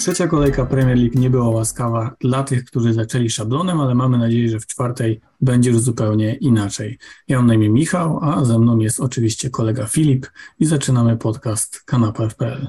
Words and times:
Trzecia 0.00 0.26
kolejka 0.26 0.66
Premier 0.66 0.98
League 0.98 1.20
nie 1.20 1.30
była 1.30 1.48
łaskawa 1.48 2.16
dla 2.20 2.42
tych, 2.42 2.64
którzy 2.64 2.92
zaczęli 2.92 3.30
szablonem, 3.30 3.80
ale 3.80 3.94
mamy 3.94 4.18
nadzieję, 4.18 4.48
że 4.48 4.60
w 4.60 4.66
czwartej 4.66 5.20
będzie 5.40 5.70
już 5.70 5.80
zupełnie 5.80 6.34
inaczej. 6.34 6.98
Ja 7.28 7.36
mam 7.36 7.46
na 7.46 7.54
imię 7.54 7.70
Michał, 7.70 8.18
a 8.22 8.44
ze 8.44 8.58
mną 8.58 8.78
jest 8.78 9.00
oczywiście 9.00 9.50
kolega 9.50 9.86
Filip 9.86 10.26
i 10.60 10.66
zaczynamy 10.66 11.16
podcast 11.16 11.82
kanapa.pl. 11.84 12.66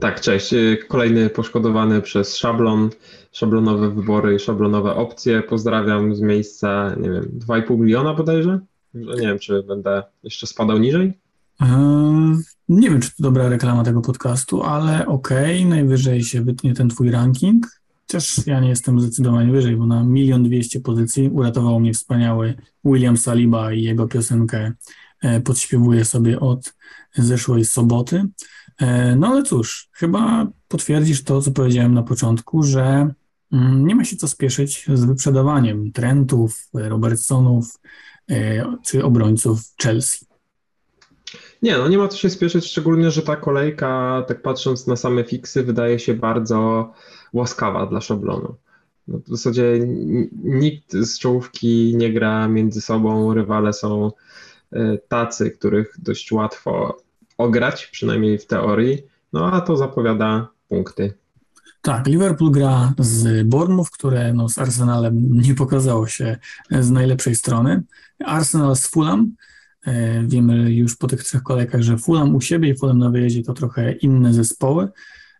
Tak, 0.00 0.20
cześć. 0.20 0.54
Kolejny 0.88 1.30
poszkodowany 1.30 2.02
przez 2.02 2.36
szablon, 2.36 2.90
szablonowe 3.32 3.90
wybory 3.90 4.34
i 4.34 4.38
szablonowe 4.38 4.94
opcje. 4.94 5.42
Pozdrawiam 5.42 6.14
z 6.14 6.20
miejsca, 6.20 6.94
nie 7.00 7.10
wiem, 7.10 7.22
2,5 7.46 7.78
miliona 7.78 8.14
bodajże. 8.14 8.60
Nie 8.94 9.26
wiem, 9.26 9.38
czy 9.38 9.62
będę 9.62 10.02
jeszcze 10.22 10.46
spadał 10.46 10.78
niżej. 10.78 11.12
Nie 12.68 12.90
wiem, 12.90 13.00
czy 13.00 13.08
to 13.08 13.22
dobra 13.22 13.48
reklama 13.48 13.84
tego 13.84 14.00
podcastu, 14.00 14.62
ale 14.62 15.06
okej, 15.06 15.58
okay, 15.58 15.70
najwyżej 15.70 16.24
się 16.24 16.42
wytnie 16.42 16.74
ten 16.74 16.88
twój 16.88 17.10
ranking. 17.10 17.80
Chociaż 18.06 18.46
ja 18.46 18.60
nie 18.60 18.68
jestem 18.68 19.00
zdecydowanie 19.00 19.52
wyżej, 19.52 19.76
bo 19.76 19.86
na 19.86 20.04
milion 20.04 20.42
dwieście 20.42 20.80
pozycji 20.80 21.28
uratował 21.28 21.80
mnie 21.80 21.92
wspaniały 21.92 22.54
William 22.84 23.16
Saliba 23.16 23.72
i 23.72 23.82
jego 23.82 24.08
piosenkę 24.08 24.72
e, 25.20 25.40
podśpiewuję 25.40 26.04
sobie 26.04 26.40
od 26.40 26.74
zeszłej 27.14 27.64
soboty. 27.64 28.24
E, 28.78 29.16
no 29.16 29.26
ale 29.26 29.42
cóż, 29.42 29.88
chyba 29.92 30.46
potwierdzisz 30.68 31.22
to, 31.22 31.42
co 31.42 31.50
powiedziałem 31.50 31.94
na 31.94 32.02
początku, 32.02 32.62
że 32.62 33.08
mm, 33.52 33.86
nie 33.86 33.94
ma 33.94 34.04
się 34.04 34.16
co 34.16 34.28
spieszyć 34.28 34.86
z 34.94 35.04
wyprzedawaniem 35.04 35.92
Trentów, 35.92 36.68
Robertsonów 36.74 37.78
e, 38.30 38.64
czy 38.82 39.04
obrońców 39.04 39.60
Chelsea. 39.82 40.33
Nie, 41.64 41.78
no 41.78 41.88
nie 41.88 41.98
ma 41.98 42.08
co 42.08 42.16
się 42.16 42.30
spieszyć, 42.30 42.66
szczególnie, 42.66 43.10
że 43.10 43.22
ta 43.22 43.36
kolejka, 43.36 44.24
tak 44.28 44.42
patrząc 44.42 44.86
na 44.86 44.96
same 44.96 45.24
fiksy, 45.24 45.62
wydaje 45.62 45.98
się 45.98 46.14
bardzo 46.14 46.92
łaskawa 47.32 47.86
dla 47.86 48.00
szablonu. 48.00 48.54
No, 49.08 49.18
w 49.18 49.28
zasadzie 49.28 49.80
nikt 50.44 50.92
z 50.92 51.18
czołówki 51.18 51.96
nie 51.96 52.12
gra 52.12 52.48
między 52.48 52.80
sobą, 52.80 53.34
rywale 53.34 53.72
są 53.72 54.12
e, 54.72 54.98
tacy, 55.08 55.50
których 55.50 55.96
dość 55.98 56.32
łatwo 56.32 56.96
ograć, 57.38 57.86
przynajmniej 57.86 58.38
w 58.38 58.46
teorii, 58.46 59.02
no 59.32 59.52
a 59.52 59.60
to 59.60 59.76
zapowiada 59.76 60.48
punkty. 60.68 61.14
Tak, 61.82 62.06
Liverpool 62.06 62.50
gra 62.50 62.92
z 62.98 63.46
Bournemouth, 63.46 63.90
które 63.90 64.32
no, 64.32 64.48
z 64.48 64.58
Arsenalem 64.58 65.28
nie 65.32 65.54
pokazało 65.54 66.06
się 66.06 66.38
z 66.70 66.90
najlepszej 66.90 67.34
strony. 67.34 67.82
Arsenal 68.24 68.76
z 68.76 68.86
Fulham, 68.86 69.32
wiemy 70.26 70.72
już 70.72 70.96
po 70.96 71.06
tych 71.06 71.24
trzech 71.24 71.42
kolejkach, 71.42 71.82
że 71.82 71.98
Fulham 71.98 72.34
u 72.34 72.40
siebie 72.40 72.68
i 72.68 72.76
Fulham 72.76 72.98
na 72.98 73.10
wyjeździe 73.10 73.42
to 73.42 73.52
trochę 73.52 73.92
inne 73.92 74.34
zespoły. 74.34 74.88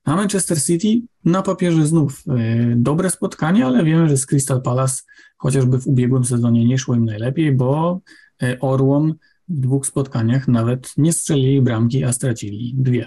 A 0.05 0.17
Manchester 0.17 0.62
City 0.62 1.06
na 1.25 1.42
papierze 1.42 1.87
znów 1.87 2.23
e, 2.28 2.33
dobre 2.77 3.11
spotkanie, 3.11 3.67
ale 3.67 3.84
wiemy, 3.84 4.09
że 4.09 4.17
z 4.17 4.27
Crystal 4.27 4.62
Palace 4.62 5.03
chociażby 5.37 5.78
w 5.78 5.87
ubiegłym 5.87 6.25
sezonie 6.25 6.65
nie 6.65 6.78
szło 6.78 6.95
im 6.95 7.05
najlepiej, 7.05 7.53
bo 7.53 8.00
e, 8.42 8.61
Orłom 8.61 9.15
w 9.48 9.61
dwóch 9.61 9.87
spotkaniach 9.87 10.48
nawet 10.48 10.92
nie 10.97 11.12
strzelili 11.12 11.62
bramki, 11.62 12.05
a 12.05 12.12
stracili 12.12 12.75
dwie. 12.77 13.06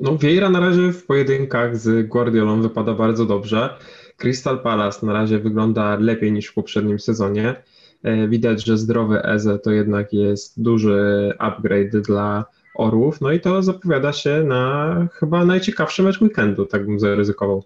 No, 0.00 0.18
Vieira 0.18 0.50
na 0.50 0.60
razie 0.60 0.92
w 0.92 1.06
pojedynkach 1.06 1.76
z 1.76 2.08
Guardiolą 2.08 2.62
wypada 2.62 2.94
bardzo 2.94 3.26
dobrze. 3.26 3.78
Crystal 4.16 4.62
Palace 4.62 5.06
na 5.06 5.12
razie 5.12 5.38
wygląda 5.38 5.96
lepiej 5.96 6.32
niż 6.32 6.46
w 6.46 6.54
poprzednim 6.54 6.98
sezonie. 6.98 7.62
E, 8.02 8.28
widać, 8.28 8.64
że 8.64 8.78
zdrowy 8.78 9.22
Eze 9.22 9.58
to 9.58 9.70
jednak 9.70 10.12
jest 10.12 10.62
duży 10.62 11.32
upgrade 11.38 12.00
dla 12.00 12.44
Orłów, 12.74 13.20
no 13.20 13.32
i 13.32 13.40
to 13.40 13.62
zapowiada 13.62 14.12
się 14.12 14.42
na 14.44 14.94
chyba 15.12 15.44
najciekawszy 15.44 16.02
mecz 16.02 16.20
weekendu, 16.20 16.66
tak 16.66 16.86
bym 16.86 17.00
zaryzykował. 17.00 17.64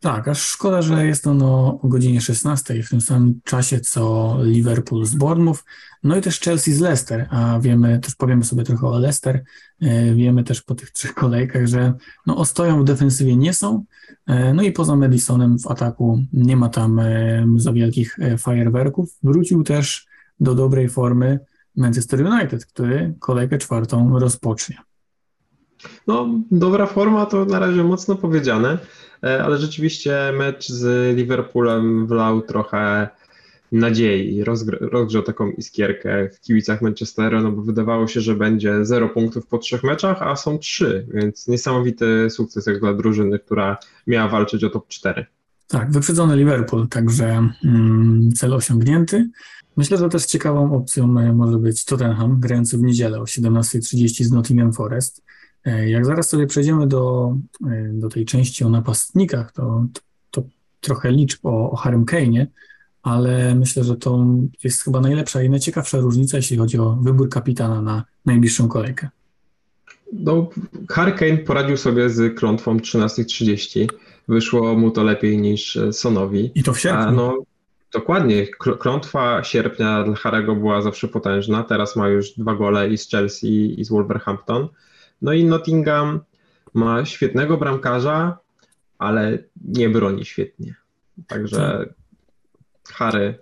Tak, 0.00 0.28
aż 0.28 0.42
szkoda, 0.42 0.82
że 0.82 1.06
jest 1.06 1.26
ono 1.26 1.80
o 1.82 1.88
godzinie 1.88 2.20
16 2.20 2.82
w 2.82 2.88
tym 2.88 3.00
samym 3.00 3.40
czasie 3.44 3.80
co 3.80 4.36
Liverpool 4.42 5.04
z 5.04 5.14
Bournemouth, 5.14 5.64
no 6.02 6.16
i 6.16 6.20
też 6.20 6.40
Chelsea 6.40 6.72
z 6.72 6.80
Leicester, 6.80 7.28
a 7.30 7.58
wiemy, 7.60 7.98
też 7.98 8.14
powiemy 8.14 8.44
sobie 8.44 8.64
trochę 8.64 8.86
o 8.86 8.98
Leicester, 8.98 9.44
e, 9.80 10.14
wiemy 10.14 10.44
też 10.44 10.62
po 10.62 10.74
tych 10.74 10.90
trzech 10.90 11.14
kolejkach, 11.14 11.66
że 11.66 11.92
no 12.26 12.36
ostoją 12.36 12.82
w 12.82 12.84
defensywie 12.84 13.36
nie 13.36 13.54
są, 13.54 13.84
e, 14.26 14.54
no 14.54 14.62
i 14.62 14.72
poza 14.72 14.96
Madisonem 14.96 15.58
w 15.58 15.66
ataku 15.66 16.20
nie 16.32 16.56
ma 16.56 16.68
tam 16.68 16.98
e, 16.98 17.46
za 17.56 17.72
wielkich 17.72 18.16
fajerwerków. 18.38 19.18
Wrócił 19.22 19.62
też 19.62 20.06
do 20.40 20.54
dobrej 20.54 20.88
formy 20.88 21.38
Manchester 21.76 22.26
United, 22.26 22.66
który 22.66 23.14
kolejkę 23.20 23.58
czwartą 23.58 24.18
rozpocznie. 24.18 24.76
No, 26.06 26.28
dobra 26.50 26.86
forma 26.86 27.26
to 27.26 27.44
na 27.44 27.58
razie 27.58 27.84
mocno 27.84 28.14
powiedziane. 28.14 28.78
E, 29.24 29.44
ale 29.44 29.58
rzeczywiście 29.58 30.32
mecz 30.38 30.68
z 30.68 31.16
Liverpoolem 31.16 32.06
wlał 32.06 32.42
trochę 32.42 33.08
nadziei, 33.72 34.44
rozgrzał 34.80 35.22
taką 35.22 35.50
iskierkę 35.50 36.28
w 36.28 36.40
kibicach 36.40 36.82
Manchesteru, 36.82 37.40
no 37.40 37.52
bo 37.52 37.62
wydawało 37.62 38.06
się, 38.06 38.20
że 38.20 38.34
będzie 38.34 38.84
0 38.84 39.08
punktów 39.08 39.46
po 39.46 39.58
trzech 39.58 39.82
meczach, 39.82 40.22
a 40.22 40.36
są 40.36 40.58
trzy, 40.58 41.06
więc 41.14 41.48
niesamowity 41.48 42.30
sukces 42.30 42.66
jak 42.66 42.80
dla 42.80 42.94
drużyny, 42.94 43.38
która 43.38 43.76
miała 44.06 44.28
walczyć 44.28 44.64
o 44.64 44.70
top 44.70 44.88
4. 44.88 45.26
Tak, 45.68 45.92
wyprzedzony 45.92 46.36
Liverpool, 46.36 46.88
także 46.88 47.48
mm, 47.64 48.32
cel 48.32 48.54
osiągnięty. 48.54 49.30
Myślę, 49.76 49.98
że 49.98 50.08
też 50.08 50.26
ciekawą 50.26 50.76
opcją 50.76 51.06
może 51.34 51.58
być 51.58 51.84
Tottenham, 51.84 52.40
grający 52.40 52.78
w 52.78 52.82
niedzielę 52.82 53.20
o 53.20 53.24
17.30 53.24 54.24
z 54.24 54.30
Nottingham 54.30 54.72
Forest. 54.72 55.22
E, 55.64 55.88
jak 55.88 56.06
zaraz 56.06 56.28
sobie 56.28 56.46
przejdziemy 56.46 56.86
do, 56.86 57.36
e, 57.70 57.88
do 57.92 58.08
tej 58.08 58.24
części 58.24 58.64
o 58.64 58.68
napastnikach, 58.68 59.52
to, 59.52 59.86
to, 59.92 60.02
to 60.30 60.42
trochę 60.80 61.12
liczb 61.12 61.46
o, 61.46 61.70
o 61.70 61.76
Harrym 61.76 62.04
Kane'ie, 62.04 62.46
ale 63.02 63.54
myślę, 63.54 63.84
że 63.84 63.96
to 63.96 64.26
jest 64.64 64.82
chyba 64.82 65.00
najlepsza 65.00 65.42
i 65.42 65.50
najciekawsza 65.50 65.98
różnica, 65.98 66.36
jeśli 66.36 66.56
chodzi 66.56 66.78
o 66.78 66.98
wybór 67.02 67.28
kapitana 67.28 67.82
na 67.82 68.04
najbliższą 68.26 68.68
kolejkę. 68.68 69.08
No, 70.12 70.50
Harry 70.90 71.12
Kane 71.12 71.38
poradził 71.38 71.76
sobie 71.76 72.10
z 72.10 72.38
klątwą 72.38 72.76
13.30. 72.76 73.86
Wyszło 74.28 74.74
mu 74.74 74.90
to 74.90 75.04
lepiej 75.04 75.38
niż 75.38 75.78
Sonowi. 75.92 76.50
I 76.54 76.62
to 76.62 76.72
w 76.72 76.80
sierpniu. 76.80 77.08
A 77.08 77.12
no, 77.12 77.38
dokładnie. 77.92 78.46
Klątwa 78.56 79.44
sierpnia 79.44 80.02
dla 80.02 80.14
Harego 80.14 80.54
była 80.54 80.82
zawsze 80.82 81.08
potężna. 81.08 81.62
Teraz 81.62 81.96
ma 81.96 82.08
już 82.08 82.30
dwa 82.30 82.54
gole 82.54 82.88
i 82.88 82.98
z 82.98 83.10
Chelsea 83.10 83.80
i 83.80 83.84
z 83.84 83.88
Wolverhampton. 83.88 84.68
No 85.24 85.32
i 85.32 85.44
Nottingham 85.44 86.20
ma 86.74 87.04
świetnego 87.04 87.56
bramkarza, 87.56 88.38
ale 88.98 89.38
nie 89.64 89.88
broni 89.88 90.24
świetnie. 90.24 90.74
Także 91.26 91.88
Harry 92.88 93.38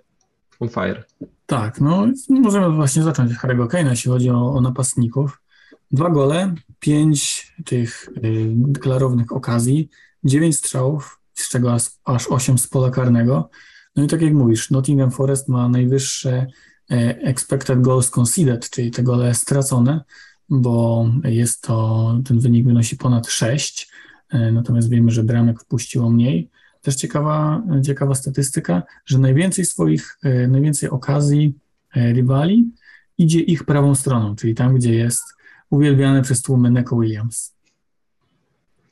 on 0.61 0.69
fire. 0.69 1.05
Tak, 1.47 1.81
no 1.81 2.07
możemy 2.29 2.77
właśnie 2.77 3.03
zacząć 3.03 3.33
Harry'ego 3.33 3.69
Kane'a, 3.69 3.91
jeśli 3.91 4.11
chodzi 4.11 4.31
o, 4.31 4.55
o, 4.55 4.61
napastników. 4.61 5.43
Dwa 5.91 6.11
gole, 6.11 6.55
pięć 6.79 7.53
tych 7.65 8.09
y, 8.25 8.79
klarownych 8.81 9.33
okazji, 9.33 9.89
dziewięć 10.25 10.57
strzałów, 10.57 11.21
z 11.35 11.49
czego 11.49 11.73
aż, 11.73 11.83
aż 12.05 12.29
osiem 12.29 12.59
z 12.59 12.69
pola 12.69 12.91
karnego. 12.91 13.51
No 13.97 14.05
i 14.05 14.07
tak 14.07 14.23
jak 14.23 14.33
mówisz, 14.33 14.71
Nottingham 14.71 15.11
Forest 15.11 15.49
ma 15.49 15.69
najwyższe 15.69 16.47
e, 16.91 17.19
expected 17.19 17.81
goals 17.81 18.11
conceded, 18.11 18.71
czyli 18.71 18.91
te 18.91 19.03
gole 19.03 19.35
stracone, 19.35 20.05
bo 20.53 21.07
jest 21.25 21.63
to, 21.63 22.19
ten 22.25 22.39
wynik 22.39 22.67
wynosi 22.67 22.97
ponad 22.97 23.29
6, 23.29 23.89
e, 24.31 24.53
natomiast 24.53 24.91
wiemy, 24.91 25.11
że 25.11 25.25
bramek 25.25 25.61
wpuściło 25.61 26.11
mniej. 26.11 26.51
Też 26.83 26.95
ciekawa, 26.95 27.63
ciekawa 27.87 28.15
statystyka, 28.15 28.83
że 29.07 29.19
najwięcej 29.19 29.65
swoich, 29.65 30.19
e, 30.23 30.49
najwięcej 30.49 30.91
okazji 30.91 31.55
e, 31.97 32.13
rywali 32.13 32.71
idzie 33.19 33.41
ich 33.41 33.65
prawą 33.65 33.95
stroną, 33.95 34.37
czyli 34.37 34.55
tam, 34.55 34.75
gdzie 34.75 34.95
jest 34.95 35.23
uwielbiany 35.71 36.23
przez 36.23 36.43
tłumy 36.43 36.71
Neko 36.71 36.97
Williams. 36.97 37.55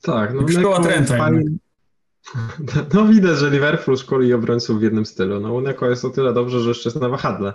Tak, 0.03 0.35
no 0.35 0.49
Szkoła 0.49 0.81
Trenta 0.81 1.17
fajnie... 1.17 1.45
No 2.95 3.07
widać, 3.07 3.39
że 3.39 3.51
Liverpool 3.51 3.97
szkoli 3.97 4.35
obrońców 4.35 4.79
w 4.79 4.83
jednym 4.83 5.07
stylu. 5.07 5.41
No 5.41 5.55
u 5.55 5.61
Neko 5.61 5.91
jest 5.91 6.05
o 6.05 6.11
tyle 6.11 6.35
dobrze, 6.35 6.61
że 6.61 6.69
jeszcze 6.69 6.89
jest 6.89 7.01
na 7.01 7.09
wahadle, 7.09 7.53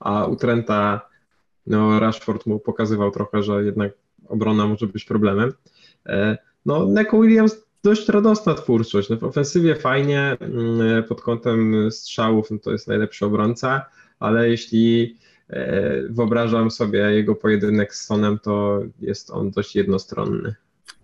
a 0.00 0.24
u 0.24 0.36
Trenta 0.36 1.07
no 1.68 2.00
Rashford 2.00 2.46
mu 2.46 2.60
pokazywał 2.60 3.10
trochę, 3.10 3.42
że 3.42 3.64
jednak 3.64 3.92
obrona 4.28 4.66
może 4.66 4.86
być 4.86 5.04
problemem. 5.04 5.52
E, 6.06 6.38
no 6.66 6.86
Neko 6.86 7.20
Williams 7.20 7.68
dość 7.84 8.08
radosna 8.08 8.54
twórczość. 8.54 9.08
No, 9.08 9.16
w 9.16 9.24
ofensywie 9.24 9.74
fajnie, 9.74 10.36
mm, 10.40 11.04
pod 11.04 11.20
kątem 11.20 11.90
strzałów 11.90 12.50
no 12.50 12.58
to 12.58 12.72
jest 12.72 12.88
najlepszy 12.88 13.26
obrońca, 13.26 13.86
ale 14.18 14.48
jeśli 14.48 15.16
e, 15.50 16.02
wyobrażam 16.02 16.70
sobie 16.70 16.98
jego 16.98 17.34
pojedynek 17.34 17.94
z 17.94 18.04
Sonem, 18.04 18.38
to 18.38 18.82
jest 19.00 19.30
on 19.30 19.50
dość 19.50 19.76
jednostronny. 19.76 20.54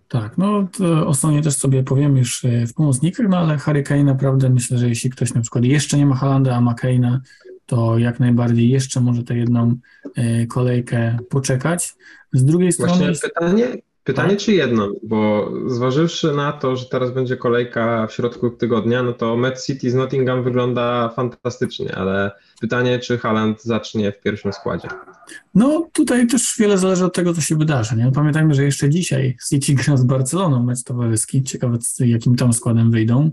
Tak, 0.08 0.38
no 0.38 0.68
o 1.06 1.14
Sonie 1.14 1.42
też 1.42 1.54
sobie 1.54 1.82
powiem 1.82 2.16
już 2.16 2.44
e, 2.44 2.66
w 2.66 2.74
pomocnikach, 2.74 3.26
no 3.28 3.38
ale 3.38 3.58
Harry 3.58 3.82
Kane 3.82 4.04
naprawdę 4.04 4.50
myślę, 4.50 4.78
że 4.78 4.88
jeśli 4.88 5.10
ktoś 5.10 5.34
na 5.34 5.40
przykład 5.40 5.64
jeszcze 5.64 5.98
nie 5.98 6.06
ma 6.06 6.14
Halanda, 6.14 6.56
a 6.56 6.60
ma 6.60 6.74
Kane'a, 6.74 7.18
to 7.66 7.98
jak 7.98 8.20
najbardziej 8.20 8.68
jeszcze 8.68 9.00
może 9.00 9.24
tę 9.24 9.36
jedną 9.36 9.76
e, 10.16 10.46
kolejkę 10.46 11.18
poczekać. 11.28 11.94
Z 12.32 12.44
drugiej 12.44 12.72
strony. 12.72 12.92
Właśnie 12.92 13.28
pytanie, 13.28 13.76
Pytanie, 14.04 14.30
Tak. 14.30 14.38
czy 14.38 14.52
jedno, 14.52 14.92
bo 15.02 15.52
zważywszy 15.66 16.32
na 16.32 16.52
to, 16.52 16.76
że 16.76 16.86
teraz 16.86 17.10
będzie 17.10 17.36
kolejka 17.36 18.06
w 18.06 18.12
środku 18.12 18.50
tygodnia, 18.50 19.02
no 19.02 19.12
to 19.12 19.36
Met 19.36 19.64
City 19.64 19.90
z 19.90 19.94
Nottingham 19.94 20.44
wygląda 20.44 21.08
fantastycznie, 21.16 21.94
ale 21.94 22.30
pytanie, 22.60 22.98
czy 22.98 23.18
Haaland 23.18 23.62
zacznie 23.62 24.12
w 24.12 24.20
pierwszym 24.20 24.52
składzie. 24.52 24.88
No 25.54 25.88
tutaj 25.92 26.26
też 26.26 26.54
wiele 26.58 26.78
zależy 26.78 27.04
od 27.04 27.14
tego, 27.14 27.34
co 27.34 27.40
się 27.40 27.56
wydarzy. 27.56 27.96
Nie? 27.96 28.12
Pamiętajmy, 28.14 28.54
że 28.54 28.64
jeszcze 28.64 28.90
dzisiaj 28.90 29.36
City 29.48 29.74
gra 29.74 29.96
z 29.96 30.04
Barceloną 30.04 30.62
mecz 30.62 30.82
towarzyski. 30.82 31.42
Ciekawe, 31.42 31.78
jakim 31.98 32.36
tam 32.36 32.52
składem 32.52 32.90
wyjdą. 32.90 33.30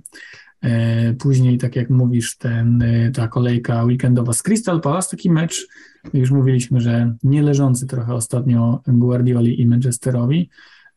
E, 0.62 1.14
Później, 1.14 1.58
tak 1.58 1.76
jak 1.76 1.90
mówisz, 1.90 2.38
ten, 2.38 2.82
e, 2.82 3.12
ta 3.12 3.28
kolejka 3.28 3.84
weekendowa 3.84 4.34
z 4.34 4.44
Crystal 4.44 4.82
Palace, 4.82 5.10
taki 5.10 5.32
mecz, 5.32 5.68
już 6.14 6.32
mówiliśmy, 6.32 6.82
że 6.82 7.16
nie 7.24 7.42
leżący 7.42 7.88
trochę 7.88 8.14
ostatnio 8.14 8.82
Guardioli 8.88 9.62
i 9.62 9.66
Manchesterowi. 9.66 10.50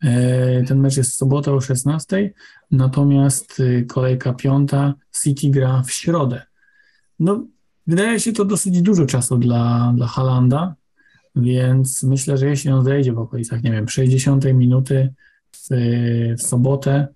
E, 0.03 0.63
Ten 0.63 0.81
mecz 0.81 0.97
jest 0.97 1.11
w 1.11 1.15
sobotę 1.15 1.53
o 1.53 1.61
16, 1.61 2.33
natomiast 2.71 3.63
kolejka 3.89 4.33
piąta 4.33 4.95
City 5.23 5.51
gra 5.51 5.83
w 5.83 5.91
środę. 5.91 6.43
No, 7.19 7.47
wydaje 7.87 8.21
się 8.21 8.33
to 8.33 8.45
dosyć 8.45 8.83
dużo 8.83 9.07
czasu 9.07 9.39
dla, 9.39 9.93
dla 9.97 10.07
Halanda, 10.07 10.75
więc 11.37 12.03
myślę, 12.03 12.39
że 12.39 12.49
jeśli 12.49 12.71
on 12.71 12.85
zejdzie 12.85 13.13
w 13.13 13.19
okolicach, 13.19 13.63
nie 13.63 13.73
wiem, 13.73 13.89
60 13.89 14.45
minuty 14.45 15.15
w, 15.53 15.69
w 16.39 16.43
sobotę, 16.43 17.09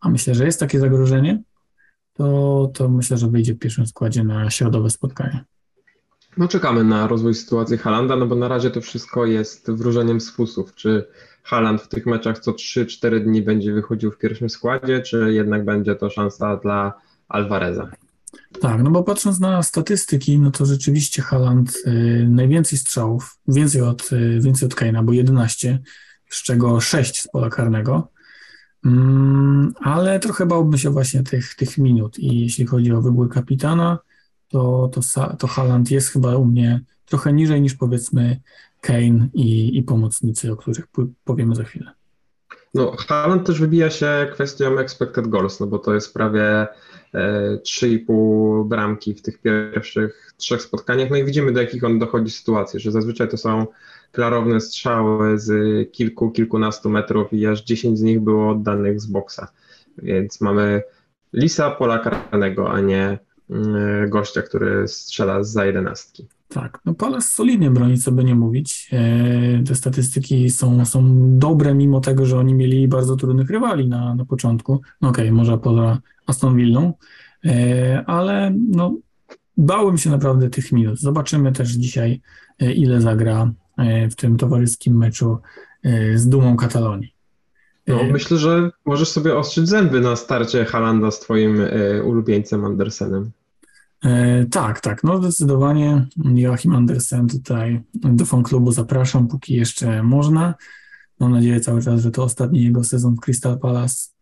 a 0.00 0.08
myślę, 0.08 0.34
że 0.34 0.44
jest 0.44 0.60
takie 0.60 0.80
zagrożenie, 0.80 1.42
to, 2.14 2.70
to 2.74 2.88
myślę, 2.88 3.16
że 3.16 3.28
wyjdzie 3.28 3.54
w 3.54 3.58
pierwszym 3.58 3.86
składzie 3.86 4.24
na 4.24 4.50
środowe 4.50 4.90
spotkanie. 4.90 5.44
No 6.36 6.48
czekamy 6.48 6.84
na 6.84 7.06
rozwój 7.06 7.34
sytuacji 7.34 7.78
Halanda, 7.78 8.16
no 8.16 8.26
bo 8.26 8.34
na 8.34 8.48
razie 8.48 8.70
to 8.70 8.80
wszystko 8.80 9.26
jest 9.26 9.70
wróżeniem 9.70 10.20
z 10.20 10.30
fusów. 10.30 10.74
Czy 10.74 11.06
Haaland 11.42 11.82
w 11.82 11.88
tych 11.88 12.06
meczach 12.06 12.38
co 12.38 12.52
3-4 12.52 13.24
dni 13.24 13.42
będzie 13.42 13.72
wychodził 13.72 14.10
w 14.10 14.18
pierwszym 14.18 14.50
składzie, 14.50 15.00
czy 15.00 15.32
jednak 15.32 15.64
będzie 15.64 15.94
to 15.94 16.10
szansa 16.10 16.56
dla 16.56 16.92
Alvareza? 17.28 17.90
Tak, 18.60 18.82
no 18.82 18.90
bo 18.90 19.02
patrząc 19.02 19.40
na 19.40 19.62
statystyki, 19.62 20.38
no 20.38 20.50
to 20.50 20.66
rzeczywiście 20.66 21.22
Haaland 21.22 21.76
y, 21.86 22.26
najwięcej 22.30 22.78
strzałów, 22.78 23.38
więcej 23.48 23.82
od, 23.82 24.12
y, 24.12 24.40
więcej 24.40 24.66
od 24.66 24.74
Kane'a, 24.74 25.04
bo 25.04 25.12
11, 25.12 25.78
z 26.30 26.42
czego 26.42 26.80
6 26.80 27.20
z 27.20 27.28
pola 27.28 27.50
karnego. 27.50 28.08
Mm, 28.84 29.74
ale 29.80 30.20
trochę 30.20 30.46
bałbym 30.46 30.78
się 30.78 30.90
właśnie 30.90 31.22
tych, 31.22 31.54
tych 31.54 31.78
minut 31.78 32.18
i 32.18 32.40
jeśli 32.40 32.66
chodzi 32.66 32.92
o 32.92 33.02
wybór 33.02 33.30
kapitana, 33.30 33.98
to, 34.48 34.90
to, 34.92 35.00
to 35.38 35.48
jest 35.90 36.08
chyba 36.08 36.36
u 36.36 36.44
mnie 36.44 36.80
trochę 37.06 37.32
niżej 37.32 37.60
niż 37.60 37.74
powiedzmy 37.74 38.40
Kane 38.80 39.28
i, 39.34 39.78
i 39.78 39.82
pomocnicy, 39.82 40.52
o 40.52 40.56
których 40.56 40.86
powiemy 41.24 41.54
za 41.54 41.64
chwilę. 41.64 41.90
No, 42.74 42.96
Haaland 43.08 43.46
też 43.46 43.60
wybija 43.60 43.90
się 43.90 44.30
kwestią 44.32 44.78
expected 44.78 45.28
goals, 45.28 45.60
no 45.60 45.66
bo 45.66 45.78
to 45.78 45.94
jest 45.94 46.14
prawie 46.14 46.66
3,5 47.14 48.68
bramki 48.68 49.14
w 49.14 49.22
tych 49.22 49.38
pierwszych 49.38 50.32
trzech 50.36 50.62
spotkaniach. 50.62 51.10
No 51.10 51.16
i 51.16 51.24
widzimy, 51.24 51.52
do 51.52 51.60
jakich 51.60 51.84
on 51.84 51.98
dochodzi 51.98 52.30
sytuacji, 52.30 52.80
że 52.80 52.92
zazwyczaj 52.92 53.28
to 53.28 53.36
są 53.36 53.66
klarowne 54.12 54.60
strzały 54.60 55.38
z 55.38 55.52
kilku, 55.92 56.30
kilkunastu 56.30 56.90
metrów 56.90 57.32
i 57.32 57.46
aż 57.46 57.62
10 57.62 57.98
z 57.98 58.02
nich 58.02 58.20
było 58.20 58.50
oddanych 58.50 59.00
z 59.00 59.06
boksa. 59.06 59.48
Więc 59.98 60.40
mamy 60.40 60.82
Lisa 61.32 61.70
pola 61.70 61.98
karnego, 61.98 62.72
a 62.72 62.80
nie 62.80 63.18
mm, 63.50 64.10
gościa, 64.10 64.42
który 64.42 64.88
strzela 64.88 65.44
za 65.44 65.66
jedenastki. 65.66 66.26
Tak, 66.48 66.78
no 66.84 66.94
Palace 66.94 67.28
solidnie 67.28 67.70
broni, 67.70 67.98
co 67.98 68.12
by 68.12 68.24
nie 68.24 68.34
mówić. 68.34 68.90
E, 68.92 69.62
Te 69.66 69.74
statystyki 69.74 70.50
są, 70.50 70.84
są 70.84 71.04
dobre, 71.38 71.74
mimo 71.74 72.00
tego, 72.00 72.26
że 72.26 72.38
oni 72.38 72.54
mieli 72.54 72.88
bardzo 72.88 73.16
trudnych 73.16 73.50
rywali 73.50 73.88
na, 73.88 74.14
na 74.14 74.24
początku. 74.24 74.80
No 75.00 75.08
okej, 75.08 75.32
może 75.32 75.58
poza 75.58 75.98
Aston 76.26 76.56
Villą, 76.56 76.92
e, 77.44 78.04
ale 78.06 78.54
no, 78.68 78.96
bałem 79.56 79.98
się 79.98 80.10
naprawdę 80.10 80.50
tych 80.50 80.72
minut. 80.72 81.00
Zobaczymy 81.00 81.52
też 81.52 81.70
dzisiaj, 81.72 82.20
e, 82.60 82.72
ile 82.72 83.00
zagra 83.00 83.52
e, 83.78 84.10
w 84.10 84.16
tym 84.16 84.36
towarzyskim 84.36 84.96
meczu 84.96 85.38
z 86.14 86.28
Dumą 86.28 86.56
Katalonii. 86.56 87.14
No, 87.86 88.04
myślę, 88.12 88.38
że 88.38 88.70
możesz 88.84 89.08
sobie 89.08 89.36
ostrzyć 89.36 89.68
zęby 89.68 90.00
na 90.00 90.16
starcie 90.16 90.64
Halanda 90.64 91.10
z 91.10 91.20
twoim 91.20 91.58
ulubieńcem 92.04 92.64
Andersenem. 92.64 93.30
Tak, 94.50 94.80
tak, 94.80 95.04
no 95.04 95.18
zdecydowanie 95.18 96.06
Joachim 96.34 96.74
Andersen 96.74 97.28
tutaj 97.28 97.82
do 97.94 98.24
fanklubu 98.24 98.72
zapraszam, 98.72 99.28
póki 99.28 99.54
jeszcze 99.54 100.02
można. 100.02 100.54
Mam 101.20 101.32
nadzieję 101.32 101.60
cały 101.60 101.82
czas, 101.82 102.00
że 102.00 102.10
to 102.10 102.22
ostatni 102.22 102.64
jego 102.64 102.84
sezon 102.84 103.14
w 103.14 103.20
Crystal 103.20 103.58
Palace 103.58 104.13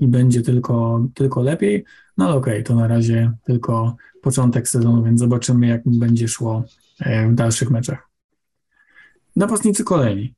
i 0.00 0.08
będzie 0.08 0.42
tylko, 0.42 1.06
tylko 1.14 1.42
lepiej. 1.42 1.84
No 2.16 2.24
ale 2.24 2.34
okej, 2.34 2.64
to 2.64 2.74
na 2.74 2.88
razie 2.88 3.32
tylko 3.44 3.96
początek 4.22 4.68
sezonu, 4.68 5.04
więc 5.04 5.20
zobaczymy, 5.20 5.66
jak 5.66 5.86
mu 5.86 5.98
będzie 5.98 6.28
szło 6.28 6.64
e, 7.00 7.28
w 7.28 7.34
dalszych 7.34 7.70
meczach. 7.70 8.08
Napastnicy 9.36 9.84
kolejni. 9.84 10.34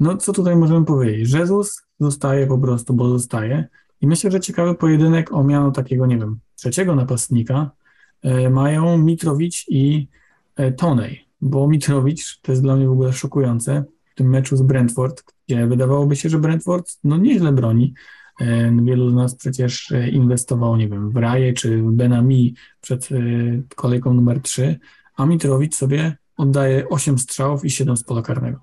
No 0.00 0.16
co 0.16 0.32
tutaj 0.32 0.56
możemy 0.56 0.86
powiedzieć? 0.86 1.32
Jezus 1.32 1.82
zostaje 2.00 2.46
po 2.46 2.58
prostu, 2.58 2.94
bo 2.94 3.08
zostaje. 3.08 3.68
I 4.00 4.06
myślę, 4.06 4.30
że 4.30 4.40
ciekawy 4.40 4.74
pojedynek 4.74 5.32
o 5.32 5.44
miano 5.44 5.70
takiego, 5.70 6.06
nie 6.06 6.18
wiem, 6.18 6.38
trzeciego 6.54 6.94
napastnika 6.94 7.70
e, 8.22 8.50
mają 8.50 8.98
Mitrowicz 8.98 9.64
i 9.68 10.08
e, 10.56 10.72
Tonej, 10.72 11.28
bo 11.40 11.68
Mitrowicz 11.68 12.40
to 12.40 12.52
jest 12.52 12.62
dla 12.62 12.76
mnie 12.76 12.88
w 12.88 12.92
ogóle 12.92 13.12
szokujące 13.12 13.84
w 14.12 14.14
tym 14.14 14.28
meczu 14.28 14.56
z 14.56 14.62
Brentford, 14.62 15.22
gdzie 15.46 15.66
wydawałoby 15.66 16.16
się, 16.16 16.28
że 16.28 16.38
Brentford 16.38 16.98
no 17.04 17.16
nieźle 17.16 17.52
broni. 17.52 17.94
Wielu 18.82 19.10
z 19.10 19.14
nas 19.14 19.36
przecież 19.36 19.92
e, 19.92 20.08
inwestowało, 20.08 20.76
nie 20.76 20.88
wiem, 20.88 21.10
w 21.10 21.16
Raje 21.16 21.52
czy 21.52 21.82
w 21.82 21.92
Benami 21.92 22.54
przed 22.80 23.08
e, 23.12 23.16
kolejką 23.76 24.14
numer 24.14 24.40
3, 24.40 24.78
a 25.16 25.26
Mitrowicz 25.26 25.74
sobie 25.74 26.16
oddaje 26.36 26.88
8 26.88 27.18
strzałów 27.18 27.64
i 27.64 27.70
7 27.70 27.96
z 27.96 28.04
pola 28.04 28.22
karnego. 28.22 28.60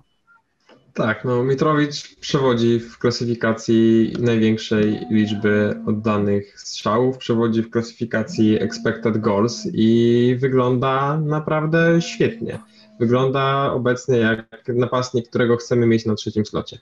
Tak, 0.94 1.24
no 1.24 1.44
Mitrowicz 1.44 2.16
przewodzi 2.20 2.80
w 2.80 2.98
klasyfikacji 2.98 4.12
największej 4.18 5.06
liczby 5.10 5.74
oddanych 5.86 6.60
strzałów, 6.60 7.18
przewodzi 7.18 7.62
w 7.62 7.70
klasyfikacji 7.70 8.62
expected 8.62 9.18
goals 9.18 9.62
i 9.72 10.36
wygląda 10.40 11.20
naprawdę 11.20 12.02
świetnie. 12.02 12.58
Wygląda 13.00 13.72
obecnie 13.72 14.18
jak 14.18 14.68
napastnik, 14.68 15.28
którego 15.28 15.56
chcemy 15.56 15.86
mieć 15.86 16.06
na 16.06 16.14
trzecim 16.14 16.46
slocie. 16.46 16.78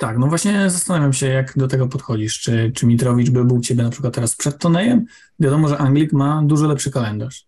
Tak, 0.00 0.18
no 0.18 0.26
właśnie 0.26 0.70
zastanawiam 0.70 1.12
się, 1.12 1.26
jak 1.26 1.58
do 1.58 1.68
tego 1.68 1.88
podchodzisz. 1.88 2.40
Czy, 2.40 2.72
czy 2.74 2.86
Mitrowicz 2.86 3.30
by 3.30 3.44
był 3.44 3.56
u 3.56 3.60
ciebie 3.60 3.82
na 3.82 3.90
przykład 3.90 4.14
teraz 4.14 4.36
przed 4.36 4.58
Tonejem? 4.58 5.04
Wiadomo, 5.40 5.68
że 5.68 5.78
Anglik 5.78 6.12
ma 6.12 6.42
dużo 6.46 6.66
lepszy 6.66 6.90
kalendarz. 6.90 7.46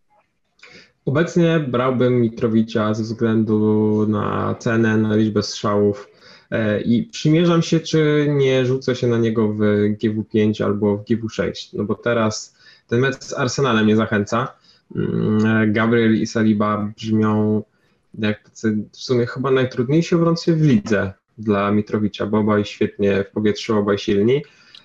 Obecnie 1.05 1.61
brałbym 1.61 2.21
Mitrowicza 2.21 2.95
ze 2.95 3.03
względu 3.03 4.07
na 4.09 4.55
cenę, 4.59 4.97
na 4.97 5.17
liczbę 5.17 5.43
strzałów 5.43 6.09
e, 6.51 6.81
i 6.81 7.03
przymierzam 7.03 7.63
się, 7.63 7.81
czy 7.81 8.27
nie 8.31 8.67
rzucę 8.67 8.97
się 8.97 9.07
na 9.07 9.19
niego 9.19 9.49
w 9.49 9.59
GW5 10.03 10.65
albo 10.65 10.97
w 10.97 11.05
GW6, 11.05 11.71
no 11.73 11.85
bo 11.85 11.95
teraz 11.95 12.57
ten 12.87 13.01
mecz 13.01 13.25
z 13.25 13.33
Arsenalem 13.33 13.85
mnie 13.85 13.97
zachęca. 13.97 14.53
Mm, 14.97 15.73
Gabriel 15.73 16.21
i 16.21 16.27
Saliba 16.27 16.93
brzmią 16.97 17.63
jak 18.19 18.51
w 18.93 18.97
sumie 18.97 19.27
chyba 19.27 19.51
najtrudniejsi 19.51 20.15
obrońcy 20.15 20.57
w 20.57 20.63
lidze 20.63 21.13
dla 21.43 21.71
Mitrowicza, 21.71 22.27
bo 22.27 22.39
obaj 22.39 22.65
świetnie 22.65 23.25
w 23.25 23.31
powietrzu, 23.31 23.79
obaj 23.79 23.99
silni, 23.99 24.43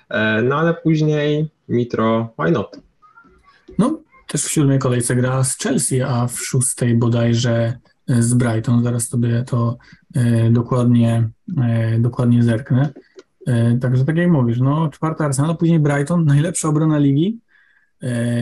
E, 0.10 0.42
no 0.42 0.56
ale 0.56 0.74
później 0.74 1.50
Mitro, 1.70 2.34
why 2.40 2.52
not? 2.52 2.80
No, 3.78 4.00
też 4.28 4.44
w 4.44 4.52
siódmej 4.52 4.80
kolejce 4.80 5.16
gra 5.16 5.44
z 5.44 5.58
Chelsea, 5.58 6.02
a 6.02 6.28
w 6.28 6.40
szóstej 6.40 6.96
bodajże 6.96 7.78
e, 8.08 8.22
z 8.22 8.34
Brighton. 8.34 8.84
Zaraz 8.84 9.08
sobie 9.08 9.44
to 9.48 9.78
e, 10.16 10.50
dokładnie, 10.52 11.30
dokładnie 12.00 12.44
zerknę. 12.44 12.94
Także 13.82 14.06
tak 14.06 14.18
jak 14.18 14.30
mówisz, 14.30 14.60
no 14.60 14.90
czwarta 14.90 15.26
Arsenal, 15.26 15.58
później 15.58 15.80
Brighton, 15.80 16.26
najlepsza 16.26 16.70
obrona 16.70 16.98
ligi, 16.98 17.40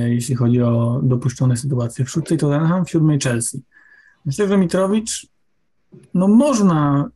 jeśli 0.05 0.36
chodzi 0.36 0.62
o 0.62 1.00
dopuszczone 1.03 1.57
sytuacje. 1.57 2.05
W 2.05 2.10
szóstej 2.10 2.38
Tottenham, 2.38 2.86
w 2.86 2.89
siódmej 2.89 3.19
Chelsea. 3.19 3.62
Myślę, 4.25 4.48
że 4.48 4.57
Mitrowicz, 4.57 5.27
no 6.13 6.27
można 6.27 7.09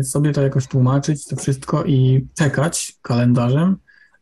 y, 0.00 0.04
sobie 0.04 0.32
to 0.32 0.42
jakoś 0.42 0.66
tłumaczyć, 0.66 1.26
to 1.26 1.36
wszystko 1.36 1.84
i 1.84 2.26
czekać 2.34 2.98
kalendarzem, 3.02 3.76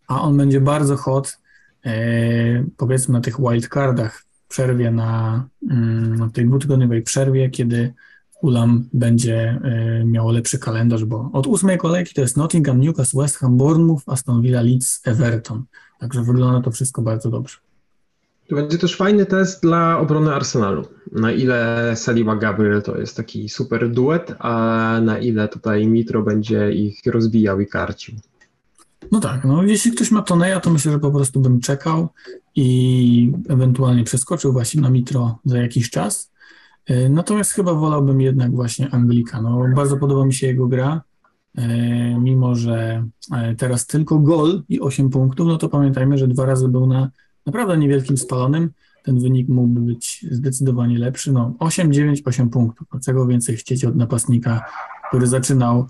a 0.08 0.22
on 0.22 0.36
będzie 0.36 0.60
bardzo 0.60 0.96
hot, 0.96 1.38
e, 1.86 2.64
powiedzmy 2.76 3.12
na 3.12 3.20
tych 3.20 3.40
wildcardach, 3.40 4.24
przerwie 4.48 4.90
na, 4.90 5.44
mm, 5.70 6.16
na 6.16 6.30
tej 6.30 6.46
dwutygodniowej 6.46 7.02
przerwie, 7.02 7.50
kiedy 7.50 7.94
Ulam 8.42 8.88
będzie 8.92 9.60
e, 9.64 10.04
miało 10.04 10.32
lepszy 10.32 10.58
kalendarz, 10.58 11.04
bo 11.04 11.30
od 11.32 11.46
ósmej 11.46 11.78
kolejki 11.78 12.14
to 12.14 12.20
jest 12.20 12.36
Nottingham, 12.36 12.80
Newcastle, 12.80 13.18
West 13.18 13.36
Ham, 13.36 13.56
Bournemouth, 13.56 14.02
Aston 14.06 14.42
Villa, 14.42 14.62
Leeds, 14.62 15.00
Everton. 15.04 15.64
Także 16.00 16.22
wygląda 16.22 16.60
to 16.60 16.70
wszystko 16.70 17.02
bardzo 17.02 17.30
dobrze. 17.30 17.65
To 18.48 18.56
będzie 18.56 18.78
też 18.78 18.96
fajny 18.96 19.26
test 19.26 19.62
dla 19.62 19.98
obrony 19.98 20.34
Arsenalu. 20.34 20.84
Na 21.12 21.32
ile 21.32 21.92
Saliba 21.96 22.36
Gabriel 22.36 22.82
to 22.82 22.98
jest 22.98 23.16
taki 23.16 23.48
super 23.48 23.90
duet, 23.90 24.34
a 24.38 25.00
na 25.02 25.18
ile 25.18 25.48
tutaj 25.48 25.86
Mitro 25.86 26.22
będzie 26.22 26.72
ich 26.72 27.00
rozbijał 27.06 27.60
i 27.60 27.66
karcił. 27.66 28.14
No 29.12 29.20
tak, 29.20 29.44
no 29.44 29.62
jeśli 29.62 29.92
ktoś 29.92 30.10
ma 30.10 30.22
Toneja, 30.22 30.60
to 30.60 30.70
myślę, 30.70 30.92
że 30.92 30.98
po 30.98 31.10
prostu 31.10 31.40
bym 31.40 31.60
czekał 31.60 32.08
i 32.54 33.32
ewentualnie 33.48 34.04
przeskoczył 34.04 34.52
właśnie 34.52 34.80
na 34.80 34.90
Mitro 34.90 35.38
za 35.44 35.58
jakiś 35.58 35.90
czas. 35.90 36.32
E, 36.86 37.08
natomiast 37.08 37.52
chyba 37.52 37.74
wolałbym 37.74 38.20
jednak 38.20 38.52
właśnie 38.54 38.90
Anglika. 38.90 39.42
No, 39.42 39.64
bardzo 39.76 39.96
podoba 39.96 40.26
mi 40.26 40.34
się 40.34 40.46
jego 40.46 40.66
gra. 40.66 41.02
E, 41.58 41.68
mimo, 42.20 42.54
że 42.54 43.04
e, 43.34 43.54
teraz 43.54 43.86
tylko 43.86 44.18
gol 44.18 44.62
i 44.68 44.80
8 44.80 45.10
punktów, 45.10 45.46
no 45.48 45.58
to 45.58 45.68
pamiętajmy, 45.68 46.18
że 46.18 46.28
dwa 46.28 46.46
razy 46.46 46.68
był 46.68 46.86
na 46.86 47.10
naprawdę 47.46 47.78
niewielkim 47.78 48.16
spalonym. 48.16 48.70
Ten 49.02 49.20
wynik 49.20 49.48
mógłby 49.48 49.80
być 49.80 50.26
zdecydowanie 50.30 50.98
lepszy. 50.98 51.32
No 51.32 51.54
8, 51.58 51.92
9, 51.92 52.22
8 52.24 52.50
punktów. 52.50 52.88
Czego 53.04 53.26
więcej 53.26 53.56
chcieć 53.56 53.84
od 53.84 53.96
napastnika, 53.96 54.64
który 55.08 55.26
zaczynał 55.26 55.88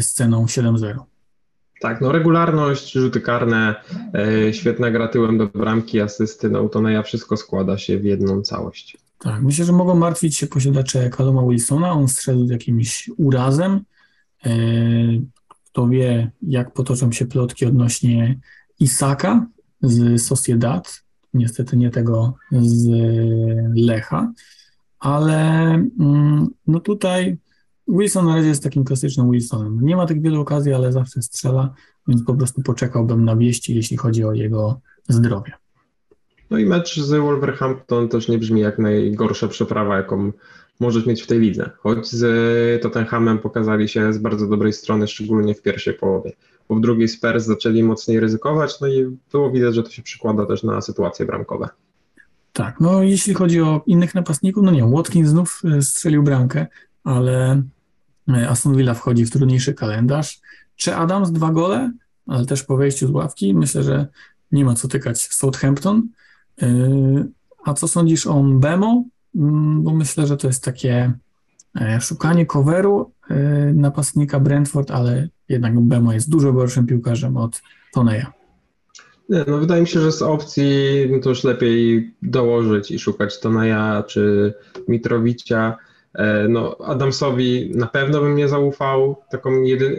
z 0.00 0.12
ceną 0.12 0.44
7-0. 0.44 0.98
Tak, 1.82 2.00
no 2.00 2.12
regularność, 2.12 2.92
rzuty 2.92 3.20
karne, 3.20 3.74
e, 4.14 4.54
świetna 4.54 4.90
gra 4.90 5.08
tyłem 5.08 5.38
do 5.38 5.46
bramki, 5.46 6.00
asysty, 6.00 6.50
no 6.50 6.68
to 6.68 6.88
ja 6.88 7.02
wszystko 7.02 7.36
składa 7.36 7.78
się 7.78 7.98
w 7.98 8.04
jedną 8.04 8.42
całość. 8.42 8.96
Tak, 9.18 9.42
myślę, 9.42 9.64
że 9.64 9.72
mogą 9.72 9.94
martwić 9.94 10.36
się 10.36 10.46
posiadacze 10.46 11.10
Kaloma 11.10 11.42
Wilsona, 11.48 11.92
on 11.92 12.08
strzelił 12.08 12.46
jakimś 12.46 13.10
urazem. 13.16 13.80
E, 14.46 14.50
kto 15.64 15.88
wie, 15.88 16.30
jak 16.42 16.72
potoczą 16.72 17.12
się 17.12 17.26
plotki 17.26 17.66
odnośnie 17.66 18.38
Isaka 18.80 19.46
z 19.82 20.22
Sociedad, 20.22 21.02
niestety 21.34 21.76
nie 21.76 21.90
tego 21.90 22.34
z 22.52 22.88
Lecha, 23.74 24.32
ale 24.98 25.74
mm, 26.00 26.48
no 26.66 26.80
tutaj 26.80 27.36
Wilson 27.88 28.26
na 28.26 28.34
razie 28.34 28.48
jest 28.48 28.62
takim 28.62 28.84
klasycznym 28.84 29.30
Wilsonem. 29.30 29.78
Nie 29.82 29.96
ma 29.96 30.06
tych 30.06 30.22
wielu 30.22 30.40
okazji, 30.40 30.72
ale 30.72 30.92
zawsze 30.92 31.22
strzela, 31.22 31.74
więc 32.08 32.24
po 32.24 32.34
prostu 32.34 32.62
poczekałbym 32.62 33.24
na 33.24 33.36
wieści, 33.36 33.74
jeśli 33.74 33.96
chodzi 33.96 34.24
o 34.24 34.32
jego 34.32 34.80
zdrowie. 35.08 35.52
No 36.50 36.58
i 36.58 36.66
mecz 36.66 37.00
z 37.00 37.10
Wolverhampton 37.10 38.08
też 38.08 38.28
nie 38.28 38.38
brzmi 38.38 38.60
jak 38.60 38.78
najgorsza 38.78 39.48
przeprawa, 39.48 39.96
jaką 39.96 40.32
możesz 40.80 41.06
mieć 41.06 41.22
w 41.22 41.26
tej 41.26 41.40
lidze. 41.40 41.70
Choć 41.78 42.10
z 42.10 42.82
Tottenhamem 42.82 43.38
pokazali 43.38 43.88
się 43.88 44.12
z 44.12 44.18
bardzo 44.18 44.46
dobrej 44.46 44.72
strony, 44.72 45.08
szczególnie 45.08 45.54
w 45.54 45.62
pierwszej 45.62 45.94
połowie. 45.94 46.32
Bo 46.68 46.76
w 46.76 46.80
drugiej 46.80 47.08
Spurs 47.08 47.44
zaczęli 47.44 47.82
mocniej 47.82 48.20
ryzykować, 48.20 48.80
no 48.80 48.86
i 48.86 49.18
było 49.32 49.50
widać, 49.50 49.74
że 49.74 49.82
to 49.82 49.90
się 49.90 50.02
przykłada 50.02 50.46
też 50.46 50.62
na 50.62 50.80
sytuacje 50.80 51.26
bramkowe. 51.26 51.68
Tak, 52.52 52.80
no 52.80 53.02
jeśli 53.02 53.34
chodzi 53.34 53.60
o 53.60 53.82
innych 53.86 54.14
napastników, 54.14 54.62
no 54.64 54.70
nie, 54.70 54.86
Watkins 54.86 55.28
znów 55.28 55.62
e, 55.64 55.82
strzelił 55.82 56.22
bramkę, 56.22 56.66
ale 57.04 57.62
e, 58.28 58.48
Aston 58.48 58.76
Villa 58.76 58.94
wchodzi 58.94 59.24
w 59.24 59.30
trudniejszy 59.30 59.74
kalendarz. 59.74 60.40
Czy 60.76 60.94
Adams 60.96 61.30
dwa 61.30 61.50
gole, 61.50 61.92
ale 62.26 62.46
też 62.46 62.62
po 62.62 62.76
wejściu 62.76 63.06
z 63.06 63.10
ławki, 63.10 63.54
myślę, 63.54 63.82
że 63.82 64.06
nie 64.52 64.64
ma 64.64 64.74
co 64.74 64.88
tykać 64.88 65.20
Southampton. 65.20 66.08
E, 66.62 66.68
a 67.64 67.74
co 67.74 67.88
sądzisz 67.88 68.26
o 68.26 68.42
Bemo? 68.42 69.04
Mm, 69.36 69.82
bo 69.82 69.94
myślę, 69.94 70.26
że 70.26 70.36
to 70.36 70.46
jest 70.46 70.64
takie 70.64 71.12
szukanie 72.00 72.46
coveru 72.46 73.12
napastnika 73.74 74.40
Brentford, 74.40 74.90
ale 74.90 75.28
jednak 75.48 75.80
Bemo 75.80 76.12
jest 76.12 76.30
dużo 76.30 76.52
gorszym 76.52 76.86
piłkarzem 76.86 77.36
od 77.36 77.62
Toneja. 77.94 78.32
No 79.46 79.58
wydaje 79.58 79.80
mi 79.82 79.88
się, 79.88 80.00
że 80.00 80.12
z 80.12 80.22
opcji 80.22 80.66
no 81.10 81.18
to 81.18 81.28
już 81.28 81.44
lepiej 81.44 82.10
dołożyć 82.22 82.90
i 82.90 82.98
szukać 82.98 83.40
Toneja 83.40 84.04
czy 84.06 84.54
Mitrowicia. 84.88 85.76
E, 86.14 86.48
no, 86.48 86.76
Adamsowi 86.84 87.72
na 87.74 87.86
pewno 87.86 88.20
bym 88.20 88.36
nie 88.36 88.48
zaufał. 88.48 89.16
Taką 89.30 89.62
jedyn... 89.62 89.96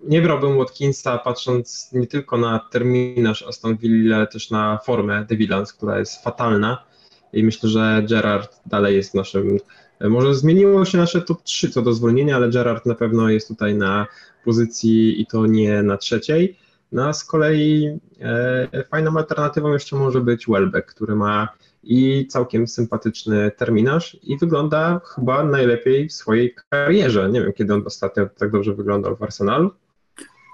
Nie 0.00 0.22
brałbym 0.22 0.58
Watkinsa, 0.58 1.18
patrząc 1.18 1.90
nie 1.92 2.06
tylko 2.06 2.38
na 2.38 2.60
terminarz 2.70 3.42
Aston 3.42 3.76
Villa, 3.76 4.16
ale 4.16 4.26
też 4.26 4.50
na 4.50 4.78
formę 4.84 5.26
The 5.28 5.36
Villans, 5.36 5.72
która 5.72 5.98
jest 5.98 6.24
fatalna. 6.24 6.84
I 7.32 7.44
myślę, 7.44 7.68
że 7.68 8.02
Gerard 8.10 8.60
dalej 8.66 8.96
jest 8.96 9.14
naszym. 9.14 9.58
E, 10.00 10.08
może 10.08 10.34
zmieniło 10.34 10.84
się 10.84 10.98
nasze 10.98 11.22
top 11.22 11.42
3 11.42 11.70
co 11.70 11.82
do 11.82 11.92
zwolnienia, 11.92 12.36
ale 12.36 12.50
Gerard 12.50 12.86
na 12.86 12.94
pewno 12.94 13.28
jest 13.28 13.48
tutaj 13.48 13.74
na 13.74 14.06
pozycji 14.44 15.20
i 15.20 15.26
to 15.26 15.46
nie 15.46 15.82
na 15.82 15.96
trzeciej. 15.96 16.58
No 16.92 17.08
a 17.08 17.12
z 17.12 17.24
kolei 17.24 17.98
e, 18.20 18.84
fajną 18.90 19.16
alternatywą 19.16 19.72
jeszcze 19.72 19.96
może 19.96 20.20
być 20.20 20.46
Welbeck, 20.46 20.94
który 20.94 21.16
ma 21.16 21.48
i 21.82 22.26
całkiem 22.26 22.68
sympatyczny 22.68 23.50
terminarz 23.56 24.16
i 24.22 24.38
wygląda 24.38 25.00
chyba 25.14 25.44
najlepiej 25.44 26.08
w 26.08 26.12
swojej 26.12 26.54
karierze. 26.70 27.30
Nie 27.30 27.40
wiem, 27.40 27.52
kiedy 27.52 27.74
on 27.74 27.82
ostatnio 27.86 28.26
tak 28.38 28.50
dobrze 28.50 28.74
wyglądał 28.74 29.16
w 29.16 29.22
Arsenalu. 29.22 29.70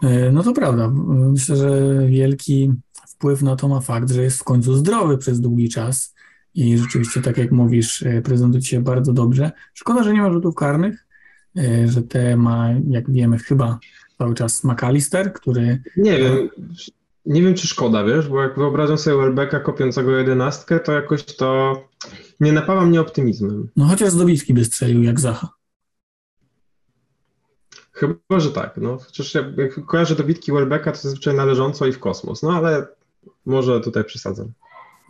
E, 0.02 0.32
no 0.32 0.42
to 0.42 0.52
prawda. 0.52 0.90
Myślę, 1.08 1.56
że 1.56 1.98
wielki 2.06 2.72
wpływ 3.08 3.42
na 3.42 3.56
to 3.56 3.68
ma 3.68 3.80
fakt, 3.80 4.10
że 4.10 4.22
jest 4.22 4.38
w 4.38 4.44
końcu 4.44 4.74
zdrowy 4.74 5.18
przez 5.18 5.40
długi 5.40 5.68
czas 5.68 6.11
i 6.54 6.78
rzeczywiście, 6.78 7.22
tak 7.22 7.38
jak 7.38 7.52
mówisz, 7.52 8.02
e, 8.02 8.22
prezentuje 8.22 8.62
się 8.62 8.82
bardzo 8.82 9.12
dobrze. 9.12 9.52
Szkoda, 9.74 10.02
że 10.02 10.12
nie 10.12 10.22
ma 10.22 10.32
rzutów 10.32 10.54
karnych, 10.54 11.06
e, 11.58 11.88
że 11.88 12.02
te 12.02 12.36
ma, 12.36 12.68
jak 12.88 13.10
wiemy, 13.10 13.38
chyba 13.38 13.78
cały 14.18 14.34
czas 14.34 14.64
McAllister, 14.64 15.32
który... 15.32 15.82
Nie 15.96 16.18
wiem, 16.18 16.48
nie 17.26 17.42
wiem, 17.42 17.54
czy 17.54 17.68
szkoda, 17.68 18.04
wiesz, 18.04 18.28
bo 18.28 18.42
jak 18.42 18.58
wyobrażam 18.58 18.98
sobie 18.98 19.16
Welbecka 19.16 19.60
kopiącego 19.60 20.18
jedenastkę, 20.18 20.80
to 20.80 20.92
jakoś 20.92 21.24
to 21.24 21.74
nie 22.40 22.52
napawa 22.52 22.84
mnie 22.84 23.00
optymizmem. 23.00 23.68
No 23.76 23.84
chociaż 23.84 24.10
Zdobicki 24.10 24.54
by 24.54 24.64
strzelił 24.64 25.02
jak 25.02 25.20
Zacha. 25.20 25.48
Chyba, 27.92 28.40
że 28.40 28.50
tak. 28.50 28.76
No, 28.76 28.98
chociaż 28.98 29.34
jak 29.34 29.86
kojarzę 29.86 30.14
dobitki 30.14 30.52
Welbecka, 30.52 30.92
to 30.92 30.98
zazwyczaj 30.98 31.34
należąco 31.34 31.86
i 31.86 31.92
w 31.92 31.98
kosmos. 31.98 32.42
No 32.42 32.52
ale 32.52 32.86
może 33.46 33.80
tutaj 33.80 34.04
przesadzam. 34.04 34.52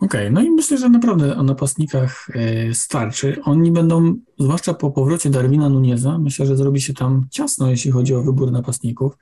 Okej, 0.01 0.27
okay, 0.27 0.31
no 0.31 0.41
i 0.41 0.51
myślę, 0.51 0.77
że 0.77 0.89
naprawdę 0.89 1.37
o 1.37 1.43
napastnikach 1.43 2.27
e, 2.33 2.73
starczy. 2.73 3.37
Oni 3.43 3.71
będą, 3.71 4.15
zwłaszcza 4.39 4.73
po 4.73 4.91
powrocie 4.91 5.29
Darwina 5.29 5.69
Nuneza, 5.69 6.17
myślę, 6.17 6.45
że 6.45 6.57
zrobi 6.57 6.81
się 6.81 6.93
tam 6.93 7.27
ciasno, 7.31 7.69
jeśli 7.69 7.91
chodzi 7.91 8.15
o 8.15 8.23
wybór 8.23 8.51
napastników 8.51 9.17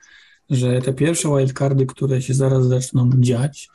że 0.51 0.81
te 0.81 0.93
pierwsze 0.93 1.29
wildcardy, 1.29 1.85
które 1.85 2.21
się 2.21 2.33
zaraz 2.33 2.65
zaczną 2.65 3.09
dziać, 3.17 3.69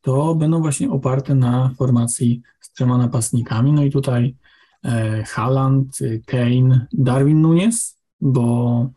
to 0.00 0.34
będą 0.34 0.60
właśnie 0.60 0.90
oparte 0.90 1.34
na 1.34 1.70
formacji 1.78 2.42
z 2.60 2.72
trzema 2.72 2.98
napastnikami. 2.98 3.72
No 3.72 3.84
i 3.84 3.90
tutaj 3.90 4.36
e, 4.84 5.24
Haaland, 5.24 5.98
Kane, 6.26 6.86
Darwin 6.92 7.40
Nunes, 7.40 7.98
bo 8.20 8.90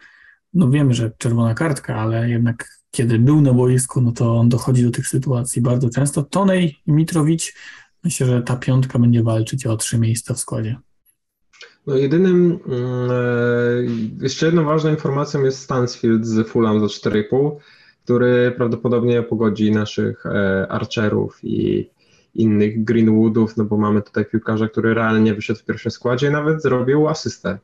no 0.53 0.69
wiemy, 0.69 0.93
że 0.93 1.11
czerwona 1.17 1.53
kartka, 1.53 1.95
ale 1.95 2.29
jednak 2.29 2.80
kiedy 2.91 3.19
był 3.19 3.41
na 3.41 3.53
boisku, 3.53 4.01
no 4.01 4.11
to 4.11 4.35
on 4.35 4.49
dochodzi 4.49 4.83
do 4.83 4.91
tych 4.91 5.07
sytuacji 5.07 5.61
bardzo 5.61 5.89
często. 5.89 6.23
Tonej 6.23 6.79
Mitrowicz, 6.87 7.53
myślę, 8.03 8.27
że 8.27 8.41
ta 8.41 8.55
piątka 8.55 8.99
będzie 8.99 9.23
walczyć 9.23 9.65
o 9.65 9.77
trzy 9.77 9.99
miejsca 9.99 10.33
w 10.33 10.39
składzie. 10.39 10.79
No 11.87 11.95
jedynym, 11.95 12.59
mm, 12.67 13.11
e, 13.11 14.23
jeszcze 14.23 14.45
jedną 14.45 14.63
ważną 14.63 14.89
informacją 14.89 15.43
jest 15.43 15.59
Stansfield 15.59 16.25
z 16.25 16.47
Fulham 16.47 16.79
za 16.79 16.85
4,5, 16.85 17.57
który 18.03 18.53
prawdopodobnie 18.57 19.23
pogodzi 19.23 19.71
naszych 19.71 20.25
e, 20.25 20.67
Archerów 20.69 21.39
i 21.43 21.89
innych 22.35 22.83
Greenwoodów, 22.83 23.57
no 23.57 23.65
bo 23.65 23.77
mamy 23.77 24.01
tutaj 24.01 24.25
piłkarza, 24.25 24.67
który 24.67 24.93
realnie 24.93 25.33
wyszedł 25.33 25.59
w 25.59 25.65
pierwszym 25.65 25.91
składzie 25.91 26.27
i 26.27 26.31
nawet 26.31 26.61
zrobił 26.61 27.07
asystę. 27.07 27.59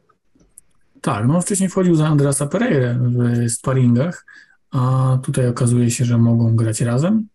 Tak, 1.02 1.28
no 1.28 1.42
wcześniej 1.42 1.70
wchodził 1.70 1.96
za 1.96 2.08
Andrasa 2.08 2.48
Pereira 2.48 3.00
w 3.00 3.50
sparingach, 3.52 4.26
a 4.72 5.18
tutaj 5.24 5.48
okazuje 5.48 5.92
się, 5.92 6.06
że 6.06 6.18
mogą 6.18 6.56
grać 6.56 6.82
razem. 6.82 7.28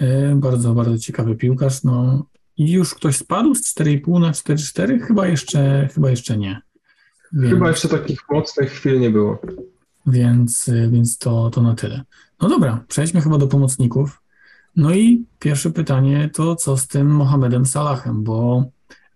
E, 0.00 0.34
bardzo, 0.34 0.74
bardzo 0.74 0.98
ciekawy 0.98 1.36
piłkarz. 1.36 1.84
No, 1.84 2.26
i 2.56 2.72
już 2.72 2.94
ktoś 2.94 3.16
spadł 3.16 3.54
z 3.54 3.74
4,5 3.74 4.20
na 4.20 4.32
4,4? 4.32 5.00
Chyba 5.00 5.26
jeszcze, 5.26 5.88
chyba 5.94 6.10
jeszcze 6.10 6.38
nie. 6.38 6.62
Więc, 7.32 7.54
chyba 7.54 7.68
jeszcze 7.68 7.88
takich 7.88 8.20
mocnych 8.30 8.70
chwil 8.70 9.00
nie 9.00 9.10
było. 9.10 9.38
Więc, 10.06 10.70
więc 10.90 11.18
to, 11.18 11.50
to 11.50 11.62
na 11.62 11.74
tyle. 11.74 12.02
No 12.40 12.48
dobra, 12.48 12.84
przejdźmy 12.88 13.20
chyba 13.20 13.38
do 13.38 13.46
pomocników. 13.46 14.22
No 14.76 14.94
i 14.94 15.24
pierwsze 15.38 15.70
pytanie 15.70 16.30
to 16.34 16.56
co 16.56 16.76
z 16.76 16.88
tym 16.88 17.06
Mohamedem 17.06 17.66
Salahem, 17.66 18.24
bo 18.24 18.64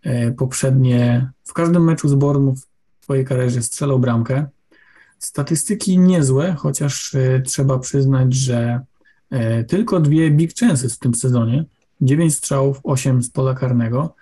e, 0.03 0.33
poprzednie, 0.33 1.31
w 1.45 1.53
każdym 1.53 1.85
meczu 1.85 2.09
z 2.09 2.15
Bournemouth 2.15 2.61
w 3.01 3.05
swojej 3.05 3.25
karierze 3.25 3.63
strzelał 3.63 3.99
bramkę. 3.99 4.47
Statystyki 5.25 5.99
niezłe, 5.99 6.55
chociaż 6.59 7.15
e, 7.15 7.41
trzeba 7.41 7.79
przyznać, 7.79 8.35
że 8.35 8.81
e, 9.31 9.65
tylko 9.65 10.01
dwie 10.01 10.31
big 10.31 10.55
chances 10.61 10.95
w 10.95 10.99
tym 10.99 11.15
sezonie, 11.15 11.65
9 12.01 12.35
strzałów, 12.35 12.81
8 12.83 13.23
z 13.23 13.31
pola 13.31 13.55
karnego. 13.55 14.15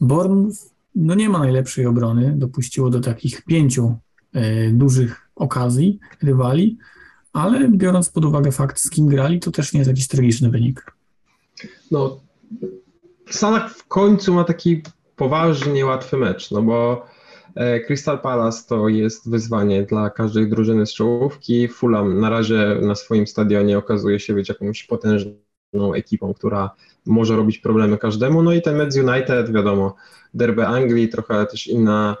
Bournemouth 0.00 0.74
no 0.94 1.14
nie 1.14 1.28
ma 1.28 1.38
najlepszej 1.38 1.86
obrony, 1.86 2.32
dopuściło 2.36 2.90
do 2.90 3.00
takich 3.00 3.42
pięciu 3.42 3.96
y, 4.36 4.70
dużych 4.74 5.30
okazji 5.36 5.98
rywali, 6.22 6.78
ale 7.32 7.68
biorąc 7.68 8.08
pod 8.08 8.24
uwagę 8.24 8.52
fakt, 8.52 8.80
z 8.80 8.90
kim 8.90 9.06
grali, 9.06 9.40
to 9.40 9.50
też 9.50 9.72
nie 9.72 9.78
jest 9.78 9.88
jakiś 9.88 10.08
tragiczny 10.08 10.50
wynik. 10.50 10.96
No, 11.90 12.20
Salah 13.30 13.74
w 13.74 13.88
końcu 13.88 14.34
ma 14.34 14.44
taki 14.44 14.82
poważnie 15.16 15.86
łatwy 15.86 16.16
mecz, 16.16 16.50
no 16.50 16.62
bo 16.62 17.06
e, 17.06 17.13
Crystal 17.86 18.20
Palace 18.20 18.68
to 18.68 18.88
jest 18.88 19.30
wyzwanie 19.30 19.82
dla 19.82 20.10
każdej 20.10 20.48
drużyny 20.48 20.86
z 20.86 20.94
czołówki. 20.94 21.68
Fulham 21.68 22.20
na 22.20 22.30
razie 22.30 22.78
na 22.82 22.94
swoim 22.94 23.26
stadionie 23.26 23.78
okazuje 23.78 24.20
się 24.20 24.34
być 24.34 24.48
jakąś 24.48 24.84
potężną 24.84 25.94
ekipą, 25.94 26.34
która 26.34 26.70
może 27.06 27.36
robić 27.36 27.58
problemy 27.58 27.98
każdemu. 27.98 28.42
No 28.42 28.52
i 28.52 28.62
ten 28.62 28.76
Meds 28.76 28.96
United, 28.96 29.52
wiadomo, 29.52 29.94
derby 30.34 30.66
Anglii, 30.66 31.08
trochę 31.08 31.46
też 31.46 31.66
inna, 31.66 32.16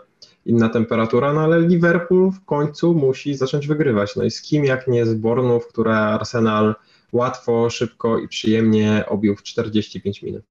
inna 0.46 0.68
temperatura, 0.68 1.32
no 1.32 1.40
ale 1.40 1.60
Liverpool 1.60 2.30
w 2.30 2.44
końcu 2.44 2.94
musi 2.94 3.34
zacząć 3.34 3.66
wygrywać. 3.66 4.16
No 4.16 4.24
i 4.24 4.30
z 4.30 4.42
kim 4.42 4.64
jak 4.64 4.88
nie 4.88 5.06
z 5.06 5.14
Bornów, 5.14 5.68
które 5.68 5.96
Arsenal 5.96 6.74
łatwo, 7.12 7.70
szybko 7.70 8.18
i 8.18 8.28
przyjemnie 8.28 9.04
obił 9.08 9.36
w 9.36 9.42
45 9.42 10.22
minut. 10.22 10.44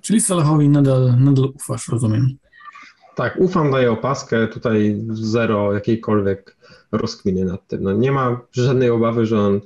Czyli 0.00 0.20
Salahowi 0.20 0.68
nadal, 0.68 1.14
nadal 1.18 1.52
ufasz, 1.54 1.88
rozumiem. 1.88 2.36
Tak, 3.14 3.36
ufam, 3.38 3.70
daję 3.70 3.92
opaskę, 3.92 4.48
tutaj 4.48 5.02
zero 5.10 5.72
jakiejkolwiek 5.72 6.56
rozkminy 6.92 7.44
nad 7.44 7.66
tym. 7.66 7.82
No, 7.82 7.92
nie 7.92 8.12
ma 8.12 8.40
żadnej 8.52 8.90
obawy, 8.90 9.26
że 9.26 9.40
on 9.40 9.60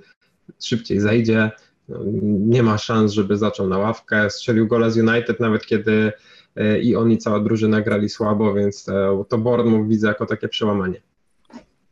szybciej 0.63 1.01
zejdzie, 1.01 1.51
no, 1.89 1.99
nie 2.25 2.63
ma 2.63 2.79
szans, 2.79 3.13
żeby 3.13 3.37
zaczął 3.37 3.69
na 3.69 3.79
ławkę. 3.79 4.31
Strzelił 4.31 4.67
gola 4.67 4.91
z 4.91 4.97
United, 4.97 5.41
nawet 5.41 5.67
kiedy 5.67 6.13
e, 6.57 6.79
i 6.81 6.97
on 6.97 7.11
i 7.13 7.19
cała 7.19 7.41
drużyna 7.41 7.81
grali 7.81 8.09
słabo, 8.09 8.55
więc 8.55 8.85
to, 8.85 9.27
to 9.29 9.39
Bournemouth 9.39 9.89
widzę 9.89 10.09
jako 10.09 10.27
takie 10.27 10.49
przełamanie. 10.49 11.03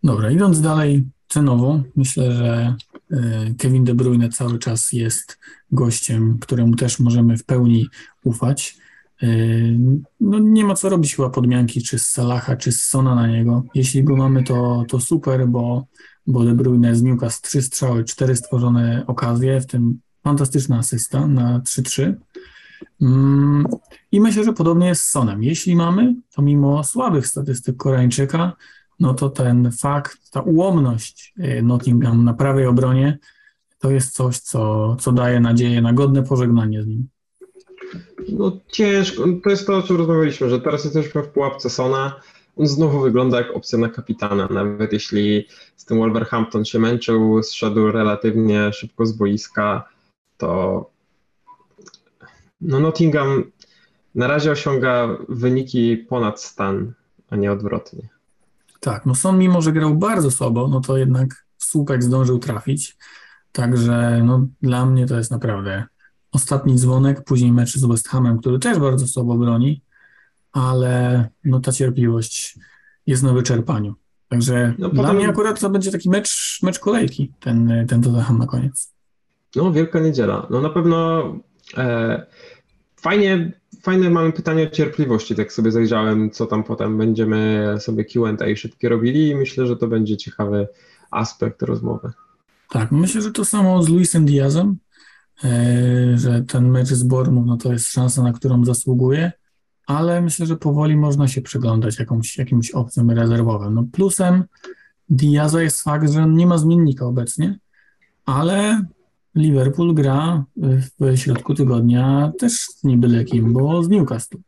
Dobra, 0.02 0.30
idąc 0.30 0.60
dalej 0.60 1.04
cenowo, 1.28 1.82
myślę, 1.96 2.32
że 2.32 2.76
e, 3.10 3.54
Kevin 3.58 3.84
De 3.84 3.94
Bruyne 3.94 4.28
cały 4.28 4.58
czas 4.58 4.92
jest 4.92 5.38
gościem, 5.72 6.38
któremu 6.40 6.76
też 6.76 7.00
możemy 7.00 7.36
w 7.36 7.44
pełni 7.44 7.88
ufać. 8.24 8.83
No 10.20 10.38
nie 10.38 10.64
ma 10.64 10.74
co 10.74 10.88
robić 10.88 11.16
chyba 11.16 11.30
podmianki 11.30 11.82
czy 11.82 11.98
z 11.98 12.06
Salaha, 12.10 12.56
czy 12.56 12.72
z 12.72 12.82
Sona 12.82 13.14
na 13.14 13.26
niego. 13.26 13.64
Jeśli 13.74 14.04
go 14.04 14.16
mamy, 14.16 14.44
to, 14.44 14.84
to 14.88 15.00
super, 15.00 15.48
bo, 15.48 15.86
bo 16.26 16.44
De 16.44 16.54
Bruyne 16.54 16.94
z 16.94 17.02
Newcastle 17.02 17.48
trzy 17.48 17.62
strzały, 17.62 18.04
cztery 18.04 18.36
stworzone 18.36 19.04
okazje, 19.06 19.60
w 19.60 19.66
tym 19.66 20.00
fantastyczna 20.24 20.78
asysta 20.78 21.26
na 21.26 21.60
3-3. 21.60 22.14
Mm, 23.02 23.66
I 24.12 24.20
myślę, 24.20 24.44
że 24.44 24.52
podobnie 24.52 24.86
jest 24.86 25.02
z 25.02 25.10
Sonem. 25.10 25.42
Jeśli 25.42 25.76
mamy, 25.76 26.14
to 26.34 26.42
mimo 26.42 26.84
słabych 26.84 27.26
statystyk 27.26 27.76
Koreańczyka, 27.76 28.52
no 29.00 29.14
to 29.14 29.30
ten 29.30 29.72
fakt, 29.72 30.30
ta 30.30 30.40
ułomność 30.40 31.34
y, 31.38 31.62
Nottingham 31.62 32.24
na 32.24 32.34
prawej 32.34 32.66
obronie, 32.66 33.18
to 33.78 33.90
jest 33.90 34.14
coś, 34.14 34.38
co, 34.38 34.96
co 34.96 35.12
daje 35.12 35.40
nadzieję 35.40 35.82
na 35.82 35.92
godne 35.92 36.22
pożegnanie 36.22 36.82
z 36.82 36.86
nim. 36.86 37.08
No 38.28 38.52
ciężko, 38.68 39.24
to 39.44 39.50
jest 39.50 39.66
to, 39.66 39.76
o 39.76 39.82
czym 39.82 39.96
rozmawialiśmy, 39.96 40.50
że 40.50 40.60
teraz 40.60 40.84
jesteśmy 40.84 41.22
w 41.22 41.28
pułapce 41.28 41.70
Sona, 41.70 42.20
on 42.56 42.66
znowu 42.66 43.00
wygląda 43.00 43.38
jak 43.38 43.56
opcja 43.56 43.78
na 43.78 43.88
kapitana, 43.88 44.48
nawet 44.50 44.92
jeśli 44.92 45.46
z 45.76 45.84
tym 45.84 45.98
Wolverhampton 45.98 46.64
się 46.64 46.78
męczył, 46.78 47.42
zszedł 47.42 47.90
relatywnie 47.90 48.72
szybko 48.72 49.06
z 49.06 49.12
boiska, 49.12 49.88
to 50.36 50.90
no 52.60 52.80
Nottingham 52.80 53.44
na 54.14 54.26
razie 54.26 54.50
osiąga 54.50 55.08
wyniki 55.28 55.96
ponad 55.96 56.42
stan, 56.42 56.92
a 57.30 57.36
nie 57.36 57.52
odwrotnie. 57.52 58.08
Tak, 58.80 59.06
no 59.06 59.14
Son 59.14 59.38
mimo, 59.38 59.62
że 59.62 59.72
grał 59.72 59.94
bardzo 59.94 60.30
słabo, 60.30 60.68
no 60.68 60.80
to 60.80 60.96
jednak 60.96 61.46
słupek 61.58 62.02
zdążył 62.02 62.38
trafić, 62.38 62.96
także 63.52 64.22
no 64.24 64.46
dla 64.62 64.86
mnie 64.86 65.06
to 65.06 65.16
jest 65.16 65.30
naprawdę 65.30 65.84
ostatni 66.34 66.74
dzwonek, 66.74 67.24
później 67.24 67.52
mecz 67.52 67.76
z 67.76 67.84
West 67.84 68.08
Hamem, 68.08 68.38
który 68.38 68.58
też 68.58 68.78
bardzo 68.78 69.06
słabo 69.06 69.34
broni, 69.34 69.82
ale 70.52 71.28
no 71.44 71.60
ta 71.60 71.72
cierpliwość 71.72 72.58
jest 73.06 73.22
na 73.22 73.32
wyczerpaniu. 73.32 73.94
Także 74.28 74.74
no, 74.78 74.88
dla 74.88 75.02
potem... 75.02 75.16
mnie 75.16 75.28
akurat 75.28 75.60
to 75.60 75.70
będzie 75.70 75.92
taki 75.92 76.10
mecz, 76.10 76.58
mecz 76.62 76.78
kolejki, 76.78 77.32
ten, 77.40 77.86
ten 77.88 78.02
Tottenham 78.02 78.38
na 78.38 78.46
koniec. 78.46 78.92
No, 79.56 79.72
Wielka 79.72 80.00
Niedziela. 80.00 80.46
No 80.50 80.60
na 80.60 80.70
pewno 80.70 81.22
e, 81.76 82.26
fajnie 82.96 83.52
fajne 83.82 84.10
mamy 84.10 84.32
pytanie 84.32 84.62
o 84.62 84.70
cierpliwości, 84.70 85.34
tak 85.34 85.52
sobie 85.52 85.70
zajrzałem, 85.72 86.30
co 86.30 86.46
tam 86.46 86.64
potem 86.64 86.98
będziemy 86.98 87.68
sobie 87.78 88.04
Q&A 88.04 88.56
szybkie 88.56 88.88
robili 88.88 89.28
i 89.28 89.36
myślę, 89.36 89.66
że 89.66 89.76
to 89.76 89.86
będzie 89.86 90.16
ciekawy 90.16 90.68
aspekt 91.10 91.62
rozmowy. 91.62 92.12
Tak, 92.70 92.92
myślę, 92.92 93.22
że 93.22 93.30
to 93.30 93.44
samo 93.44 93.82
z 93.82 93.88
Luisem 93.88 94.26
Diazem, 94.26 94.76
że 96.14 96.44
ten 96.48 96.70
mecz 96.70 96.88
z 96.88 97.02
Bournemouth, 97.02 97.46
no 97.46 97.56
to 97.56 97.72
jest 97.72 97.88
szansa, 97.88 98.22
na 98.22 98.32
którą 98.32 98.64
zasługuje, 98.64 99.32
ale 99.86 100.22
myślę, 100.22 100.46
że 100.46 100.56
powoli 100.56 100.96
można 100.96 101.28
się 101.28 101.42
przyglądać 101.42 101.98
jakąś, 101.98 102.38
jakimś 102.38 102.70
opcjom 102.70 103.10
rezerwowym. 103.10 103.74
No 103.74 103.84
plusem 103.92 104.44
Diaza 105.08 105.62
jest 105.62 105.82
fakt, 105.82 106.10
że 106.10 106.28
nie 106.28 106.46
ma 106.46 106.58
zmiennika 106.58 107.06
obecnie, 107.06 107.58
ale 108.26 108.84
Liverpool 109.34 109.94
gra 109.94 110.44
w 111.00 111.16
środku 111.16 111.54
tygodnia 111.54 112.32
też 112.38 112.68
nie 112.84 112.96
byle 112.96 113.24
kim, 113.24 113.52
bo 113.52 113.82
z 113.82 113.88
Newcastle. 113.88 114.38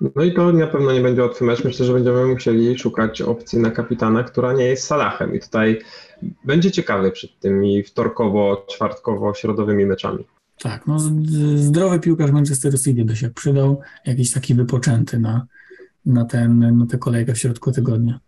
No 0.00 0.24
i 0.24 0.34
to 0.34 0.52
na 0.52 0.66
pewno 0.66 0.92
nie 0.92 1.00
będzie 1.00 1.22
łatwy 1.22 1.44
mecz. 1.44 1.64
Myślę, 1.64 1.86
że 1.86 1.92
będziemy 1.92 2.26
musieli 2.26 2.78
szukać 2.78 3.22
opcji 3.22 3.58
na 3.58 3.70
kapitana, 3.70 4.22
która 4.22 4.52
nie 4.52 4.64
jest 4.64 4.84
Salahem. 4.84 5.34
I 5.34 5.40
tutaj 5.40 5.80
będzie 6.44 6.70
ciekawy 6.70 7.10
przed 7.10 7.40
tymi 7.40 7.84
wtorkowo-czwartkowo-środowymi 7.84 9.86
meczami. 9.86 10.24
Tak, 10.58 10.86
no 10.86 10.98
zdrowy 11.56 12.00
piłkarz 12.00 12.30
Manchester 12.30 12.80
City 12.80 13.04
by 13.04 13.16
się 13.16 13.30
przydał, 13.30 13.80
jakiś 14.06 14.32
taki 14.32 14.54
wypoczęty 14.54 15.18
na, 15.18 15.46
na, 16.06 16.24
ten, 16.24 16.78
na 16.78 16.86
tę 16.86 16.98
kolejkę 16.98 17.34
w 17.34 17.38
środku 17.38 17.72
tygodnia. 17.72 18.20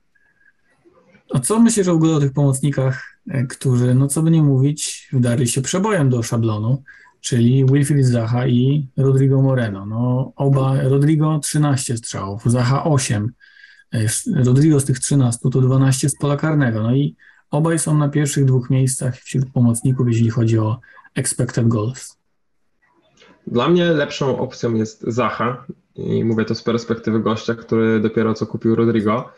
A 1.34 1.38
co 1.38 1.60
myślisz 1.60 1.86
w 1.86 1.90
ogóle 1.90 2.16
o 2.16 2.20
tych 2.20 2.32
pomocnikach, 2.32 3.18
e, 3.30 3.46
którzy, 3.46 3.94
no 3.94 4.08
co 4.08 4.22
by 4.22 4.30
nie 4.30 4.42
mówić, 4.42 5.08
wdarli 5.12 5.48
się 5.48 5.62
przebojem 5.62 6.10
do 6.10 6.22
szablonu, 6.22 6.82
czyli 7.20 7.64
Wilfried 7.64 8.06
Zaha 8.06 8.46
i 8.46 8.88
Rodrigo 8.96 9.42
Moreno. 9.42 9.86
No 9.86 10.32
oba, 10.36 10.82
Rodrigo 10.82 11.38
13 11.38 11.96
strzałów, 11.96 12.42
Zaha 12.44 12.84
8. 12.84 13.32
E, 13.94 13.98
Rodrigo 14.44 14.80
z 14.80 14.84
tych 14.84 14.98
13 14.98 15.40
to 15.52 15.60
12 15.60 16.08
z 16.08 16.16
pola 16.16 16.36
karnego. 16.36 16.82
No 16.82 16.94
i 16.94 17.16
obaj 17.50 17.78
są 17.78 17.98
na 17.98 18.08
pierwszych 18.08 18.44
dwóch 18.44 18.70
miejscach 18.70 19.16
wśród 19.16 19.52
pomocników, 19.52 20.08
jeśli 20.08 20.30
chodzi 20.30 20.58
o 20.58 20.80
expected 21.14 21.68
goals. 21.68 22.16
Dla 23.46 23.68
mnie 23.68 23.84
lepszą 23.84 24.38
opcją 24.38 24.74
jest 24.74 25.02
Zaha 25.02 25.66
i 25.94 26.24
mówię 26.24 26.44
to 26.44 26.54
z 26.54 26.62
perspektywy 26.62 27.20
gościa, 27.20 27.54
który 27.54 28.00
dopiero 28.00 28.34
co 28.34 28.46
kupił 28.46 28.74
Rodrigo 28.74 29.32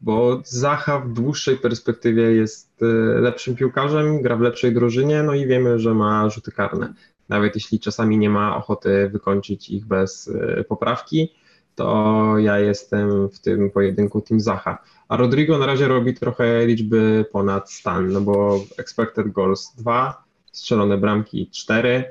bo 0.00 0.40
Zacha 0.44 0.98
w 1.00 1.12
dłuższej 1.12 1.56
perspektywie 1.56 2.22
jest 2.22 2.82
e, 2.82 2.86
lepszym 3.20 3.56
piłkarzem, 3.56 4.22
gra 4.22 4.36
w 4.36 4.40
lepszej 4.40 4.74
drużynie, 4.74 5.22
no 5.22 5.34
i 5.34 5.46
wiemy, 5.46 5.78
że 5.78 5.94
ma 5.94 6.30
rzuty 6.30 6.52
karne. 6.52 6.94
Nawet 7.28 7.54
jeśli 7.54 7.80
czasami 7.80 8.18
nie 8.18 8.30
ma 8.30 8.56
ochoty 8.56 9.08
wykończyć 9.12 9.70
ich 9.70 9.86
bez 9.86 10.28
e, 10.28 10.64
poprawki, 10.64 11.32
to 11.74 12.38
ja 12.38 12.58
jestem 12.58 13.28
w 13.28 13.40
tym 13.40 13.70
pojedynku 13.70 14.20
Team 14.20 14.40
Zacha. 14.40 14.78
A 15.08 15.16
Rodrigo 15.16 15.58
na 15.58 15.66
razie 15.66 15.88
robi 15.88 16.14
trochę 16.14 16.66
liczby 16.66 17.24
ponad 17.32 17.72
stan, 17.72 18.12
no 18.12 18.20
bo 18.20 18.60
expected 18.78 19.32
goals 19.32 19.72
2, 19.76 20.24
strzelone 20.52 20.98
bramki 20.98 21.50
4, 21.50 22.04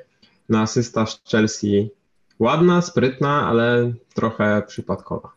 na 0.49 0.62
asysta 0.62 1.06
z 1.06 1.21
Chelsea 1.32 1.89
ładna, 2.39 2.82
sprytna, 2.82 3.47
ale 3.47 3.93
trochę 4.13 4.62
przypadkowa. 4.67 5.32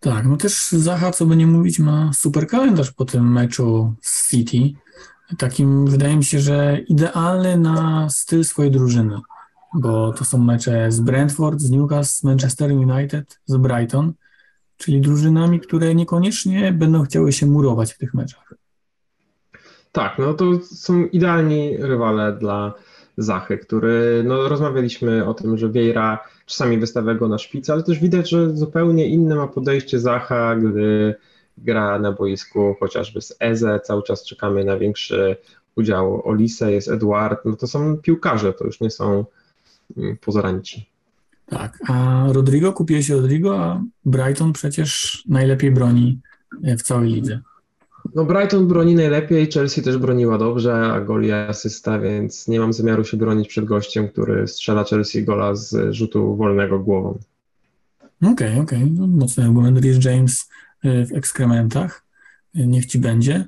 Tak, 0.00 0.26
no 0.26 0.36
też 0.36 0.68
Zaha, 0.68 1.10
co 1.10 1.26
by 1.26 1.36
nie 1.36 1.46
mówić, 1.46 1.78
ma 1.78 2.10
super 2.14 2.46
kalendarz 2.46 2.92
po 2.92 3.04
tym 3.04 3.32
meczu 3.32 3.94
z 4.00 4.30
City. 4.30 4.58
Takim 5.38 5.86
wydaje 5.86 6.16
mi 6.16 6.24
się, 6.24 6.40
że 6.40 6.78
idealny 6.88 7.58
na 7.58 8.10
styl 8.10 8.44
swojej 8.44 8.70
drużyny, 8.70 9.20
bo 9.74 10.12
to 10.12 10.24
są 10.24 10.38
mecze 10.38 10.92
z 10.92 11.00
Brentford, 11.00 11.60
z 11.60 11.70
Newcastle, 11.70 12.18
z 12.18 12.24
Manchester 12.24 12.72
United, 12.72 13.38
z 13.46 13.56
Brighton, 13.56 14.12
czyli 14.76 15.00
drużynami, 15.00 15.60
które 15.60 15.94
niekoniecznie 15.94 16.72
będą 16.72 17.04
chciały 17.04 17.32
się 17.32 17.46
murować 17.46 17.92
w 17.92 17.98
tych 17.98 18.14
meczach. 18.14 18.54
Tak, 19.92 20.18
no 20.18 20.34
to 20.34 20.44
są 20.62 21.04
idealni 21.04 21.76
rywale 21.76 22.32
dla 22.32 22.74
Zachy, 23.18 23.58
który, 23.58 24.24
no 24.26 24.48
rozmawialiśmy 24.48 25.26
o 25.26 25.34
tym, 25.34 25.58
że 25.58 25.68
Vieira 25.68 26.18
czasami 26.46 26.78
wystawia 26.78 27.14
go 27.14 27.28
na 27.28 27.38
szpicy, 27.38 27.72
ale 27.72 27.82
też 27.82 27.98
widać, 27.98 28.30
że 28.30 28.56
zupełnie 28.56 29.08
inne 29.08 29.34
ma 29.34 29.48
podejście 29.48 30.00
Zacha, 30.00 30.56
gdy 30.56 31.14
gra 31.58 31.98
na 31.98 32.12
boisku 32.12 32.76
chociażby 32.80 33.20
z 33.20 33.36
Eze, 33.40 33.80
cały 33.80 34.02
czas 34.02 34.24
czekamy 34.24 34.64
na 34.64 34.76
większy 34.76 35.36
udział 35.76 36.28
Olise, 36.28 36.72
jest 36.72 36.88
Eduard, 36.88 37.44
no 37.44 37.56
to 37.56 37.66
są 37.66 37.96
piłkarze, 37.96 38.52
to 38.52 38.64
już 38.64 38.80
nie 38.80 38.90
są 38.90 39.24
mm, 39.96 40.16
pozoranci. 40.16 40.86
Tak, 41.46 41.78
a 41.88 42.26
Rodrigo, 42.32 42.72
kupiłeś 42.72 43.08
Rodrigo, 43.08 43.64
a 43.64 43.82
Brighton 44.04 44.52
przecież 44.52 45.22
najlepiej 45.28 45.70
broni 45.70 46.20
w 46.62 46.82
całej 46.82 47.12
lidze. 47.12 47.40
No 48.14 48.24
Brighton 48.24 48.68
broni 48.68 48.94
najlepiej, 48.94 49.50
Chelsea 49.52 49.82
też 49.82 49.98
broniła 49.98 50.38
dobrze, 50.38 50.74
a 50.74 51.00
goli 51.00 51.32
asysta, 51.32 51.98
więc 51.98 52.48
nie 52.48 52.60
mam 52.60 52.72
zamiaru 52.72 53.04
się 53.04 53.16
bronić 53.16 53.48
przed 53.48 53.64
gościem, 53.64 54.08
który 54.08 54.48
strzela 54.48 54.84
Chelsea 54.84 55.24
gola 55.24 55.54
z 55.54 55.94
rzutu 55.94 56.36
wolnego 56.36 56.78
głową. 56.78 57.18
Okej, 58.22 58.32
okay, 58.32 58.60
okej. 58.60 58.82
Okay. 58.82 58.94
No, 58.96 59.06
mocny 59.06 59.44
argument. 59.44 59.78
Rhys 59.78 60.04
James 60.04 60.48
y, 60.84 61.06
w 61.06 61.12
ekskrementach. 61.12 62.04
Y, 62.56 62.66
niech 62.66 62.86
ci 62.86 62.98
będzie. 62.98 63.44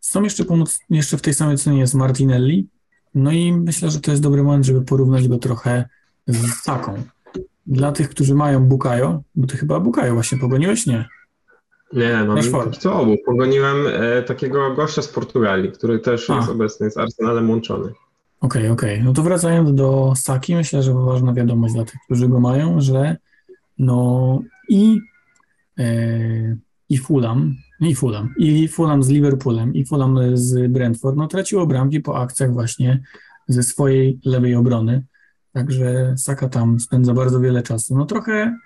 Są 0.00 0.22
jeszcze, 0.22 0.44
jeszcze 0.90 1.16
w 1.16 1.22
tej 1.22 1.34
samej 1.34 1.58
cenie 1.58 1.78
jest 1.78 1.94
Martinelli. 1.94 2.68
No 3.14 3.32
i 3.32 3.52
myślę, 3.52 3.90
że 3.90 4.00
to 4.00 4.10
jest 4.10 4.22
dobry 4.22 4.42
moment, 4.42 4.66
żeby 4.66 4.82
porównać 4.82 5.28
go 5.28 5.38
trochę 5.38 5.88
z 6.28 6.62
taką. 6.62 7.02
Dla 7.66 7.92
tych, 7.92 8.10
którzy 8.10 8.34
mają 8.34 8.64
Bukayo, 8.64 9.22
bo 9.34 9.46
ty 9.46 9.56
chyba 9.56 9.80
Bukayo 9.80 10.14
właśnie 10.14 10.38
pogoniłeś? 10.38 10.86
Nie. 10.86 11.08
Nie, 11.92 12.24
no 12.26 12.70
co 12.72 13.00
obu. 13.00 13.16
Pogoniłem 13.26 13.76
e, 13.86 14.22
takiego 14.22 14.74
gościa 14.74 15.02
z 15.02 15.08
Portugalii, 15.08 15.72
który 15.72 15.98
też 15.98 16.30
A. 16.30 16.36
jest 16.36 16.48
obecny 16.48 16.90
z 16.90 16.96
Arsenalem 16.96 17.50
łączony. 17.50 17.84
Okej, 18.40 18.62
okay, 18.62 18.72
okej. 18.72 18.94
Okay. 18.94 19.04
No 19.04 19.12
to 19.12 19.22
wracając 19.22 19.74
do 19.74 20.12
Saki, 20.16 20.54
myślę, 20.54 20.82
że 20.82 20.94
ważna 20.94 21.32
wiadomość 21.32 21.74
dla 21.74 21.84
tych, 21.84 22.00
którzy 22.04 22.28
go 22.28 22.40
mają, 22.40 22.80
że 22.80 23.16
no 23.78 24.40
i, 24.68 25.00
e, 25.78 26.56
i 26.88 26.98
Fulham, 26.98 27.54
i 27.80 27.94
Fulham, 27.94 28.34
i 28.38 28.68
Fulham 28.68 29.02
z 29.02 29.08
Liverpoolem, 29.08 29.74
i 29.74 29.84
Fulham 29.84 30.18
z 30.34 30.72
Brentford, 30.72 31.16
no 31.16 31.26
traciło 31.26 31.66
bramki 31.66 32.00
po 32.00 32.18
akcjach 32.18 32.52
właśnie 32.52 33.02
ze 33.48 33.62
swojej 33.62 34.20
lewej 34.24 34.54
obrony. 34.54 35.04
Także 35.52 36.14
Saka 36.16 36.48
tam 36.48 36.80
spędza 36.80 37.14
bardzo 37.14 37.40
wiele 37.40 37.62
czasu. 37.62 37.96
No 37.96 38.06
trochę, 38.06 38.58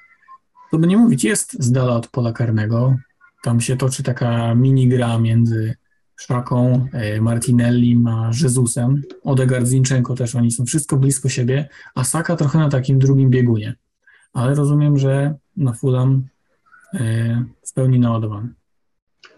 to 0.70 0.79
by 0.79 0.87
nie 0.87 0.96
mówić, 0.96 1.25
jest 1.25 1.62
z 1.62 1.72
dala 1.72 1.96
od 1.96 2.09
pola 2.09 2.33
karnego. 2.33 2.96
Tam 3.42 3.61
się 3.61 3.77
toczy 3.77 4.03
taka 4.03 4.55
mini 4.55 4.88
gra 4.88 5.18
między 5.18 5.75
Szaką, 6.16 6.87
e, 6.92 7.20
Martinelli, 7.20 8.05
a 8.09 8.31
Jezusem. 8.42 9.03
Odegaard, 9.25 9.66
Zinchenko 9.66 10.14
też, 10.14 10.35
oni 10.35 10.51
są 10.51 10.64
wszystko 10.64 10.96
blisko 10.96 11.29
siebie, 11.29 11.68
a 11.94 12.05
Saka 12.05 12.37
trochę 12.37 12.59
na 12.59 12.68
takim 12.68 12.98
drugim 12.98 13.31
biegunie. 13.31 13.75
Ale 14.33 14.55
rozumiem, 14.55 14.98
że 14.98 15.35
na 15.57 15.72
Fulham 15.72 16.27
e, 16.94 17.44
w 17.66 17.72
pełni 17.72 17.98
naładowany. 17.98 18.55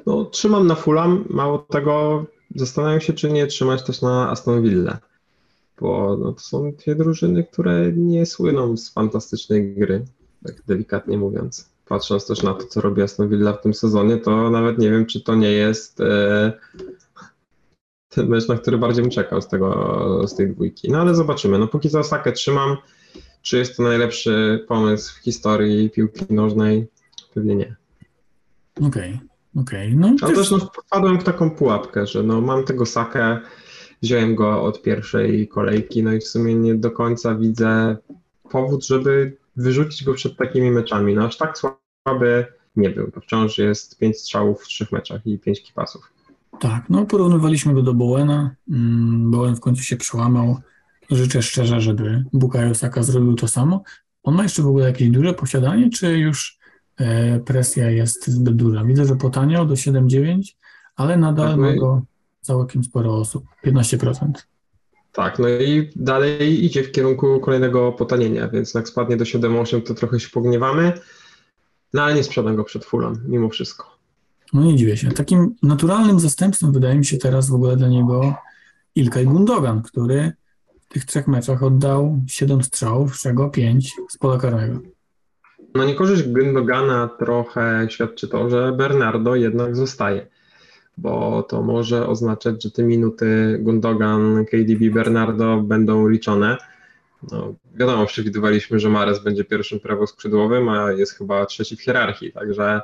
No, 0.07 0.25
trzymam 0.25 0.66
na 0.66 0.75
Fulham, 0.75 1.25
mało 1.31 1.59
tego 1.59 2.25
zastanawiam 2.55 3.01
się, 3.01 3.12
czy 3.12 3.33
nie 3.33 3.47
trzymać 3.47 3.85
też 3.85 4.03
na 4.03 4.31
Aston 4.31 4.62
Villa, 4.62 4.99
bo 5.81 6.16
no, 6.16 6.33
to 6.33 6.40
są 6.40 6.73
dwie 6.73 6.94
drużyny, 6.94 7.44
które 7.44 7.92
nie 7.92 8.27
słyną 8.27 8.77
z 8.77 8.92
fantastycznej 8.92 9.75
gry, 9.75 10.05
tak 10.47 10.62
delikatnie 10.66 11.18
mówiąc 11.18 11.75
patrząc 11.87 12.27
też 12.27 12.42
na 12.42 12.55
to, 12.55 12.66
co 12.66 12.81
robi 12.81 13.03
Aston 13.03 13.29
Villa 13.29 13.53
w 13.53 13.61
tym 13.61 13.75
sezonie, 13.75 14.16
to 14.16 14.51
nawet 14.51 14.79
nie 14.79 14.90
wiem, 14.90 15.07
czy 15.07 15.20
to 15.20 15.35
nie 15.35 15.53
jest 15.53 16.01
e, 16.01 16.53
ten 18.09 18.29
mecz, 18.29 18.49
na 18.49 18.59
który 18.59 18.79
bardziej 18.79 19.03
bym 19.03 19.11
czekał 19.11 19.42
z, 19.42 19.49
tego, 19.49 20.29
z 20.29 20.35
tej 20.35 20.51
dwójki. 20.51 20.90
No 20.90 21.01
ale 21.01 21.14
zobaczymy. 21.14 21.59
No 21.59 21.68
póki 21.68 21.90
co 21.90 21.99
Osakę 21.99 22.33
trzymam. 22.33 22.77
Czy 23.42 23.59
jest 23.59 23.77
to 23.77 23.83
najlepszy 23.83 24.64
pomysł 24.68 25.14
w 25.14 25.23
historii 25.23 25.90
piłki 25.90 26.25
nożnej? 26.31 26.87
Pewnie 27.35 27.57
nie. 27.57 27.77
Okej, 28.77 28.88
okay, 28.88 29.18
okej. 29.57 29.88
Okay. 29.88 30.01
No, 30.01 30.17
ale 30.23 30.35
też 30.35 30.51
no, 30.51 30.59
wpadłem 30.59 31.21
w 31.21 31.25
taką 31.25 31.51
pułapkę, 31.51 32.07
że 32.07 32.23
no, 32.23 32.40
mam 32.40 32.64
tego 32.64 32.87
Sakę, 32.87 33.40
wziąłem 34.03 34.35
go 34.35 34.62
od 34.62 34.83
pierwszej 34.83 35.49
kolejki, 35.49 36.03
no 36.03 36.12
i 36.12 36.21
w 36.21 36.29
sumie 36.29 36.55
nie 36.55 36.75
do 36.75 36.90
końca 36.90 37.35
widzę 37.35 37.97
powód, 38.51 38.87
żeby 38.87 39.37
wyrzucić 39.57 40.05
go 40.05 40.14
przed 40.14 40.37
takimi 40.37 40.71
meczami. 40.71 41.14
No 41.14 41.25
aż 41.25 41.37
tak 41.37 41.59
słaby 41.59 42.47
nie 42.77 42.90
był. 42.90 43.11
Wciąż 43.23 43.59
jest 43.59 43.99
pięć 43.99 44.19
strzałów 44.19 44.62
w 44.62 44.67
trzech 44.67 44.93
meczach 44.93 45.27
i 45.27 45.38
pięć 45.38 45.62
kipasów. 45.62 46.12
Tak, 46.61 46.85
no 46.90 47.07
porównywaliśmy 47.07 47.75
go 47.75 47.83
do 47.83 47.95
Bowena. 47.95 48.55
Mm, 48.71 49.31
Bowen 49.31 49.57
w 49.57 49.61
końcu 49.61 49.83
się 49.83 49.97
przełamał. 49.97 50.57
Życzę 51.11 51.43
szczerze, 51.43 51.81
żeby 51.81 52.25
Bukayo 52.33 52.75
Saka 52.75 53.03
zrobił 53.03 53.35
to 53.35 53.49
samo. 53.49 53.83
On 54.23 54.35
ma 54.35 54.43
jeszcze 54.43 54.62
w 54.62 54.67
ogóle 54.67 54.87
jakieś 54.87 55.11
duże 55.11 55.35
posiadanie, 55.35 55.90
czy 55.90 56.19
już 56.19 56.59
presja 57.44 57.90
jest 57.90 58.26
zbyt 58.26 58.57
duża? 58.57 58.85
Widzę, 58.85 59.04
że 59.04 59.16
potaniał 59.16 59.66
do 59.66 59.74
7,9, 59.74 60.42
ale 60.96 61.16
nadal 61.16 61.48
tak, 61.48 61.57
no 61.57 61.62
ma 61.62 61.76
go 61.76 62.02
całkiem 62.40 62.85
sporo 62.85 63.14
osób, 63.16 63.44
15%. 63.66 64.33
Tak, 65.12 65.38
no 65.38 65.48
i 65.48 65.90
dalej 65.96 66.64
idzie 66.64 66.83
w 66.83 66.92
kierunku 66.92 67.40
kolejnego 67.40 67.92
potanienia, 67.92 68.48
więc 68.48 68.74
jak 68.74 68.88
spadnie 68.88 69.16
do 69.16 69.24
7-8, 69.24 69.83
to 69.83 69.94
trochę 69.94 70.20
się 70.20 70.28
pogniewamy, 70.30 70.92
no 71.92 72.02
ale 72.02 72.14
nie 72.14 72.24
sprzedam 72.24 72.57
go 72.57 72.64
przed 72.64 72.85
fulą, 72.85 73.12
mimo 73.28 73.48
wszystko. 73.48 73.94
No 74.52 74.62
nie 74.62 74.76
dziwię 74.76 74.96
się. 74.96 75.09
Takim 75.11 75.54
naturalnym 75.62 76.20
zastępstwem 76.20 76.72
wydaje 76.72 76.98
mi 76.98 77.04
się 77.04 77.18
teraz 77.18 77.48
w 77.48 77.54
ogóle 77.54 77.76
dla 77.76 77.88
niego 77.88 78.35
Ilkay 78.94 79.24
Gundogan, 79.24 79.83
który 79.83 80.33
w 80.80 80.92
tych 80.92 81.04
trzech 81.04 81.28
meczach 81.28 81.62
oddał 81.62 82.20
7 82.26 82.62
strzałów, 82.62 83.16
z 83.16 83.22
czego 83.22 83.50
5 83.50 83.92
z 84.11 84.18
pola 84.18 84.38
karnego. 84.38 84.80
No 85.75 85.85
niekorzyść 85.85 86.23
Gundogana 86.23 87.09
trochę 87.19 87.87
świadczy 87.91 88.29
to, 88.29 88.51
że 88.51 88.73
Bernardo 88.73 89.35
jednak 89.35 89.77
zostaje 89.77 90.27
bo 90.99 91.43
to 91.43 91.63
może 91.63 92.07
oznaczać, 92.07 92.63
że 92.63 92.71
te 92.71 92.83
minuty 92.83 93.59
Gundogan, 93.61 94.45
KDB, 94.45 94.91
Bernardo 94.91 95.57
będą 95.57 96.09
liczone. 96.09 96.57
No, 97.33 97.55
wiadomo, 97.75 98.07
przewidywaliśmy, 98.07 98.79
że 98.79 98.89
Mares 98.89 99.23
będzie 99.23 99.45
pierwszym 99.45 99.81
prawoskrzydłowym, 99.81 100.69
a 100.69 100.93
jest 100.93 101.13
chyba 101.13 101.47
trzeci 101.47 101.77
w 101.77 101.83
hierarchii, 101.83 102.33
także 102.33 102.81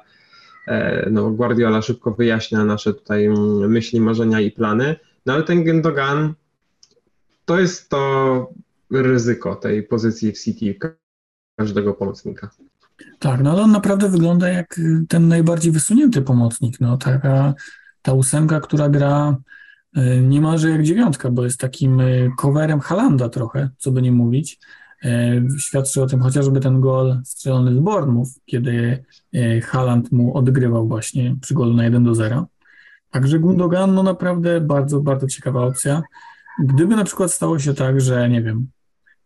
e, 0.66 1.10
no, 1.10 1.30
Guardiola 1.30 1.82
szybko 1.82 2.10
wyjaśnia 2.10 2.64
nasze 2.64 2.94
tutaj 2.94 3.28
myśli, 3.68 4.00
marzenia 4.00 4.40
i 4.40 4.50
plany, 4.50 4.96
no 5.26 5.32
ale 5.32 5.42
ten 5.42 5.64
Gundogan 5.64 6.34
to 7.44 7.60
jest 7.60 7.88
to 7.88 8.52
ryzyko 8.90 9.56
tej 9.56 9.82
pozycji 9.82 10.32
w 10.32 10.38
City 10.38 10.78
każdego 11.56 11.94
pomocnika. 11.94 12.50
Tak, 13.18 13.40
no 13.40 13.50
ale 13.50 13.62
on 13.62 13.70
naprawdę 13.70 14.08
wygląda 14.08 14.48
jak 14.48 14.80
ten 15.08 15.28
najbardziej 15.28 15.72
wysunięty 15.72 16.22
pomocnik, 16.22 16.80
no 16.80 16.96
taka 16.96 17.54
ta 18.02 18.12
ósemka, 18.12 18.60
która 18.60 18.88
gra 18.88 19.36
y, 19.96 20.20
niemalże 20.22 20.70
jak 20.70 20.82
dziewiątka, 20.82 21.30
bo 21.30 21.44
jest 21.44 21.60
takim 21.60 22.00
y, 22.00 22.30
coverem 22.38 22.80
Halanda 22.80 23.28
trochę, 23.28 23.70
co 23.78 23.92
by 23.92 24.02
nie 24.02 24.12
mówić. 24.12 24.58
Y, 25.04 25.08
świadczy 25.58 26.02
o 26.02 26.06
tym 26.06 26.20
chociażby 26.20 26.60
ten 26.60 26.80
gol 26.80 27.20
strzelony 27.24 27.74
z 27.74 27.78
Bournemouth, 27.78 28.30
kiedy 28.46 29.04
Haland 29.62 30.12
mu 30.12 30.36
odgrywał 30.36 30.88
właśnie 30.88 31.36
przy 31.40 31.54
golu 31.54 31.74
na 31.74 31.84
1 31.84 32.04
do 32.04 32.14
0. 32.14 32.46
Także 33.10 33.38
Gundogan, 33.38 33.94
no 33.94 34.02
naprawdę 34.02 34.60
bardzo, 34.60 35.00
bardzo 35.00 35.26
ciekawa 35.26 35.62
opcja. 35.62 36.02
Gdyby 36.64 36.96
na 36.96 37.04
przykład 37.04 37.32
stało 37.32 37.58
się 37.58 37.74
tak, 37.74 38.00
że 38.00 38.28
nie 38.28 38.42
wiem, 38.42 38.68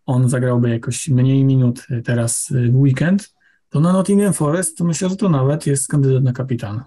on 0.07 0.29
zagrałby 0.29 0.71
jakoś 0.71 1.09
mniej 1.09 1.45
minut 1.45 1.87
teraz 2.05 2.53
w 2.71 2.77
weekend, 2.77 3.34
to 3.75 3.81
na 3.81 3.93
Nottingham 3.93 4.33
Forest 4.33 4.79
to 4.79 4.85
myślę, 4.85 5.09
że 5.09 5.17
to 5.17 5.29
nawet 5.29 5.67
jest 5.67 5.89
kandydat 5.89 6.25
na 6.25 6.33
kapitana. 6.33 6.85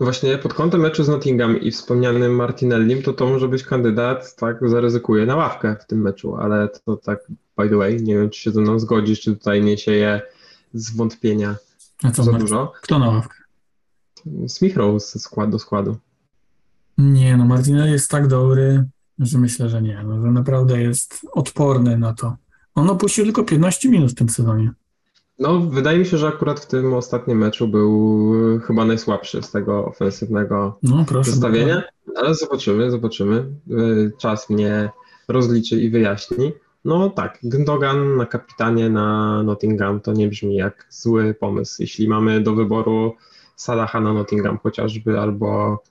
Właśnie 0.00 0.38
pod 0.38 0.54
kątem 0.54 0.80
meczu 0.80 1.04
z 1.04 1.08
Nottingham 1.08 1.60
i 1.60 1.70
wspomnianym 1.70 2.34
Martinellim, 2.34 3.02
to 3.02 3.12
to 3.12 3.26
może 3.26 3.48
być 3.48 3.62
kandydat, 3.62 4.36
tak, 4.36 4.68
zaryzykuje 4.68 5.26
na 5.26 5.36
ławkę 5.36 5.76
w 5.80 5.86
tym 5.86 6.00
meczu, 6.00 6.36
ale 6.36 6.68
to 6.68 6.96
tak 6.96 7.18
by 7.56 7.68
the 7.68 7.76
way, 7.76 8.02
nie 8.02 8.14
wiem, 8.14 8.30
czy 8.30 8.40
się 8.40 8.50
ze 8.50 8.60
mną 8.60 8.78
zgodzisz, 8.78 9.20
czy 9.20 9.36
tutaj 9.36 9.64
nie 9.64 9.78
sieje 9.78 10.22
zwątpienia 10.74 11.56
A 12.02 12.10
co, 12.10 12.22
za 12.22 12.32
dużo. 12.32 12.72
Kto 12.82 12.98
na 12.98 13.08
ławkę? 13.08 13.36
Smith 14.48 14.76
Rose 14.76 15.12
ze 15.12 15.18
składu 15.18 15.52
do 15.52 15.58
składu. 15.58 15.96
Nie, 16.98 17.36
no 17.36 17.44
Martinelli 17.44 17.92
jest 17.92 18.10
tak 18.10 18.26
dobry, 18.26 18.84
że 19.18 19.38
myślę, 19.38 19.68
że 19.68 19.82
nie, 19.82 20.02
no, 20.06 20.22
że 20.22 20.30
naprawdę 20.30 20.82
jest 20.82 21.26
odporny 21.32 21.98
na 21.98 22.14
to. 22.14 22.36
On 22.74 22.90
opuścił 22.90 23.24
tylko 23.24 23.44
15 23.44 23.88
minut 23.88 24.12
w 24.12 24.14
tym 24.14 24.28
sezonie. 24.28 24.72
No, 25.38 25.60
wydaje 25.60 25.98
mi 25.98 26.06
się, 26.06 26.18
że 26.18 26.28
akurat 26.28 26.60
w 26.60 26.66
tym 26.66 26.94
ostatnim 26.94 27.38
meczu 27.38 27.68
był 27.68 28.32
chyba 28.66 28.84
najsłabszy 28.84 29.42
z 29.42 29.50
tego 29.50 29.86
ofensywnego 29.86 30.78
no, 30.82 31.04
proszę, 31.08 31.30
zestawienia, 31.30 31.82
ale 32.16 32.34
zobaczymy, 32.34 32.90
zobaczymy. 32.90 33.46
Y, 33.70 34.12
czas 34.18 34.50
mnie 34.50 34.90
rozliczy 35.28 35.80
i 35.80 35.90
wyjaśni. 35.90 36.52
No 36.84 37.10
tak, 37.10 37.38
Gundogan 37.42 38.16
na 38.16 38.26
kapitanie 38.26 38.90
na 38.90 39.42
Nottingham 39.42 40.00
to 40.00 40.12
nie 40.12 40.28
brzmi 40.28 40.56
jak 40.56 40.86
zły 40.90 41.34
pomysł. 41.34 41.76
Jeśli 41.82 42.08
mamy 42.08 42.40
do 42.40 42.54
wyboru 42.54 43.14
Salaha 43.56 44.00
na 44.00 44.12
Nottingham 44.12 44.58
chociażby, 44.58 45.20
albo 45.20 45.82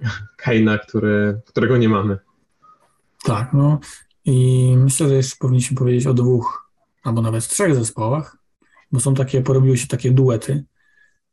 Keina, 0.36 0.78
który, 0.78 1.40
którego 1.46 1.76
nie 1.76 1.88
mamy. 1.88 2.18
Tak, 3.24 3.52
no 3.52 3.78
i 4.24 4.74
myślę, 4.76 5.08
że 5.08 5.14
jeszcze 5.14 5.36
powinniśmy 5.38 5.76
powiedzieć 5.76 6.06
o 6.06 6.14
dwóch 6.14 6.70
albo 7.02 7.22
nawet 7.22 7.48
trzech 7.48 7.74
zespołach, 7.74 8.36
bo 8.92 9.00
są 9.00 9.14
takie, 9.14 9.42
porobiły 9.42 9.76
się 9.76 9.86
takie 9.86 10.10
duety. 10.10 10.64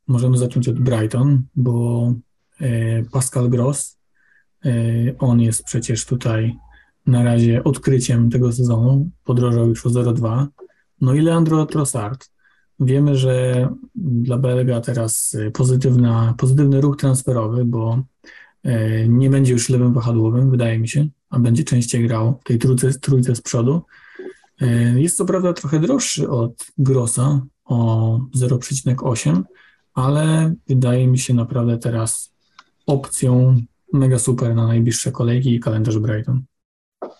Możemy 0.06 0.38
zacząć 0.38 0.68
od 0.68 0.80
Brighton, 0.80 1.42
bo 1.56 2.14
e, 2.60 3.02
Pascal 3.02 3.50
Gross, 3.50 3.98
e, 4.64 4.70
on 5.18 5.40
jest 5.40 5.64
przecież 5.64 6.06
tutaj 6.06 6.56
na 7.06 7.22
razie 7.22 7.64
odkryciem 7.64 8.30
tego 8.30 8.52
sezonu, 8.52 9.10
podrożał 9.24 9.68
już 9.68 9.86
o 9.86 9.90
0,2. 9.90 10.46
No 11.00 11.14
i 11.14 11.20
Leandro 11.20 11.66
Trossard, 11.66 12.32
Wiemy, 12.80 13.16
że 13.16 13.68
dla 13.94 14.38
Belga 14.38 14.80
teraz 14.80 15.36
pozytywna, 15.52 16.34
pozytywny 16.38 16.80
ruch 16.80 16.96
transferowy, 16.96 17.64
bo 17.64 18.02
e, 18.62 19.08
nie 19.08 19.30
będzie 19.30 19.52
już 19.52 19.68
lewym 19.68 19.92
wahadłowym, 19.92 20.50
wydaje 20.50 20.78
mi 20.78 20.88
się, 20.88 21.06
a 21.30 21.38
będzie 21.38 21.64
częściej 21.64 22.08
grał 22.08 22.38
w 22.40 22.44
tej 22.44 22.58
trójce, 22.58 22.92
trójce 22.92 23.34
z 23.34 23.40
przodu. 23.40 23.82
E, 24.62 25.00
jest 25.00 25.16
co 25.16 25.24
prawda 25.24 25.52
trochę 25.52 25.78
droższy 25.78 26.30
od 26.30 26.66
Grossa 26.78 27.40
o 27.64 28.18
0,8, 28.36 29.42
ale 29.94 30.54
wydaje 30.68 31.06
mi 31.06 31.18
się 31.18 31.34
naprawdę 31.34 31.78
teraz 31.78 32.34
opcją 32.86 33.56
mega 33.92 34.18
super 34.18 34.54
na 34.54 34.66
najbliższe 34.66 35.12
kolejki 35.12 35.54
i 35.54 35.60
kalendarz 35.60 35.98
Brighton. 35.98 36.42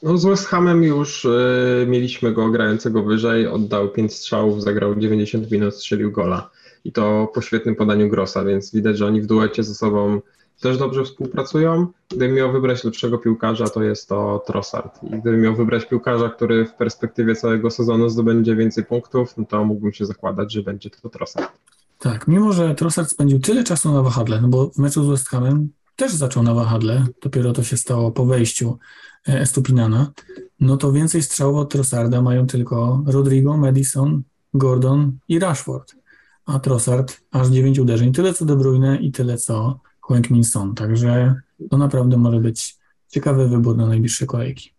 No 0.02 0.18
z 0.18 0.24
West 0.24 0.46
Hamem 0.46 0.84
już 0.84 1.24
y, 1.24 1.86
mieliśmy 1.88 2.32
go 2.32 2.50
grającego 2.50 3.02
wyżej, 3.02 3.46
oddał 3.46 3.88
5 3.88 4.14
strzałów, 4.14 4.62
zagrał 4.62 4.96
90 4.96 5.50
minut, 5.50 5.74
strzelił 5.74 6.12
gola. 6.12 6.50
I 6.84 6.92
to 6.92 7.30
po 7.34 7.40
świetnym 7.40 7.76
podaniu 7.76 8.08
Grossa, 8.08 8.44
więc 8.44 8.72
widać, 8.72 8.98
że 8.98 9.06
oni 9.06 9.20
w 9.20 9.26
duecie 9.26 9.62
ze 9.62 9.74
sobą 9.74 10.20
też 10.62 10.78
dobrze 10.78 11.04
współpracują. 11.04 11.86
Gdybym 12.08 12.34
miał 12.34 12.52
wybrać 12.52 12.84
lepszego 12.84 13.18
piłkarza, 13.18 13.68
to 13.68 13.82
jest 13.82 14.08
to 14.08 14.44
Trossard. 14.46 15.02
I 15.02 15.06
gdybym 15.06 15.40
miał 15.40 15.56
wybrać 15.56 15.86
piłkarza, 15.86 16.28
który 16.28 16.66
w 16.66 16.74
perspektywie 16.74 17.34
całego 17.34 17.70
sezonu 17.70 18.08
zdobędzie 18.08 18.56
więcej 18.56 18.84
punktów, 18.84 19.36
no 19.36 19.44
to 19.44 19.64
mógłbym 19.64 19.92
się 19.92 20.06
zakładać, 20.06 20.52
że 20.52 20.62
będzie 20.62 20.90
to 20.90 21.08
Trossard. 21.08 21.52
Tak, 21.98 22.28
mimo 22.28 22.52
że 22.52 22.74
Trossard 22.74 23.10
spędził 23.10 23.40
tyle 23.40 23.64
czasu 23.64 23.92
na 23.92 24.02
wahadle, 24.02 24.40
no 24.40 24.48
bo 24.48 24.70
w 24.70 24.78
meczu 24.78 25.04
z 25.04 25.08
West 25.08 25.28
Hamem 25.28 25.68
też 25.96 26.12
zaczął 26.12 26.42
na 26.42 26.54
wahadle, 26.54 27.06
dopiero 27.22 27.52
to 27.52 27.62
się 27.62 27.76
stało 27.76 28.12
po 28.12 28.26
wejściu 28.26 28.78
e, 29.28 29.40
Estupinana, 29.40 30.12
no 30.60 30.76
to 30.76 30.92
więcej 30.92 31.22
strzałów 31.22 31.56
od 31.56 31.70
Trossarda 31.70 32.22
mają 32.22 32.46
tylko 32.46 33.02
Rodrigo, 33.06 33.56
Madison, 33.56 34.22
Gordon 34.54 35.12
i 35.28 35.38
Rashford, 35.38 35.94
a 36.46 36.58
Trossard 36.58 37.20
aż 37.30 37.48
9 37.48 37.78
uderzeń, 37.78 38.12
tyle 38.12 38.34
co 38.34 38.44
De 38.44 38.56
Bruyne 38.56 38.96
i 38.96 39.12
tyle 39.12 39.36
co 39.36 39.80
Hwang 40.12 40.30
Min 40.30 40.44
Son, 40.44 40.74
także 40.74 41.34
to 41.70 41.78
naprawdę 41.78 42.16
może 42.16 42.40
być 42.40 42.76
ciekawy 43.08 43.48
wybór 43.48 43.76
na 43.76 43.86
najbliższe 43.86 44.26
kolejki. 44.26 44.72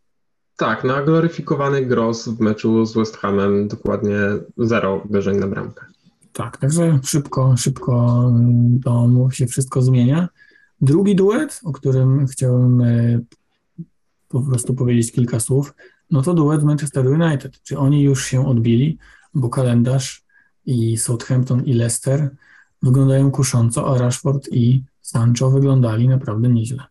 Tak, 0.58 0.84
na 0.84 1.02
gloryfikowany 1.02 1.86
Gross 1.86 2.28
w 2.28 2.40
meczu 2.40 2.86
z 2.86 2.94
West 2.94 3.18
Hamem 3.18 3.68
dokładnie 3.68 4.18
zero 4.58 5.02
uderzeń 5.10 5.38
na 5.38 5.48
bramkę. 5.48 5.86
Tak, 6.34 6.58
także 6.58 7.00
szybko, 7.04 7.58
szybko 7.58 8.24
to 8.84 9.10
się 9.32 9.48
wszystko 9.48 9.82
zmienia. 9.82 10.30
Drugi 10.82 11.16
duet, 11.16 11.62
o 11.64 11.72
którym 11.72 12.28
chciałem 12.28 12.82
e, 12.82 13.20
po 14.30 14.42
prostu 14.42 14.74
powiedzieć 14.74 15.12
kilka 15.12 15.40
słów, 15.40 15.74
no 16.12 16.22
to 16.22 16.34
duet 16.34 16.64
Manchester 16.64 17.08
United. 17.08 17.62
Czy 17.64 17.78
oni 17.78 18.04
już 18.04 18.26
się 18.26 18.48
odbili, 18.48 18.98
bo 19.34 19.50
kalendarz 19.50 20.24
i 20.66 20.98
Southampton 20.98 21.66
i 21.66 21.74
Leicester 21.74 22.30
wyglądają 22.82 23.32
kusząco, 23.32 23.96
a 23.96 23.98
Rashford 23.98 24.50
i 24.52 24.84
Sancho 25.04 25.52
wyglądali 25.52 26.08
naprawdę 26.08 26.50
nieźle. 26.50 26.84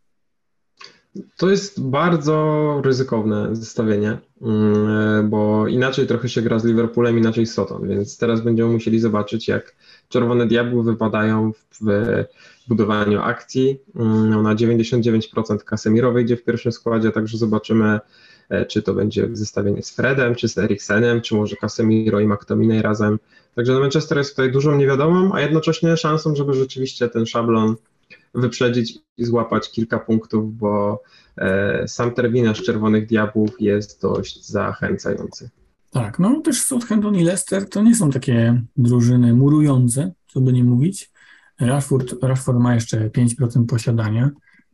To 1.36 1.50
jest 1.50 1.82
bardzo 1.82 2.80
ryzykowne 2.84 3.56
zestawienie, 3.56 4.18
mm, 4.42 5.30
bo 5.30 5.68
inaczej 5.68 6.06
trochę 6.06 6.28
się 6.28 6.42
gra 6.42 6.58
z 6.58 6.64
Liverpoolem, 6.64 7.18
inaczej 7.18 7.46
z 7.46 7.54
Soton, 7.54 7.88
więc 7.88 8.18
teraz 8.18 8.40
będziemy 8.40 8.72
musieli 8.72 9.00
zobaczyć, 9.00 9.48
jak 9.48 9.76
Czerwone 10.08 10.46
Diabły 10.46 10.82
wypadają 10.82 11.52
w 11.52 11.78
budowaniu 12.68 13.20
akcji. 13.20 13.78
Mm, 13.96 14.30
no, 14.30 14.42
na 14.42 14.54
99% 14.54 15.64
Casemiro 15.64 16.12
wejdzie 16.12 16.36
w 16.36 16.44
pierwszym 16.44 16.72
składzie, 16.72 17.10
także 17.10 17.38
zobaczymy, 17.38 18.00
e, 18.48 18.66
czy 18.66 18.82
to 18.82 18.94
będzie 18.94 19.28
zestawienie 19.32 19.82
z 19.82 19.90
Fredem, 19.90 20.34
czy 20.34 20.48
z 20.48 20.58
Eriksenem, 20.58 21.20
czy 21.20 21.34
może 21.34 21.56
Casemiro 21.56 22.20
i 22.20 22.26
McTominay 22.26 22.82
razem. 22.82 23.18
Także 23.54 23.80
Manchester 23.80 24.18
jest 24.18 24.30
tutaj 24.30 24.52
dużą 24.52 24.76
niewiadomą, 24.76 25.34
a 25.34 25.40
jednocześnie 25.40 25.96
szansą, 25.96 26.36
żeby 26.36 26.54
rzeczywiście 26.54 27.08
ten 27.08 27.26
szablon 27.26 27.76
wyprzedzić 28.34 28.98
i 29.16 29.24
złapać 29.24 29.70
kilka 29.70 29.98
punktów, 29.98 30.56
bo 30.56 31.02
e, 31.36 31.88
sam 31.88 32.14
terminarz 32.14 32.62
Czerwonych 32.62 33.06
Diabłów 33.06 33.50
jest 33.60 34.02
dość 34.02 34.46
zachęcający. 34.46 35.50
Tak, 35.90 36.18
no 36.18 36.40
też 36.40 36.62
Southampton 36.62 37.16
i 37.16 37.24
Leicester 37.24 37.68
to 37.68 37.82
nie 37.82 37.94
są 37.94 38.10
takie 38.10 38.62
drużyny 38.76 39.34
murujące, 39.34 40.12
co 40.26 40.40
by 40.40 40.52
nie 40.52 40.64
mówić. 40.64 41.12
Rashford, 41.60 42.14
Rashford 42.22 42.58
ma 42.58 42.74
jeszcze 42.74 43.08
5% 43.08 43.66
posiadania, 43.66 44.30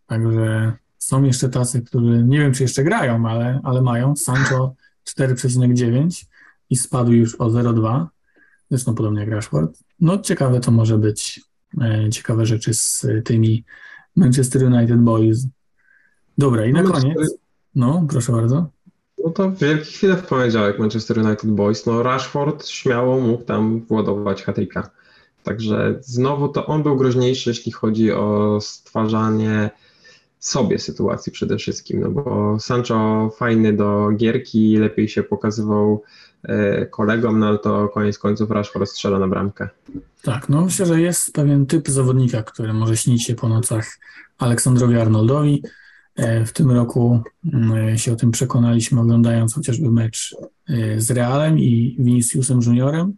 także 0.06 0.72
są 0.98 1.22
jeszcze 1.22 1.48
tacy, 1.48 1.82
którzy 1.82 2.24
nie 2.24 2.38
wiem, 2.38 2.52
czy 2.52 2.62
jeszcze 2.62 2.84
grają, 2.84 3.28
ale, 3.28 3.60
ale 3.64 3.82
mają. 3.82 4.16
Sancho 4.16 4.74
4,9 5.08 6.24
i 6.70 6.76
spadł 6.76 7.12
już 7.12 7.34
o 7.34 7.46
0,2, 7.46 8.06
zresztą 8.70 8.94
podobnie 8.94 9.20
jak 9.20 9.30
Rashford. 9.30 9.78
No 10.00 10.18
ciekawe 10.18 10.60
to 10.60 10.70
może 10.70 10.98
być, 10.98 11.40
ciekawe 12.10 12.46
rzeczy 12.46 12.74
z 12.74 13.06
tymi 13.24 13.64
Manchester 14.16 14.62
United 14.62 15.00
Boys. 15.00 15.46
Dobra, 16.38 16.66
i 16.66 16.72
na 16.72 16.82
no, 16.82 16.92
koniec, 16.92 17.34
no 17.74 18.06
proszę 18.10 18.32
bardzo. 18.32 18.70
No 19.24 19.30
to 19.30 19.52
wielkie 19.52 19.84
chwile 19.84 20.16
w 20.16 20.26
poniedziałek 20.26 20.78
Manchester 20.78 21.18
United 21.18 21.50
Boys. 21.50 21.86
No 21.86 22.02
Rashford 22.02 22.68
śmiało 22.68 23.20
mógł 23.20 23.44
tam 23.44 23.80
władować 23.80 24.42
hatrika. 24.42 24.90
Także 25.42 25.98
znowu 26.00 26.48
to 26.48 26.66
on 26.66 26.82
był 26.82 26.96
groźniejszy, 26.96 27.50
jeśli 27.50 27.72
chodzi 27.72 28.12
o 28.12 28.58
stwarzanie 28.60 29.70
sobie 30.38 30.78
sytuacji 30.78 31.32
przede 31.32 31.56
wszystkim, 31.56 32.00
no 32.00 32.10
bo 32.10 32.56
Sancho 32.60 33.30
fajny 33.36 33.72
do 33.72 34.10
gierki, 34.16 34.76
lepiej 34.76 35.08
się 35.08 35.22
pokazywał 35.22 36.02
e, 36.42 36.86
kolegom, 36.86 37.38
no 37.38 37.46
ale 37.46 37.58
to 37.58 37.88
koniec 37.88 38.18
końców 38.18 38.50
Rashford 38.50 38.90
strzela 38.90 39.18
na 39.18 39.28
bramkę. 39.28 39.68
Tak, 40.22 40.48
no 40.48 40.60
myślę, 40.60 40.86
że 40.86 41.00
jest 41.00 41.32
pewien 41.32 41.66
typ 41.66 41.88
zawodnika, 41.88 42.42
który 42.42 42.72
może 42.72 42.96
śnić 42.96 43.24
się 43.24 43.34
po 43.34 43.48
nocach 43.48 43.98
Aleksandrowi 44.38 44.96
Arnoldowi. 44.96 45.62
E, 46.16 46.44
w 46.44 46.52
tym 46.52 46.70
roku 46.70 47.22
mm, 47.52 47.98
się 47.98 48.12
o 48.12 48.16
tym 48.16 48.30
przekonaliśmy, 48.30 49.00
oglądając 49.00 49.54
chociażby 49.54 49.90
mecz 49.90 50.36
e, 50.68 51.00
z 51.00 51.10
Realem 51.10 51.58
i 51.58 51.96
Viniciusem 51.98 52.60
Juniorem. 52.66 53.12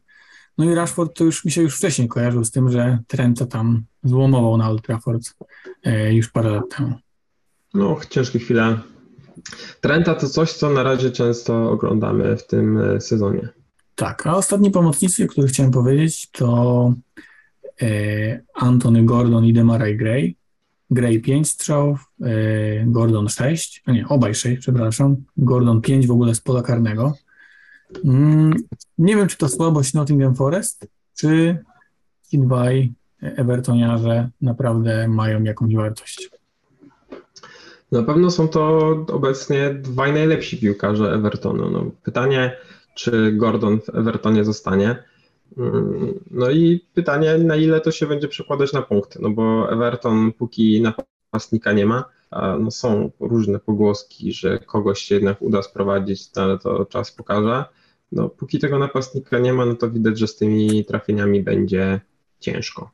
No 0.59 0.65
i 0.65 0.75
Rashford 0.75 1.17
to 1.17 1.25
już 1.25 1.45
mi 1.45 1.51
się 1.51 1.63
już 1.63 1.77
wcześniej 1.77 2.09
kojarzył 2.09 2.45
z 2.45 2.51
tym, 2.51 2.71
że 2.71 2.99
Trenta 3.07 3.47
tam 3.47 3.85
złomował 4.05 4.57
na 4.57 4.69
Old 4.69 4.83
Trafford 4.83 5.35
e, 5.83 6.15
już 6.15 6.29
parę 6.29 6.51
lat 6.51 6.65
temu. 6.77 6.95
No, 7.75 7.97
ciężkie 8.11 8.39
chwile. 8.39 8.79
Trenta 9.81 10.15
to 10.15 10.29
coś, 10.29 10.53
co 10.53 10.71
na 10.71 10.83
razie 10.83 11.11
często 11.11 11.71
oglądamy 11.71 12.37
w 12.37 12.47
tym 12.47 12.79
e, 12.79 13.01
sezonie. 13.01 13.49
Tak, 13.95 14.27
a 14.27 14.37
ostatni 14.37 14.71
pomocnicy, 14.71 15.25
o 15.25 15.29
których 15.29 15.51
chciałem 15.51 15.73
powiedzieć, 15.73 16.31
to 16.31 16.95
e, 17.83 18.41
Antony 18.55 19.05
Gordon 19.05 19.45
i 19.45 19.53
Demarai 19.53 19.97
Gray. 19.97 20.37
Gray 20.91 21.21
5 21.21 21.49
strzałów, 21.49 22.05
e, 22.23 22.27
Gordon 22.87 23.29
6, 23.29 23.83
a 23.87 23.93
nie, 23.93 24.09
obaj 24.09 24.35
6, 24.35 24.61
przepraszam. 24.61 25.17
Gordon 25.37 25.81
5 25.81 26.07
w 26.07 26.11
ogóle 26.11 26.35
z 26.35 26.41
pola 26.41 26.63
karnego. 26.63 27.15
Mm, 28.05 28.53
nie 28.99 29.17
wiem, 29.17 29.29
czy 29.29 29.37
to 29.37 29.49
słabość 29.49 29.95
Nottingham 29.95 30.35
Forest, 30.35 30.87
czy 31.15 31.59
ci 32.29 32.39
Evertoniarze 33.23 34.31
naprawdę 34.41 35.09
mają 35.09 35.43
jakąś 35.43 35.75
wartość. 35.75 36.31
Na 37.93 38.03
pewno 38.03 38.31
są 38.31 38.49
to 38.49 38.89
obecnie 39.13 39.75
dwaj 39.75 40.13
najlepsi 40.13 40.61
piłkarze 40.61 41.13
Evertonu. 41.13 41.71
No, 41.71 41.91
pytanie, 42.03 42.57
czy 42.95 43.33
Gordon 43.33 43.81
w 43.81 43.89
Evertonie 43.89 44.45
zostanie. 44.45 45.05
Mm, 45.59 46.21
no 46.31 46.51
i 46.51 46.87
pytanie, 46.95 47.39
na 47.39 47.57
ile 47.57 47.81
to 47.81 47.91
się 47.91 48.07
będzie 48.07 48.29
przekładać 48.29 48.73
na 48.73 48.83
punkty, 48.83 49.19
no 49.23 49.31
bo 49.31 49.73
Everton 49.73 50.33
póki 50.33 50.83
napastnika 50.83 51.73
nie 51.73 51.87
ma, 51.87 52.05
no 52.61 52.71
są 52.71 53.11
różne 53.21 53.59
pogłoski, 53.59 54.33
że 54.33 54.59
kogoś 54.59 55.03
się 55.03 55.15
jednak 55.15 55.43
uda 55.43 55.63
sprowadzić, 55.63 56.35
no 56.37 56.43
ale 56.43 56.59
to 56.59 56.85
czas 56.85 57.13
pokaże 57.13 57.65
no, 58.13 58.29
póki 58.29 58.59
tego 58.59 58.79
napastnika 58.79 59.39
nie 59.39 59.53
ma, 59.53 59.67
no 59.67 59.75
to 59.75 59.91
widać, 59.91 60.19
że 60.19 60.27
z 60.27 60.37
tymi 60.37 60.85
trafieniami 60.85 61.43
będzie 61.43 62.01
ciężko. 62.41 62.91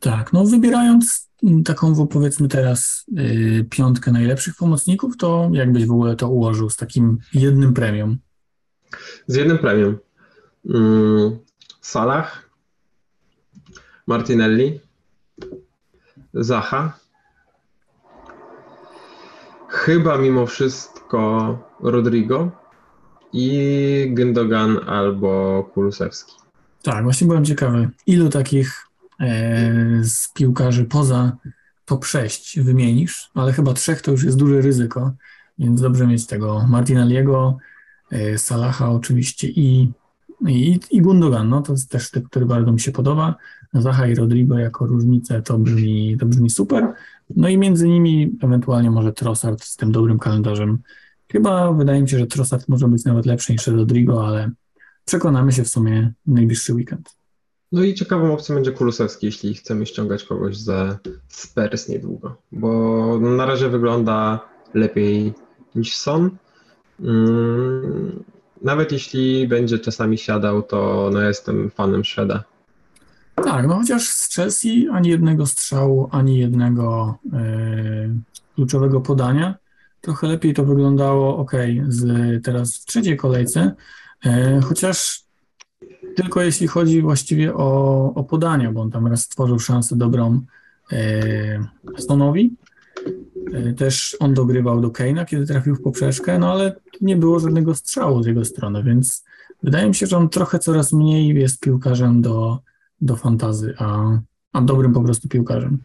Tak, 0.00 0.32
no 0.32 0.44
wybierając 0.44 1.28
taką 1.64 2.06
powiedzmy 2.06 2.48
teraz 2.48 3.04
yy, 3.12 3.64
piątkę 3.64 4.12
najlepszych 4.12 4.54
pomocników, 4.56 5.16
to 5.16 5.50
jakbyś 5.52 5.86
w 5.86 5.90
ogóle 5.90 6.16
to 6.16 6.28
ułożył 6.28 6.70
z 6.70 6.76
takim 6.76 7.18
jednym 7.34 7.74
premium? 7.74 8.18
Z 9.26 9.34
jednym 9.34 9.58
premium. 9.58 9.98
Yy, 10.64 11.38
Salah, 11.80 12.48
Martinelli, 14.06 14.80
Zaha, 16.34 16.98
chyba 19.68 20.18
mimo 20.18 20.46
wszystko 20.46 21.58
Rodrigo, 21.80 22.62
i 23.32 24.14
Gündogan 24.14 24.78
albo 24.86 25.62
Kulusewski. 25.74 26.32
Tak, 26.82 27.04
właśnie 27.04 27.26
byłem 27.26 27.44
ciekawy, 27.44 27.90
ilu 28.06 28.28
takich 28.28 28.86
z 30.02 30.32
piłkarzy 30.34 30.84
poza 30.84 31.36
top 31.84 32.04
6 32.04 32.60
wymienisz, 32.60 33.30
ale 33.34 33.52
chyba 33.52 33.72
trzech 33.72 34.02
to 34.02 34.10
już 34.10 34.24
jest 34.24 34.36
duże 34.36 34.60
ryzyko, 34.60 35.12
więc 35.58 35.80
dobrze 35.80 36.06
mieć 36.06 36.26
tego 36.26 36.66
Martinelliego, 36.68 37.56
e, 38.10 38.38
Salaha 38.38 38.90
oczywiście 38.90 39.48
i 39.48 39.92
I, 40.48 40.80
I 40.90 41.02
Gundogan, 41.02 41.48
no 41.48 41.62
to 41.62 41.72
jest 41.72 41.90
też 41.90 42.10
typ, 42.10 42.28
który 42.28 42.46
bardzo 42.46 42.72
mi 42.72 42.80
się 42.80 42.92
podoba. 42.92 43.36
Zaha 43.74 44.06
i 44.06 44.14
Rodrigo 44.14 44.58
jako 44.58 44.86
różnice 44.86 45.42
to 45.42 45.58
brzmi, 45.58 46.16
to 46.20 46.26
brzmi 46.26 46.50
super. 46.50 46.92
No 47.36 47.48
i 47.48 47.58
między 47.58 47.88
nimi 47.88 48.38
ewentualnie 48.42 48.90
może 48.90 49.12
Trossard 49.12 49.64
z 49.64 49.76
tym 49.76 49.92
dobrym 49.92 50.18
kalendarzem. 50.18 50.78
Chyba 51.32 51.72
wydaje 51.72 52.02
mi 52.02 52.08
się, 52.08 52.18
że 52.18 52.26
Trossard 52.26 52.68
może 52.68 52.88
być 52.88 53.04
nawet 53.04 53.26
lepszy 53.26 53.52
niż 53.52 53.66
Rodrigo, 53.66 54.26
ale 54.26 54.50
przekonamy 55.04 55.52
się 55.52 55.64
w 55.64 55.68
sumie 55.68 56.12
najbliższy 56.26 56.74
weekend. 56.74 57.21
No 57.72 57.82
i 57.82 57.94
ciekawą 57.94 58.32
opcją 58.32 58.54
będzie 58.54 58.72
Kulusewski, 58.72 59.26
jeśli 59.26 59.54
chcemy 59.54 59.86
ściągać 59.86 60.24
kogoś 60.24 60.56
ze 60.56 60.98
Spurs 61.28 61.88
niedługo, 61.88 62.36
bo 62.52 63.18
na 63.20 63.46
razie 63.46 63.68
wygląda 63.68 64.40
lepiej 64.74 65.32
niż 65.74 65.96
Son. 65.96 66.30
Mm, 67.00 68.24
nawet 68.62 68.92
jeśli 68.92 69.48
będzie 69.48 69.78
czasami 69.78 70.18
siadał, 70.18 70.62
to 70.62 71.10
no 71.12 71.20
jestem 71.20 71.70
fanem 71.70 72.04
Szweda. 72.04 72.44
Tak, 73.34 73.66
no 73.66 73.74
chociaż 73.74 74.08
z 74.08 74.34
Chelsea 74.34 74.88
ani 74.92 75.08
jednego 75.08 75.46
strzału, 75.46 76.08
ani 76.10 76.38
jednego 76.38 77.18
yy, 77.24 78.10
kluczowego 78.54 79.00
podania. 79.00 79.54
Trochę 80.00 80.26
lepiej 80.26 80.54
to 80.54 80.64
wyglądało, 80.64 81.36
ok, 81.36 81.52
z, 81.88 82.04
teraz 82.44 82.76
w 82.76 82.86
trzeciej 82.86 83.16
kolejce, 83.16 83.74
yy, 84.24 84.60
chociaż 84.62 85.24
tylko 86.16 86.42
jeśli 86.42 86.66
chodzi 86.66 87.02
właściwie 87.02 87.54
o, 87.54 88.12
o 88.14 88.24
podania, 88.24 88.72
bo 88.72 88.80
on 88.80 88.90
tam 88.90 89.06
raz 89.06 89.22
stworzył 89.22 89.58
szansę 89.58 89.96
dobrą 89.96 90.40
yy, 90.92 90.98
Stonowi, 91.98 92.56
E, 93.52 93.72
też 93.72 94.16
on 94.20 94.34
dogrywał 94.34 94.80
do 94.80 94.90
Keina, 94.90 95.24
kiedy 95.24 95.46
trafił 95.46 95.74
w 95.74 95.82
poprzeczkę, 95.82 96.38
no 96.38 96.52
ale 96.52 96.76
nie 97.00 97.16
było 97.16 97.38
żadnego 97.38 97.74
strzału 97.74 98.22
z 98.22 98.26
jego 98.26 98.44
strony, 98.44 98.82
więc 98.82 99.24
wydaje 99.62 99.88
mi 99.88 99.94
się, 99.94 100.06
że 100.06 100.16
on 100.16 100.28
trochę 100.28 100.58
coraz 100.58 100.92
mniej 100.92 101.34
jest 101.34 101.60
piłkarzem 101.60 102.22
do, 102.22 102.58
do 103.00 103.16
fantazy, 103.16 103.74
a, 103.78 104.18
a 104.52 104.60
dobrym 104.60 104.92
po 104.92 105.02
prostu 105.02 105.28
piłkarzem. 105.28 105.78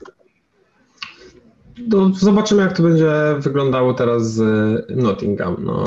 No, 1.87 2.09
zobaczymy, 2.13 2.61
jak 2.61 2.77
to 2.77 2.83
będzie 2.83 3.11
wyglądało 3.39 3.93
teraz 3.93 4.33
z 4.33 4.41
Nottingham. 4.95 5.55
No, 5.59 5.83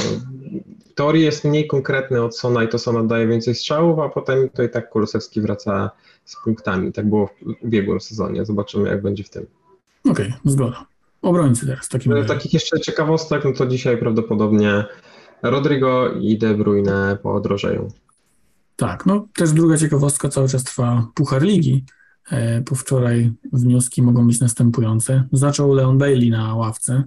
teorii 1.01 1.25
jest 1.25 1.45
mniej 1.45 1.67
konkretny 1.67 2.23
od 2.23 2.37
Sona 2.37 2.65
i 2.65 2.69
to 2.69 2.79
Sona 2.79 3.05
daje 3.05 3.27
więcej 3.27 3.55
strzałów, 3.55 3.99
a 3.99 4.09
potem 4.09 4.49
to 4.49 4.63
i 4.63 4.69
tak 4.69 4.91
Kulusewski 4.91 5.41
wraca 5.41 5.91
z 6.25 6.37
punktami. 6.45 6.93
Tak 6.93 7.09
było 7.09 7.27
w 7.27 7.33
ubiegłym 7.65 8.01
sezonie. 8.01 8.45
Zobaczymy, 8.45 8.89
jak 8.89 9.03
będzie 9.03 9.25
w 9.25 9.31
tym. 9.31 9.47
Okej, 10.05 10.27
okay, 10.27 10.39
zgoda 10.45 10.87
obrońcy 11.23 11.67
teraz. 11.67 11.89
Takim 11.89 12.25
Z 12.25 12.29
takich 12.29 12.53
jeszcze 12.53 12.81
ciekawostek, 12.81 13.45
no 13.45 13.53
to 13.53 13.67
dzisiaj 13.67 13.99
prawdopodobnie 13.99 14.85
Rodrigo 15.43 16.13
i 16.21 16.39
De 16.39 16.55
Bruyne 16.55 17.19
podrożeją. 17.23 17.89
Tak, 18.77 19.07
no 19.07 19.27
też 19.37 19.53
druga 19.53 19.77
ciekawostka, 19.77 20.29
cały 20.29 20.49
czas 20.49 20.65
trwa 20.65 21.07
Puchar 21.15 21.43
Ligi. 21.43 21.85
E, 22.31 22.63
po 22.63 22.75
wczoraj 22.75 23.33
wnioski 23.53 24.03
mogą 24.03 24.27
być 24.27 24.41
następujące. 24.41 25.25
Zaczął 25.33 25.75
Leon 25.75 25.99
Bailey 25.99 26.31
na 26.31 26.55
ławce, 26.55 27.05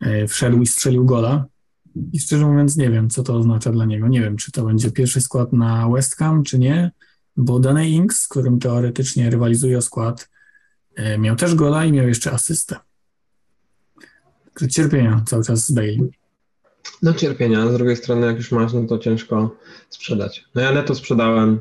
e, 0.00 0.26
wszedł 0.26 0.62
i 0.62 0.66
strzelił 0.66 1.04
gola. 1.04 1.44
I 2.12 2.20
szczerze 2.20 2.46
mówiąc 2.46 2.76
nie 2.76 2.90
wiem, 2.90 3.10
co 3.10 3.22
to 3.22 3.36
oznacza 3.36 3.72
dla 3.72 3.84
niego. 3.84 4.08
Nie 4.08 4.20
wiem, 4.20 4.36
czy 4.36 4.52
to 4.52 4.64
będzie 4.64 4.90
pierwszy 4.90 5.20
skład 5.20 5.52
na 5.52 5.88
West 5.88 6.16
Ham, 6.16 6.42
czy 6.42 6.58
nie, 6.58 6.90
bo 7.36 7.60
Danny 7.60 7.90
Inks, 7.90 8.20
z 8.20 8.28
którym 8.28 8.58
teoretycznie 8.58 9.30
rywalizuje 9.30 9.78
o 9.78 9.82
skład, 9.82 10.30
e, 10.94 11.18
miał 11.18 11.36
też 11.36 11.54
gola 11.54 11.84
i 11.84 11.92
miał 11.92 12.08
jeszcze 12.08 12.32
asystę 12.32 12.76
cierpienia 14.70 15.22
cały 15.26 15.44
czas 15.44 15.66
z 15.66 15.72
Bale. 15.72 16.08
No 17.02 17.14
cierpienia, 17.14 17.68
z 17.68 17.74
drugiej 17.74 17.96
strony 17.96 18.26
jak 18.26 18.36
już 18.36 18.52
masz, 18.52 18.72
no 18.72 18.84
to 18.84 18.98
ciężko 18.98 19.56
sprzedać. 19.90 20.44
No 20.54 20.62
ja 20.62 20.72
neto 20.72 20.94
sprzedałem, 20.94 21.60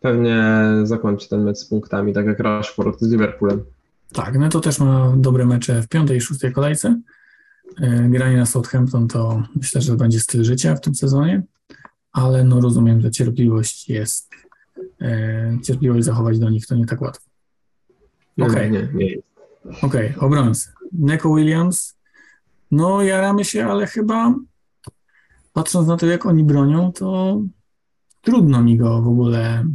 pewnie 0.00 0.44
zakończy 0.82 1.28
ten 1.28 1.44
mecz 1.44 1.58
z 1.58 1.64
punktami, 1.64 2.12
tak 2.12 2.26
jak 2.26 2.38
Rashford 2.38 3.00
z 3.00 3.10
Liverpoolem. 3.10 3.64
Tak, 4.12 4.38
Neto 4.38 4.60
też 4.60 4.78
ma 4.78 5.12
dobre 5.16 5.46
mecze 5.46 5.82
w 5.82 5.88
piątej 5.88 6.16
i 6.16 6.20
szóstej 6.20 6.52
kolejce. 6.52 7.00
E, 7.80 8.08
granie 8.08 8.36
na 8.36 8.46
Southampton 8.46 9.08
to 9.08 9.42
myślę, 9.56 9.80
że 9.80 9.96
będzie 9.96 10.20
styl 10.20 10.44
życia 10.44 10.74
w 10.74 10.80
tym 10.80 10.94
sezonie, 10.94 11.42
ale 12.12 12.44
no 12.44 12.60
rozumiem, 12.60 13.00
że 13.00 13.10
cierpliwość 13.10 13.88
jest, 13.88 14.30
e, 15.00 15.58
cierpliwość 15.64 16.04
zachować 16.04 16.38
do 16.38 16.50
nich 16.50 16.66
to 16.66 16.74
nie 16.74 16.86
tak 16.86 17.00
łatwo. 17.00 17.30
Okej, 18.40 18.50
okay. 18.50 18.70
nie, 18.70 18.88
nie, 18.94 19.14
nie. 19.14 19.16
Okej, 19.82 20.10
okay, 20.10 20.20
obrońcy. 20.20 20.72
Neko 20.92 21.34
Williams, 21.34 21.96
no, 22.70 23.02
jaramy 23.02 23.44
się, 23.44 23.66
ale 23.66 23.86
chyba 23.86 24.34
patrząc 25.52 25.88
na 25.88 25.96
to, 25.96 26.06
jak 26.06 26.26
oni 26.26 26.44
bronią, 26.44 26.92
to 26.92 27.40
trudno 28.22 28.62
mi 28.62 28.76
go 28.76 29.02
w 29.02 29.08
ogóle 29.08 29.66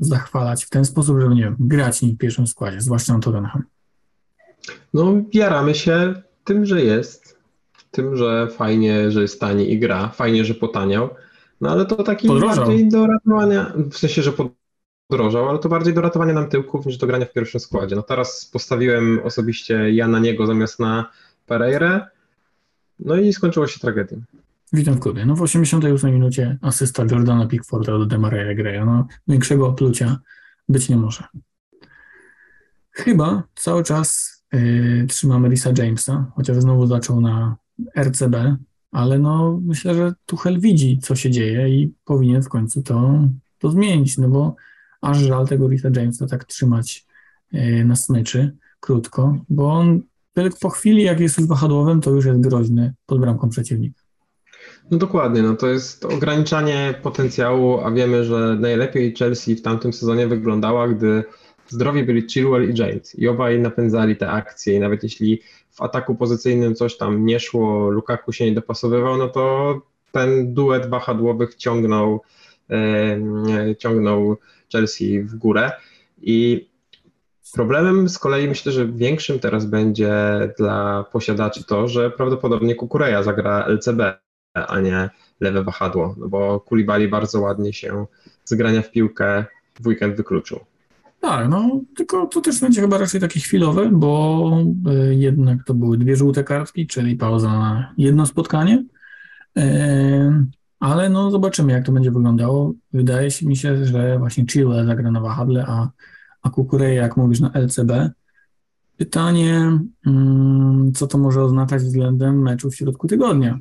zachwalać 0.00 0.64
w 0.64 0.70
ten 0.70 0.84
sposób, 0.84 1.20
żeby, 1.20 1.34
nie 1.34 1.42
wiem, 1.42 1.56
grać 1.60 2.02
nim 2.02 2.14
w 2.14 2.18
pierwszym 2.18 2.46
składzie, 2.46 2.80
zwłaszcza 2.80 3.12
na 3.12 3.18
Tottenham. 3.18 3.62
No, 4.94 5.14
jaramy 5.32 5.74
się 5.74 6.22
tym, 6.44 6.66
że 6.66 6.82
jest, 6.82 7.35
tym, 7.96 8.16
że 8.16 8.48
fajnie, 8.50 9.10
że 9.10 9.22
jest 9.22 9.40
tani 9.40 9.72
i 9.72 9.78
gra, 9.78 10.08
fajnie, 10.08 10.44
że 10.44 10.54
potaniał, 10.54 11.08
no 11.60 11.70
ale 11.70 11.86
to 11.86 12.02
taki 12.02 12.28
Podrożał. 12.28 12.66
bardziej 12.66 12.88
do 12.88 13.06
ratowania, 13.06 13.72
w 13.90 13.96
sensie, 13.96 14.22
że 14.22 14.32
podrożał, 15.10 15.48
ale 15.48 15.58
to 15.58 15.68
bardziej 15.68 15.94
do 15.94 16.00
ratowania 16.00 16.32
nam 16.32 16.48
tyłków 16.48 16.86
niż 16.86 16.96
do 16.96 17.06
grania 17.06 17.26
w 17.26 17.32
pierwszym 17.32 17.60
składzie. 17.60 17.96
No 17.96 18.02
teraz 18.02 18.50
postawiłem 18.52 19.20
osobiście 19.24 19.94
ja 19.94 20.08
na 20.08 20.18
niego 20.18 20.46
zamiast 20.46 20.80
na 20.80 21.10
Pereira, 21.46 22.10
no 22.98 23.16
i 23.16 23.32
skończyło 23.32 23.66
się 23.66 23.80
tragedią. 23.80 24.22
Witam 24.72 24.94
w 24.94 25.00
klubie. 25.00 25.26
No 25.26 25.36
w 25.36 25.42
88 25.42 26.12
minucie 26.14 26.58
asysta 26.62 27.04
Jordana 27.10 27.46
Pickforda 27.46 27.98
do 27.98 28.06
Demareya 28.06 28.56
Greya. 28.56 28.84
No 28.86 29.06
większego 29.28 29.68
oplucia 29.68 30.18
być 30.68 30.88
nie 30.88 30.96
może. 30.96 31.24
Chyba 32.90 33.42
cały 33.54 33.84
czas 33.84 34.36
yy, 34.52 35.06
trzymamy 35.08 35.48
Risa 35.48 35.70
Jamesa, 35.78 36.32
chociaż 36.36 36.56
znowu 36.56 36.86
zaczął 36.86 37.20
na 37.20 37.56
RCB, 37.96 38.56
ale 38.90 39.18
no 39.18 39.60
myślę, 39.64 39.94
że 39.94 40.14
Tuchel 40.26 40.60
widzi, 40.60 40.98
co 40.98 41.16
się 41.16 41.30
dzieje 41.30 41.68
i 41.68 41.94
powinien 42.04 42.42
w 42.42 42.48
końcu 42.48 42.82
to, 42.82 43.28
to 43.58 43.70
zmienić, 43.70 44.18
no 44.18 44.28
bo 44.28 44.56
aż 45.00 45.18
żal 45.18 45.46
tego 45.46 45.68
Risa 45.68 45.88
Jamesa 45.96 46.26
tak 46.26 46.44
trzymać 46.44 47.06
yy, 47.52 47.84
na 47.84 47.96
smyczy 47.96 48.56
krótko, 48.80 49.36
bo 49.48 49.72
on 49.72 50.02
po 50.60 50.70
chwili, 50.70 51.02
jak 51.02 51.20
jest 51.20 51.38
już 51.38 51.46
wahadłowym, 51.46 52.00
to 52.00 52.10
już 52.10 52.24
jest 52.24 52.40
groźny 52.40 52.94
pod 53.06 53.20
bramką 53.20 53.48
przeciwnika. 53.48 54.02
No 54.90 54.98
dokładnie, 54.98 55.42
no 55.42 55.56
to 55.56 55.66
jest 55.66 56.04
ograniczanie 56.04 56.94
potencjału, 57.02 57.80
a 57.80 57.90
wiemy, 57.90 58.24
że 58.24 58.56
najlepiej 58.60 59.14
Chelsea 59.14 59.56
w 59.56 59.62
tamtym 59.62 59.92
sezonie 59.92 60.28
wyglądała, 60.28 60.88
gdy 60.88 61.24
zdrowi 61.68 62.04
byli 62.04 62.28
Chilwell 62.28 62.70
i 62.70 62.78
James 62.78 63.18
i 63.18 63.28
obaj 63.28 63.58
napędzali 63.60 64.16
te 64.16 64.30
akcje 64.30 64.74
i 64.74 64.80
nawet 64.80 65.02
jeśli 65.02 65.42
w 65.70 65.82
ataku 65.82 66.14
pozycyjnym 66.14 66.74
coś 66.74 66.96
tam 66.96 67.26
nie 67.26 67.40
szło, 67.40 67.90
Lukaku 67.90 68.32
się 68.32 68.44
nie 68.44 68.52
dopasowywał, 68.52 69.16
no 69.16 69.28
to 69.28 69.80
ten 70.12 70.54
duet 70.54 70.86
wahadłowych 70.86 71.54
ciągnął, 71.54 72.22
ciągnął 73.78 74.36
Chelsea 74.72 75.22
w 75.22 75.34
górę 75.34 75.72
i 76.22 76.68
Problemem 77.52 78.08
z 78.08 78.18
kolei 78.18 78.48
myślę, 78.48 78.72
że 78.72 78.86
większym 78.86 79.38
teraz 79.38 79.66
będzie 79.66 80.14
dla 80.58 81.04
posiadaczy 81.12 81.64
to, 81.64 81.88
że 81.88 82.10
prawdopodobnie 82.10 82.74
Kukureja 82.74 83.22
zagra 83.22 83.66
LCB, 83.66 84.18
a 84.54 84.80
nie 84.80 85.10
lewe 85.40 85.64
wahadło, 85.64 86.14
no 86.18 86.28
bo 86.28 86.60
Kulibali 86.60 87.08
bardzo 87.08 87.40
ładnie 87.40 87.72
się 87.72 88.06
z 88.44 88.54
grania 88.54 88.82
w 88.82 88.90
piłkę 88.90 89.44
w 89.80 89.86
weekend 89.86 90.16
wykluczył. 90.16 90.60
Tak, 91.26 91.48
no 91.48 91.80
tylko 91.96 92.26
to 92.26 92.40
też 92.40 92.60
będzie 92.60 92.80
chyba 92.80 92.98
raczej 92.98 93.20
takie 93.20 93.40
chwilowe, 93.40 93.90
bo 93.92 94.50
y, 95.10 95.14
jednak 95.14 95.64
to 95.64 95.74
były 95.74 95.98
dwie 95.98 96.16
żółte 96.16 96.44
kartki, 96.44 96.86
czyli 96.86 97.16
pauza 97.16 97.48
na 97.48 97.94
jedno 97.98 98.26
spotkanie. 98.26 98.84
Y, 99.58 99.62
ale 100.80 101.08
no 101.08 101.30
zobaczymy, 101.30 101.72
jak 101.72 101.86
to 101.86 101.92
będzie 101.92 102.10
wyglądało. 102.10 102.74
Wydaje 102.92 103.30
mi 103.42 103.56
się, 103.56 103.86
że 103.86 104.18
właśnie 104.18 104.46
Chile 104.46 104.86
zagra 104.86 105.10
na 105.10 105.20
wahadle, 105.20 105.64
a 105.68 105.90
a 106.42 106.50
Kukureya, 106.50 106.96
jak 106.96 107.16
mówisz, 107.16 107.40
na 107.40 107.52
LCB. 107.52 108.10
Pytanie, 108.96 109.78
mm, 110.06 110.92
co 110.94 111.06
to 111.06 111.18
może 111.18 111.42
oznaczać 111.42 111.82
względem 111.82 112.42
meczu 112.42 112.70
w 112.70 112.76
środku 112.76 113.08
tygodnia? 113.08 113.58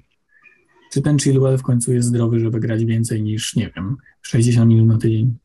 Czy 0.91 1.01
ten 1.01 1.19
Chilwell 1.19 1.57
w 1.57 1.63
końcu 1.63 1.93
jest 1.93 2.07
zdrowy, 2.07 2.39
żeby 2.39 2.59
grać 2.59 2.85
więcej 2.85 3.23
niż, 3.23 3.55
nie 3.55 3.71
wiem, 3.75 3.97
60 4.21 4.69
minut 4.69 4.87
na 4.87 4.97
tydzień? 4.97 5.44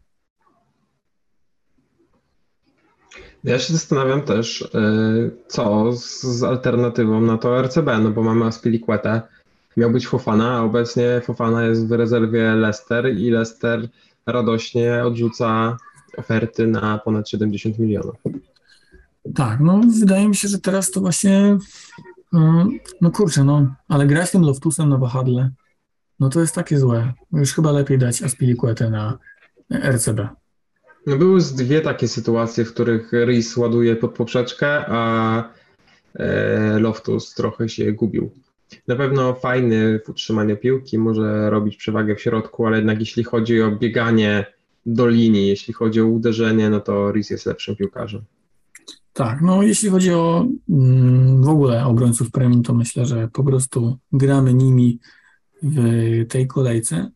Ja 3.45 3.59
się 3.59 3.73
zastanawiam 3.73 4.23
też, 4.23 4.63
y, 4.63 5.31
co 5.49 5.93
z 5.93 6.43
alternatywą 6.43 7.21
na 7.21 7.39
to 7.39 7.63
RCB, 7.63 7.99
no 7.99 8.11
bo 8.11 8.23
mamy 8.23 8.45
Aspilicuetę, 8.45 9.23
miał 9.77 9.91
być 9.91 10.07
Fofana, 10.07 10.53
a 10.53 10.63
obecnie 10.63 11.21
Fofana 11.25 11.65
jest 11.65 11.89
w 11.89 11.93
rezerwie 11.93 12.55
Leicester 12.55 13.15
i 13.19 13.31
Leicester 13.31 13.89
radośnie 14.27 15.05
odrzuca 15.05 15.77
oferty 16.17 16.67
na 16.67 16.99
ponad 16.99 17.29
70 17.29 17.79
milionów. 17.79 18.17
Tak, 19.35 19.61
no 19.61 19.81
wydaje 20.01 20.29
mi 20.29 20.37
się, 20.37 20.49
że 20.49 20.59
teraz 20.59 20.91
to 20.91 21.01
właśnie, 21.01 21.59
no, 22.33 22.69
no 23.01 23.11
kurczę, 23.11 23.45
no, 23.45 23.75
ale 23.89 24.07
grać 24.07 24.31
tym 24.31 24.43
Loftusem 24.43 24.89
na 24.89 24.97
wahadle, 24.97 25.51
no 26.21 26.29
to 26.29 26.41
jest 26.41 26.55
takie 26.55 26.79
złe. 26.79 27.13
Już 27.33 27.55
chyba 27.55 27.73
lepiej 27.73 27.99
dać 27.99 28.23
Aspilicuetę 28.23 28.91
na, 28.91 29.19
RCB. 29.71 30.29
No 31.07 31.17
były 31.17 31.41
dwie 31.41 31.81
takie 31.81 32.09
sytuacje, 32.09 32.65
w 32.65 32.73
których 32.73 33.13
Rhys 33.13 33.57
ładuje 33.57 33.97
pod 33.97 34.15
poprzeczkę, 34.15 34.85
a 34.89 35.43
e, 36.15 36.79
Loftus 36.79 37.35
trochę 37.35 37.69
się 37.69 37.93
gubił. 37.93 38.31
Na 38.89 38.97
pewno 38.97 39.35
fajny 39.35 40.01
w 40.05 40.09
utrzymaniu 40.09 40.57
piłki, 40.57 40.99
może 40.99 41.51
robić 41.51 41.77
przewagę 41.77 42.17
w 42.17 42.21
środku, 42.21 42.67
ale 42.67 42.77
jednak 42.77 43.01
jeśli 43.01 43.25
chodzi 43.25 43.63
o 43.63 43.71
bieganie 43.71 44.47
do 44.87 45.09
linii, 45.09 45.49
jeśli 45.49 45.75
chodzi 45.75 46.01
o 46.01 46.07
uderzenie, 46.07 46.71
no 46.71 46.81
to 46.81 47.13
Rhys 47.13 47.31
jest 47.31 47.47
lepszym 47.47 47.77
piłkarzem. 47.77 48.23
Tak, 49.13 49.41
no 49.41 49.63
jeśli 49.63 49.89
chodzi 49.91 50.13
o 50.13 50.47
mm, 50.71 51.43
w 51.43 51.49
ogóle 51.49 51.85
obrońców 51.85 52.31
premium, 52.31 52.63
to 52.63 52.75
myślę, 52.75 53.07
że 53.07 53.29
po 53.33 53.45
prostu 53.45 53.99
gramy 54.13 54.55
nimi 54.55 54.99
w 55.63 55.79
tej 56.29 56.47
kolejce. 56.47 57.11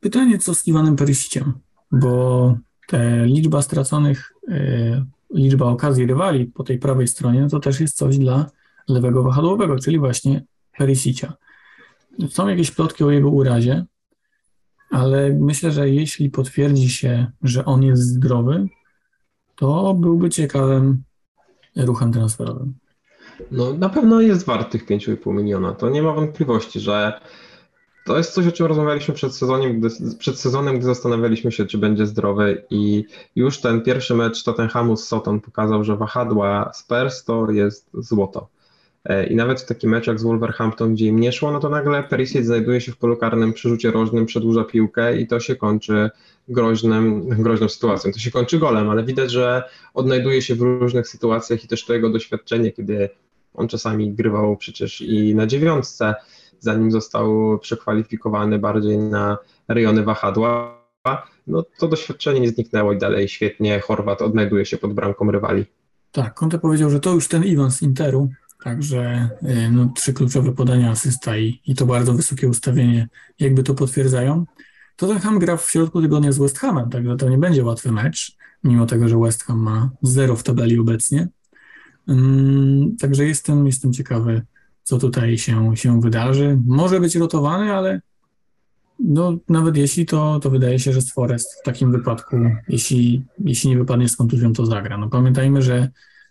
Pytanie, 0.00 0.38
co 0.38 0.54
z 0.54 0.66
Iwanem 0.66 0.96
Perysiciem, 0.96 1.52
bo 1.92 2.54
te 2.88 3.26
liczba 3.26 3.62
straconych, 3.62 4.32
y, 4.48 5.04
liczba 5.30 5.66
okazji 5.66 6.06
rywali 6.06 6.46
po 6.46 6.64
tej 6.64 6.78
prawej 6.78 7.08
stronie, 7.08 7.40
no 7.40 7.48
to 7.48 7.60
też 7.60 7.80
jest 7.80 7.96
coś 7.96 8.18
dla 8.18 8.46
lewego 8.88 9.22
wahadłowego, 9.22 9.78
czyli 9.78 9.98
właśnie 9.98 10.44
Perisicia. 10.78 11.32
Są 12.28 12.48
jakieś 12.48 12.70
plotki 12.70 13.04
o 13.04 13.10
jego 13.10 13.30
urazie, 13.30 13.84
ale 14.90 15.32
myślę, 15.32 15.72
że 15.72 15.90
jeśli 15.90 16.30
potwierdzi 16.30 16.90
się, 16.90 17.26
że 17.42 17.64
on 17.64 17.82
jest 17.82 18.02
zdrowy, 18.02 18.68
to 19.56 19.94
byłby 19.94 20.30
ciekawym 20.30 21.02
ruchem 21.76 22.12
transferowym. 22.12 22.74
No, 23.50 23.72
na 23.72 23.88
pewno 23.88 24.20
jest 24.20 24.46
wart 24.46 24.72
tych 24.72 24.86
5,5 24.86 25.34
miliona. 25.34 25.72
To 25.72 25.90
nie 25.90 26.02
ma 26.02 26.12
wątpliwości, 26.12 26.80
że 26.80 27.20
to 28.08 28.16
jest 28.16 28.32
coś, 28.32 28.46
o 28.46 28.52
czym 28.52 28.66
rozmawialiśmy 28.66 29.14
przed 29.14 29.34
sezonem, 29.34 29.80
gdy, 29.80 29.88
przed 30.18 30.40
sezonem, 30.40 30.76
gdy 30.76 30.86
zastanawialiśmy 30.86 31.52
się, 31.52 31.66
czy 31.66 31.78
będzie 31.78 32.06
zdrowy 32.06 32.64
i 32.70 33.04
już 33.36 33.60
ten 33.60 33.82
pierwszy 33.82 34.14
mecz 34.14 34.42
Tottenhamu 34.42 34.96
z 34.96 35.06
Soton 35.06 35.40
pokazał, 35.40 35.84
że 35.84 35.96
wahadła 35.96 36.70
Spurs 36.74 37.24
to 37.24 37.50
jest 37.50 37.90
złoto. 37.94 38.48
E, 39.04 39.26
I 39.26 39.36
nawet 39.36 39.60
w 39.60 39.66
takim 39.66 39.90
meczu 39.90 40.10
jak 40.10 40.20
z 40.20 40.22
Wolverhampton, 40.22 40.94
gdzie 40.94 41.06
im 41.06 41.20
nie 41.20 41.32
szło, 41.32 41.52
no 41.52 41.60
to 41.60 41.68
nagle 41.68 42.02
Perisic 42.02 42.46
znajduje 42.46 42.80
się 42.80 42.92
w 42.92 42.96
polu 42.96 43.16
karnym 43.16 43.52
przy 43.52 43.68
rzucie 43.68 43.90
rożnym, 43.90 44.26
przedłuża 44.26 44.64
piłkę 44.64 45.20
i 45.20 45.26
to 45.26 45.40
się 45.40 45.56
kończy 45.56 46.10
groźnym, 46.48 47.28
groźną 47.28 47.68
sytuacją. 47.68 48.12
To 48.12 48.18
się 48.18 48.30
kończy 48.30 48.58
golem, 48.58 48.90
ale 48.90 49.04
widać, 49.04 49.30
że 49.30 49.62
odnajduje 49.94 50.42
się 50.42 50.54
w 50.54 50.60
różnych 50.60 51.08
sytuacjach 51.08 51.64
i 51.64 51.68
też 51.68 51.84
to 51.84 51.94
jego 51.94 52.10
doświadczenie, 52.10 52.72
kiedy 52.72 53.08
on 53.54 53.68
czasami 53.68 54.10
grywał 54.12 54.56
przecież 54.56 55.00
i 55.00 55.34
na 55.34 55.46
dziewiątce, 55.46 56.14
zanim 56.60 56.90
został 56.90 57.58
przekwalifikowany 57.58 58.58
bardziej 58.58 58.98
na 58.98 59.38
rejony 59.68 60.02
wahadła, 60.02 60.78
no 61.46 61.64
to 61.78 61.88
doświadczenie 61.88 62.40
nie 62.40 62.48
zniknęło 62.48 62.92
i 62.92 62.98
dalej 62.98 63.28
świetnie 63.28 63.80
Chorwat 63.80 64.22
odnajduje 64.22 64.64
się 64.64 64.76
pod 64.76 64.92
bramką 64.92 65.30
rywali. 65.30 65.64
Tak, 66.12 66.34
Conte 66.34 66.58
powiedział, 66.58 66.90
że 66.90 67.00
to 67.00 67.14
już 67.14 67.28
ten 67.28 67.44
Iwan 67.44 67.70
z 67.70 67.82
Interu, 67.82 68.28
także 68.64 69.30
y, 69.42 69.70
no, 69.70 69.92
trzy 69.96 70.12
kluczowe 70.12 70.52
podania, 70.52 70.90
asysta 70.90 71.36
i, 71.36 71.60
i 71.66 71.74
to 71.74 71.86
bardzo 71.86 72.12
wysokie 72.12 72.48
ustawienie 72.48 73.08
jakby 73.38 73.62
to 73.62 73.74
potwierdzają. 73.74 74.44
Tottenham 74.96 75.38
gra 75.38 75.56
w 75.56 75.70
środku 75.70 76.02
tygodnia 76.02 76.32
z 76.32 76.38
West 76.38 76.58
Hamem, 76.58 76.90
także 76.90 77.16
to 77.16 77.28
nie 77.28 77.38
będzie 77.38 77.64
łatwy 77.64 77.92
mecz, 77.92 78.36
mimo 78.64 78.86
tego, 78.86 79.08
że 79.08 79.18
West 79.18 79.44
Ham 79.44 79.58
ma 79.58 79.90
zero 80.02 80.36
w 80.36 80.42
tabeli 80.42 80.78
obecnie. 80.78 81.28
Um, 82.08 82.96
także 83.00 83.24
jestem, 83.24 83.66
jestem 83.66 83.92
ciekawy, 83.92 84.42
co 84.88 84.98
tutaj 84.98 85.38
się, 85.38 85.76
się 85.76 86.00
wydarzy. 86.00 86.58
Może 86.66 87.00
być 87.00 87.16
rotowany, 87.16 87.74
ale 87.74 88.00
no, 88.98 89.36
nawet 89.48 89.76
jeśli 89.76 90.06
to, 90.06 90.40
to 90.40 90.50
wydaje 90.50 90.78
się, 90.78 90.92
że 90.92 91.00
Forest 91.00 91.60
w 91.60 91.62
takim 91.62 91.92
wypadku, 91.92 92.36
jeśli, 92.68 93.24
jeśli 93.38 93.70
nie 93.70 93.78
wypadnie 93.78 94.08
z 94.08 94.16
kontuzją, 94.16 94.52
to 94.52 94.66
zagra. 94.66 94.98
No 94.98 95.08
pamiętajmy, 95.08 95.62
że 95.62 95.88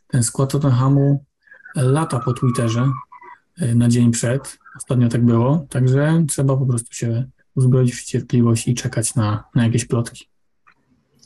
ten 0.07 0.23
skład 0.23 0.51
Tottenhamu 0.51 1.23
lata 1.75 2.19
po 2.19 2.33
Twitterze 2.33 2.91
y, 3.61 3.75
na 3.75 3.89
dzień 3.89 4.11
przed. 4.11 4.57
Ostatnio 4.77 5.09
tak 5.09 5.25
było, 5.25 5.65
także 5.69 6.23
trzeba 6.27 6.57
po 6.57 6.65
prostu 6.65 6.93
się 6.93 7.25
uzbroić 7.55 7.95
w 7.95 8.03
cierpliwość 8.03 8.67
i 8.67 8.75
czekać 8.75 9.15
na, 9.15 9.43
na 9.55 9.63
jakieś 9.63 9.85
plotki. 9.85 10.25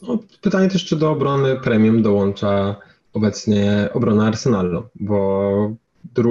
No, 0.02 0.20
pytanie 0.42 0.70
też, 0.70 0.86
czy 0.86 0.96
do 0.96 1.12
obrony 1.12 1.60
premium 1.60 2.02
dołącza 2.02 2.76
obecnie 3.14 3.90
obrona 3.94 4.28
Arsenalu, 4.28 4.84
bo 4.96 5.76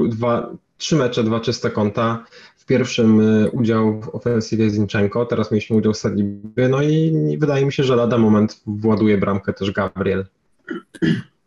dwa, 0.08 0.50
trzy 0.80 0.96
mecze, 0.96 1.24
dwa 1.24 1.40
czyste 1.40 1.70
konta. 1.70 2.24
W 2.56 2.66
pierwszym 2.66 3.20
y, 3.20 3.50
udział 3.50 4.00
w 4.00 4.08
ofensywie 4.08 4.70
Zinchenko, 4.70 5.26
teraz 5.26 5.50
mieliśmy 5.50 5.76
udział 5.76 5.94
Saliby, 5.94 6.68
no 6.68 6.82
i 6.82 7.36
wydaje 7.40 7.66
mi 7.66 7.72
się, 7.72 7.84
że 7.84 7.96
lada 7.96 8.18
moment 8.18 8.62
właduje 8.66 9.18
bramkę 9.18 9.52
też 9.52 9.72
Gabriel. 9.72 10.26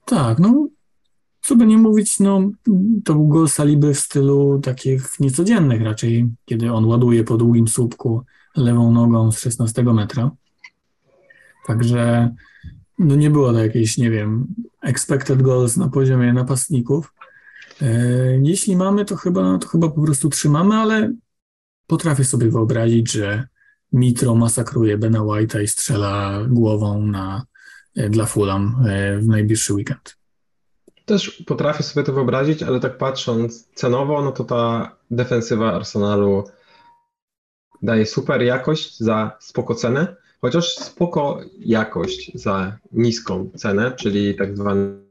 Tak, 0.06 0.40
no 0.40 0.68
co 1.42 1.56
by 1.56 1.66
nie 1.66 1.78
mówić, 1.78 2.20
no 2.20 2.52
to 3.06 3.14
był 3.14 3.28
gol 3.28 3.48
Saliby 3.48 3.94
w 3.94 4.00
stylu 4.00 4.60
takich 4.60 5.20
niecodziennych 5.20 5.82
raczej, 5.82 6.28
kiedy 6.46 6.72
on 6.72 6.86
ładuje 6.86 7.24
po 7.24 7.38
długim 7.38 7.68
słupku 7.68 8.24
lewą 8.56 8.92
nogą 8.92 9.32
z 9.32 9.40
16 9.40 9.84
metra. 9.84 10.32
Także 11.68 12.34
no 13.00 13.16
nie 13.16 13.30
było 13.30 13.54
to 13.54 13.60
jakieś, 13.60 13.98
nie 13.98 14.10
wiem, 14.10 14.48
expected 14.82 15.42
goals 15.42 15.78
na 15.78 15.90
poziomie 15.90 16.34
napastników. 16.34 17.14
E, 17.82 18.40
jeśli 18.44 18.76
mamy, 18.76 19.06
to 19.06 19.16
chyba, 19.16 19.58
to 19.58 19.68
chyba 19.68 19.90
po 19.90 20.02
prostu 20.02 20.30
trzymamy, 20.30 20.76
ale 20.76 21.14
potrafię 21.88 22.24
sobie 22.24 22.50
wyobrazić, 22.50 23.12
że 23.12 23.48
Mitro 23.94 24.36
masakruje 24.36 24.98
Bena 24.98 25.20
White'a 25.20 25.62
i 25.62 25.68
strzela 25.68 26.40
głową 26.48 27.08
na, 27.08 27.46
e, 27.96 28.10
dla 28.10 28.26
Fulham 28.26 28.86
e, 28.88 29.18
w 29.18 29.28
najbliższy 29.28 29.74
weekend. 29.74 30.18
Też 31.06 31.44
potrafię 31.48 31.84
sobie 31.84 32.06
to 32.06 32.14
wyobrazić, 32.14 32.64
ale 32.64 32.80
tak 32.80 32.98
patrząc 32.98 33.68
cenowo, 33.76 34.22
no 34.22 34.32
to 34.32 34.44
ta 34.44 34.96
defensywa 35.12 35.74
Arsenalu 35.74 36.44
daje 37.82 38.06
super 38.06 38.42
jakość 38.42 39.00
za 39.00 39.38
spoko 39.40 39.76
cenę, 39.76 40.16
chociaż 40.42 40.76
spoko 40.76 41.40
jakość 41.60 42.32
za 42.36 42.78
niską 42.92 43.50
cenę, 43.56 43.92
czyli 43.92 44.36
tak 44.36 44.58
zwane 44.58 45.03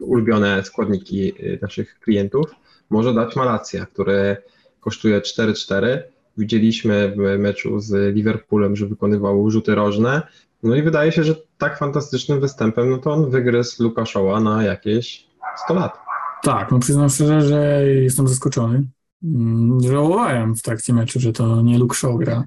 ulubione 0.00 0.64
składniki 0.64 1.28
y, 1.28 1.58
naszych 1.62 1.98
klientów, 2.00 2.46
może 2.90 3.14
dać 3.14 3.36
Malacja, 3.36 3.86
który 3.86 4.36
kosztuje 4.80 5.20
4-4. 5.20 5.98
Widzieliśmy 6.38 7.14
w 7.16 7.38
meczu 7.38 7.80
z 7.80 8.14
Liverpoolem, 8.14 8.76
że 8.76 8.86
wykonywał 8.86 9.50
rzuty 9.50 9.74
rożne. 9.74 10.22
No 10.62 10.76
i 10.76 10.82
wydaje 10.82 11.12
się, 11.12 11.24
że 11.24 11.34
tak 11.58 11.78
fantastycznym 11.78 12.40
występem, 12.40 12.90
no 12.90 12.98
to 12.98 13.12
on 13.12 13.30
wygryzł 13.30 13.82
Lukaszoła 13.82 14.40
na 14.40 14.62
jakieś 14.62 15.26
100 15.64 15.74
lat. 15.74 15.98
Tak, 16.42 16.72
no 16.72 16.78
przyznam 16.78 17.08
szczerze, 17.08 17.40
że 17.40 17.86
jestem 17.86 18.28
zaskoczony. 18.28 18.88
Mm, 19.24 19.80
żałowałem 19.80 20.56
w 20.56 20.62
trakcie 20.62 20.92
meczu, 20.92 21.20
że 21.20 21.32
to 21.32 21.62
nie 21.62 21.78
Luke 21.78 21.96
Shaw 21.96 22.16
gra 22.18 22.44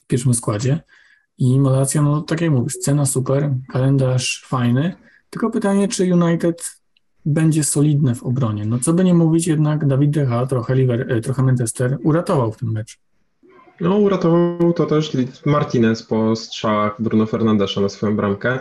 w 0.00 0.06
pierwszym 0.06 0.34
składzie. 0.34 0.80
I 1.38 1.60
Malacja, 1.60 2.02
no 2.02 2.20
tak 2.22 2.40
jak 2.40 2.50
mówisz, 2.50 2.76
cena 2.76 3.06
super, 3.06 3.54
kalendarz 3.72 4.44
fajny, 4.46 4.94
tylko 5.32 5.50
pytanie, 5.50 5.88
czy 5.88 6.14
United 6.14 6.76
będzie 7.24 7.64
solidne 7.64 8.14
w 8.14 8.22
obronie. 8.22 8.64
No 8.64 8.78
co 8.78 8.92
by 8.92 9.04
nie 9.04 9.14
mówić, 9.14 9.46
jednak 9.46 9.86
Dawid 9.86 10.10
Decha, 10.10 10.46
trochę, 10.46 10.74
Liver, 10.74 11.12
e, 11.12 11.20
trochę 11.20 11.42
Manchester 11.42 11.98
uratował 12.02 12.52
w 12.52 12.56
tym 12.56 12.72
meczu. 12.72 12.98
No 13.80 13.96
uratował 13.96 14.72
to 14.72 14.86
też 14.86 15.12
Martinez 15.46 16.02
po 16.02 16.36
strzałach 16.36 17.02
Bruno 17.02 17.26
Fernandesza 17.26 17.80
na 17.80 17.88
swoją 17.88 18.16
bramkę. 18.16 18.58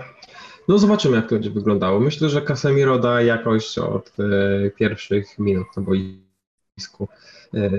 No 0.68 0.78
zobaczymy, 0.78 1.16
jak 1.16 1.30
to 1.30 1.36
będzie 1.36 1.50
wyglądało. 1.50 2.00
Myślę, 2.00 2.30
że 2.30 2.42
Casemiro 2.42 3.00
da 3.00 3.22
jakość 3.22 3.78
od 3.78 4.12
e, 4.20 4.70
pierwszych 4.70 5.40
minut 5.40 5.68
na 5.78 5.84
boisku. 5.84 7.08
E, 7.54 7.70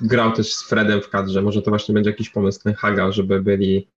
grał 0.00 0.32
też 0.32 0.54
z 0.54 0.68
Fredem 0.68 1.02
w 1.02 1.08
kadrze. 1.08 1.42
Może 1.42 1.62
to 1.62 1.70
właśnie 1.70 1.94
będzie 1.94 2.10
jakiś 2.10 2.30
pomysł 2.30 2.62
ten 2.62 2.74
Haga, 2.74 3.12
żeby 3.12 3.42
byli 3.42 3.88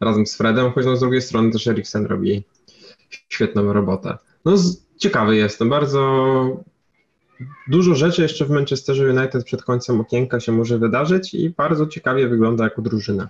razem 0.00 0.26
z 0.26 0.36
Fredem, 0.36 0.72
choć 0.72 0.86
no 0.86 0.96
z 0.96 1.00
drugiej 1.00 1.22
strony 1.22 1.50
też 1.50 1.66
Eriksen 1.66 2.06
robi 2.06 2.44
świetną 3.28 3.72
robotę. 3.72 4.18
No 4.44 4.54
ciekawy 4.96 5.36
jestem, 5.36 5.68
bardzo 5.68 6.64
dużo 7.68 7.94
rzeczy 7.94 8.22
jeszcze 8.22 8.44
w 8.44 8.50
Manchesterze 8.50 9.14
United 9.14 9.44
przed 9.44 9.62
końcem 9.62 10.00
okienka 10.00 10.40
się 10.40 10.52
może 10.52 10.78
wydarzyć 10.78 11.34
i 11.34 11.50
bardzo 11.50 11.86
ciekawie 11.86 12.28
wygląda 12.28 12.64
jako 12.64 12.82
drużyna. 12.82 13.28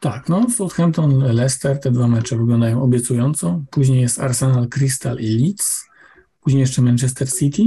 Tak, 0.00 0.28
no 0.28 0.50
Southampton, 0.50 1.18
Leicester, 1.18 1.80
te 1.80 1.90
dwa 1.90 2.08
mecze 2.08 2.36
wyglądają 2.36 2.82
obiecująco. 2.82 3.60
Później 3.70 4.00
jest 4.00 4.20
Arsenal, 4.20 4.68
Crystal 4.68 5.18
i 5.18 5.38
Leeds. 5.38 5.84
Później 6.40 6.60
jeszcze 6.60 6.82
Manchester 6.82 7.32
City. 7.32 7.62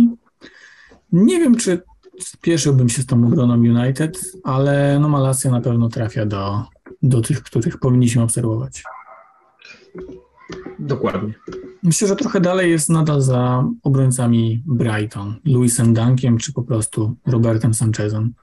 Nie 1.12 1.40
wiem, 1.40 1.56
czy 1.56 1.82
spieszyłbym 2.20 2.90
się 2.90 3.02
z 3.02 3.06
tą 3.06 3.28
obroną 3.28 3.54
United, 3.54 4.20
ale 4.44 5.00
no 5.00 5.10
Malacja 5.10 5.52
na 5.52 5.62
pewno 5.62 5.90
trafia 5.90 6.26
do, 6.26 6.64
do 7.04 7.22
tych, 7.22 7.44
których 7.44 7.80
powinniśmy 7.80 8.24
obserwować. 8.24 8.84
Dokładnie. 10.80 11.34
Myślę, 11.84 12.08
że 12.08 12.16
trochę 12.16 12.42
dalej 12.42 12.72
jest 12.72 12.90
nadal 12.90 13.22
za 13.22 13.64
obrońcami 13.84 14.64
Brighton, 14.66 15.36
Luisem 15.46 15.94
Dunkiem 15.94 16.38
czy 16.38 16.54
po 16.54 16.64
prostu 16.64 17.16
Robertem 17.26 17.74
Sanchezem. 17.74 18.34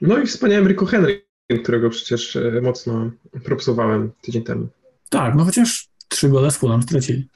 No 0.00 0.18
i 0.18 0.26
wspaniałym 0.26 0.68
Rico 0.68 0.86
Henry, 0.86 1.26
którego 1.62 1.90
przecież 1.90 2.36
e, 2.36 2.60
mocno 2.62 3.10
propsowałem 3.44 4.10
tydzień 4.22 4.42
temu. 4.42 4.68
Tak, 5.10 5.34
no 5.34 5.44
chociaż 5.44 5.88
trzy 6.08 6.28
gole 6.28 6.50
z 6.50 6.56
Fulham 6.56 6.82
stracili. 6.82 7.28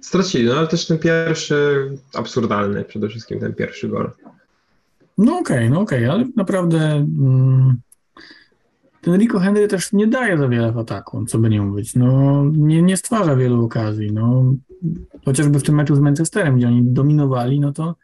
Stracili, 0.00 0.44
no 0.44 0.54
ale 0.54 0.66
też 0.66 0.86
ten 0.86 0.98
pierwszy 0.98 1.90
absurdalny, 2.14 2.84
przede 2.84 3.08
wszystkim 3.08 3.40
ten 3.40 3.54
pierwszy 3.54 3.88
gol. 3.88 4.10
No 5.18 5.38
okej, 5.38 5.56
okay, 5.56 5.70
no 5.70 5.80
okej, 5.80 6.04
okay, 6.04 6.12
ale 6.12 6.24
naprawdę 6.36 6.78
mm, 6.92 7.80
ten 9.04 9.18
Rico 9.18 9.40
Henry 9.40 9.68
też 9.68 9.92
nie 9.92 10.06
daje 10.06 10.38
za 10.38 10.48
wiele 10.48 10.72
w 10.72 10.78
ataku, 10.78 11.24
co 11.24 11.38
by 11.38 11.48
nie 11.48 11.62
mówić. 11.62 11.94
No, 11.94 12.42
nie, 12.52 12.82
nie 12.82 12.96
stwarza 12.96 13.36
wielu 13.36 13.64
okazji. 13.64 14.12
No, 14.12 14.44
chociażby 15.24 15.58
w 15.58 15.62
tym 15.62 15.74
meczu 15.74 15.96
z 15.96 16.00
Manchesterem, 16.00 16.56
gdzie 16.56 16.66
oni 16.66 16.82
dominowali, 16.82 17.60
no 17.60 17.72
to 17.72 17.94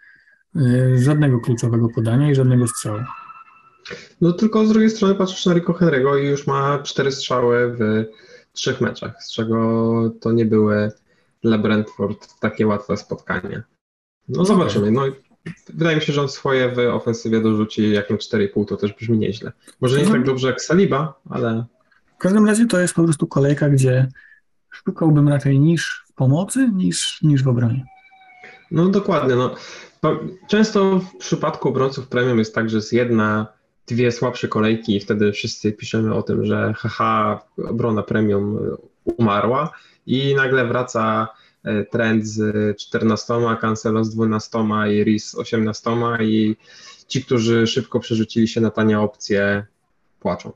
y, 0.56 0.98
żadnego 0.98 1.40
kluczowego 1.40 1.88
podania 1.94 2.30
i 2.30 2.34
żadnego 2.34 2.66
strzału. 2.66 2.98
No 4.20 4.32
tylko 4.32 4.66
z 4.66 4.68
drugiej 4.68 4.90
strony 4.90 5.14
patrzysz 5.14 5.46
na 5.46 5.54
Rico 5.54 5.72
Henry'ego 5.72 6.22
i 6.22 6.26
już 6.26 6.46
ma 6.46 6.78
cztery 6.78 7.12
strzały 7.12 7.76
w 7.76 8.04
trzech 8.52 8.80
meczach, 8.80 9.22
z 9.22 9.32
czego 9.32 10.10
to 10.20 10.32
nie 10.32 10.44
były 10.44 10.92
dla 11.42 11.58
Brentford 11.58 12.40
takie 12.40 12.66
łatwe 12.66 12.96
spotkania. 12.96 13.62
No 14.28 14.44
zobaczymy. 14.44 14.90
No, 14.90 15.02
wydaje 15.68 15.96
mi 15.96 16.02
się, 16.02 16.12
że 16.12 16.22
on 16.22 16.28
swoje 16.28 16.68
w 16.68 16.78
ofensywie 16.78 17.40
dorzuci 17.40 17.90
jak 17.90 18.10
na 18.10 18.16
4,5, 18.16 18.64
to 18.66 18.76
też 18.76 18.92
brzmi 18.92 19.18
nieźle. 19.18 19.52
Może 19.80 20.02
nie 20.02 20.08
tak 20.08 20.24
dobrze 20.24 20.48
jak 20.48 20.62
Saliba, 20.62 21.20
ale... 21.30 21.64
W 22.14 22.18
każdym 22.18 22.46
razie 22.46 22.66
to 22.66 22.80
jest 22.80 22.94
po 22.94 23.04
prostu 23.04 23.26
kolejka, 23.26 23.68
gdzie 23.68 24.08
szukałbym 24.70 25.28
raczej 25.28 25.60
niż 25.60 26.04
w 26.08 26.12
pomocy, 26.12 26.70
niż, 26.74 27.22
niż 27.22 27.42
w 27.42 27.48
obronie. 27.48 27.84
No 28.70 28.88
dokładnie. 28.88 29.34
No. 29.36 29.54
Często 30.48 30.98
w 30.98 31.16
przypadku 31.16 31.68
obrońców 31.68 32.08
premium 32.08 32.38
jest 32.38 32.54
tak, 32.54 32.70
że 32.70 32.76
jest 32.76 32.92
jedna, 32.92 33.46
dwie 33.86 34.12
słabsze 34.12 34.48
kolejki 34.48 34.96
i 34.96 35.00
wtedy 35.00 35.32
wszyscy 35.32 35.72
piszemy 35.72 36.14
o 36.14 36.22
tym, 36.22 36.44
że 36.44 36.74
haha, 36.76 37.40
obrona 37.68 38.02
premium 38.02 38.58
umarła 39.04 39.70
i 40.06 40.34
nagle 40.34 40.66
wraca 40.66 41.28
e, 41.64 41.84
trend 41.84 42.26
z 42.26 42.76
14, 42.78 43.34
Cancelo 43.60 44.04
z 44.04 44.14
12 44.14 44.58
i 44.90 45.04
Riz 45.04 45.30
z 45.30 45.34
18 45.34 45.90
i 46.20 46.56
ci, 47.08 47.24
którzy 47.24 47.66
szybko 47.66 48.00
przerzucili 48.00 48.48
się 48.48 48.60
na 48.60 48.70
tanie 48.70 49.00
opcje, 49.00 49.66
płaczą. 50.20 50.52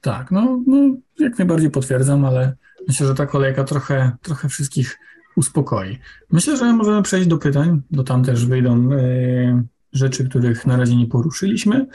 Tak, 0.00 0.30
no, 0.30 0.62
no 0.66 0.96
jak 1.18 1.38
najbardziej 1.38 1.70
potwierdzam, 1.70 2.24
ale 2.24 2.56
myślę, 2.88 3.06
że 3.06 3.14
ta 3.14 3.26
kolejka 3.26 3.64
trochę, 3.64 4.12
trochę 4.22 4.48
wszystkich 4.48 4.98
uspokoi. 5.36 5.98
Myślę, 6.30 6.56
że 6.56 6.72
możemy 6.72 7.02
przejść 7.02 7.28
do 7.28 7.38
pytań, 7.38 7.82
bo 7.90 8.04
tam 8.04 8.24
też 8.24 8.46
wyjdą 8.46 8.92
y, 8.92 9.62
rzeczy, 9.92 10.28
których 10.28 10.66
na 10.66 10.76
razie 10.76 10.96
nie 10.96 11.06
poruszyliśmy, 11.06 11.86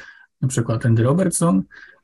na 0.41 0.47
przykład 0.47 0.85
Andy 0.85 1.03
Robertson, 1.03 1.63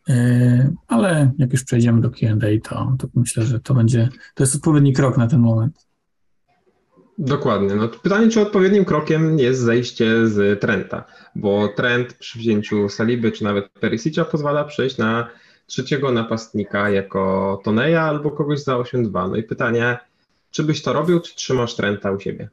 y, 0.10 0.74
ale 0.88 1.32
jak 1.38 1.52
już 1.52 1.64
przejdziemy 1.64 2.02
do 2.02 2.10
Q&A, 2.10 2.60
to, 2.70 2.98
to 3.00 3.08
myślę, 3.16 3.44
że 3.44 3.60
to 3.60 3.74
będzie, 3.74 4.10
to 4.36 4.44
jest 4.44 4.56
odpowiedni 4.56 4.94
krok 4.94 5.18
na 5.18 5.28
ten 5.28 5.40
moment. 5.40 5.88
Dokładnie. 7.22 7.76
No, 7.76 7.88
pytanie, 7.88 8.30
czy 8.30 8.42
odpowiednim 8.42 8.86
krokiem 8.86 9.40
jest 9.40 9.62
zejście 9.62 10.28
z 10.28 10.62
Trenta, 10.62 11.04
bo 11.36 11.68
trend 11.68 12.14
przy 12.14 12.40
wzięciu 12.40 12.90
Saliby 12.90 13.32
czy 13.32 13.44
nawet 13.44 13.70
Perisicza 13.70 14.26
pozwala 14.26 14.64
przejść 14.64 14.98
na 14.98 15.28
trzeciego 15.68 16.12
napastnika 16.12 16.90
jako 16.90 17.62
Toneja 17.64 18.02
albo 18.02 18.32
kogoś 18.32 18.64
za 18.64 18.78
8-2. 18.78 19.30
No 19.30 19.36
i 19.36 19.44
pytanie, 19.44 19.98
czy 20.52 20.64
byś 20.64 20.82
to 20.82 20.94
robił, 20.94 21.20
czy 21.20 21.36
trzymasz 21.36 21.76
Trenta 21.76 22.12
u 22.12 22.20
siebie? 22.20 22.50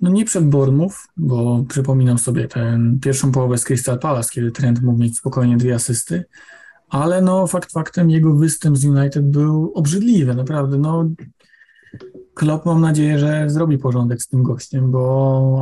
No 0.00 0.10
nie 0.10 0.24
przed 0.24 0.44
Bournemouth, 0.44 0.96
bo 1.16 1.64
przypominam 1.68 2.18
sobie 2.18 2.48
tę 2.48 2.80
pierwszą 3.02 3.32
połowę 3.32 3.58
z 3.58 3.64
Crystal 3.64 3.98
Palace, 3.98 4.30
kiedy 4.32 4.50
Trent 4.50 4.82
mógł 4.82 4.98
mieć 4.98 5.18
spokojnie 5.18 5.56
dwie 5.56 5.74
asysty, 5.74 6.24
ale 6.88 7.22
no 7.22 7.46
fakt 7.46 7.72
faktem 7.72 8.10
jego 8.10 8.34
występ 8.34 8.76
z 8.76 8.84
United 8.84 9.30
był 9.30 9.72
obrzydliwy, 9.74 10.34
naprawdę. 10.34 10.78
No 10.78 11.08
Klopp 12.36 12.66
mam 12.66 12.80
nadzieję, 12.80 13.18
że 13.18 13.50
zrobi 13.50 13.78
porządek 13.78 14.22
z 14.22 14.28
tym 14.28 14.42
gościem, 14.42 14.90
bo 14.90 15.02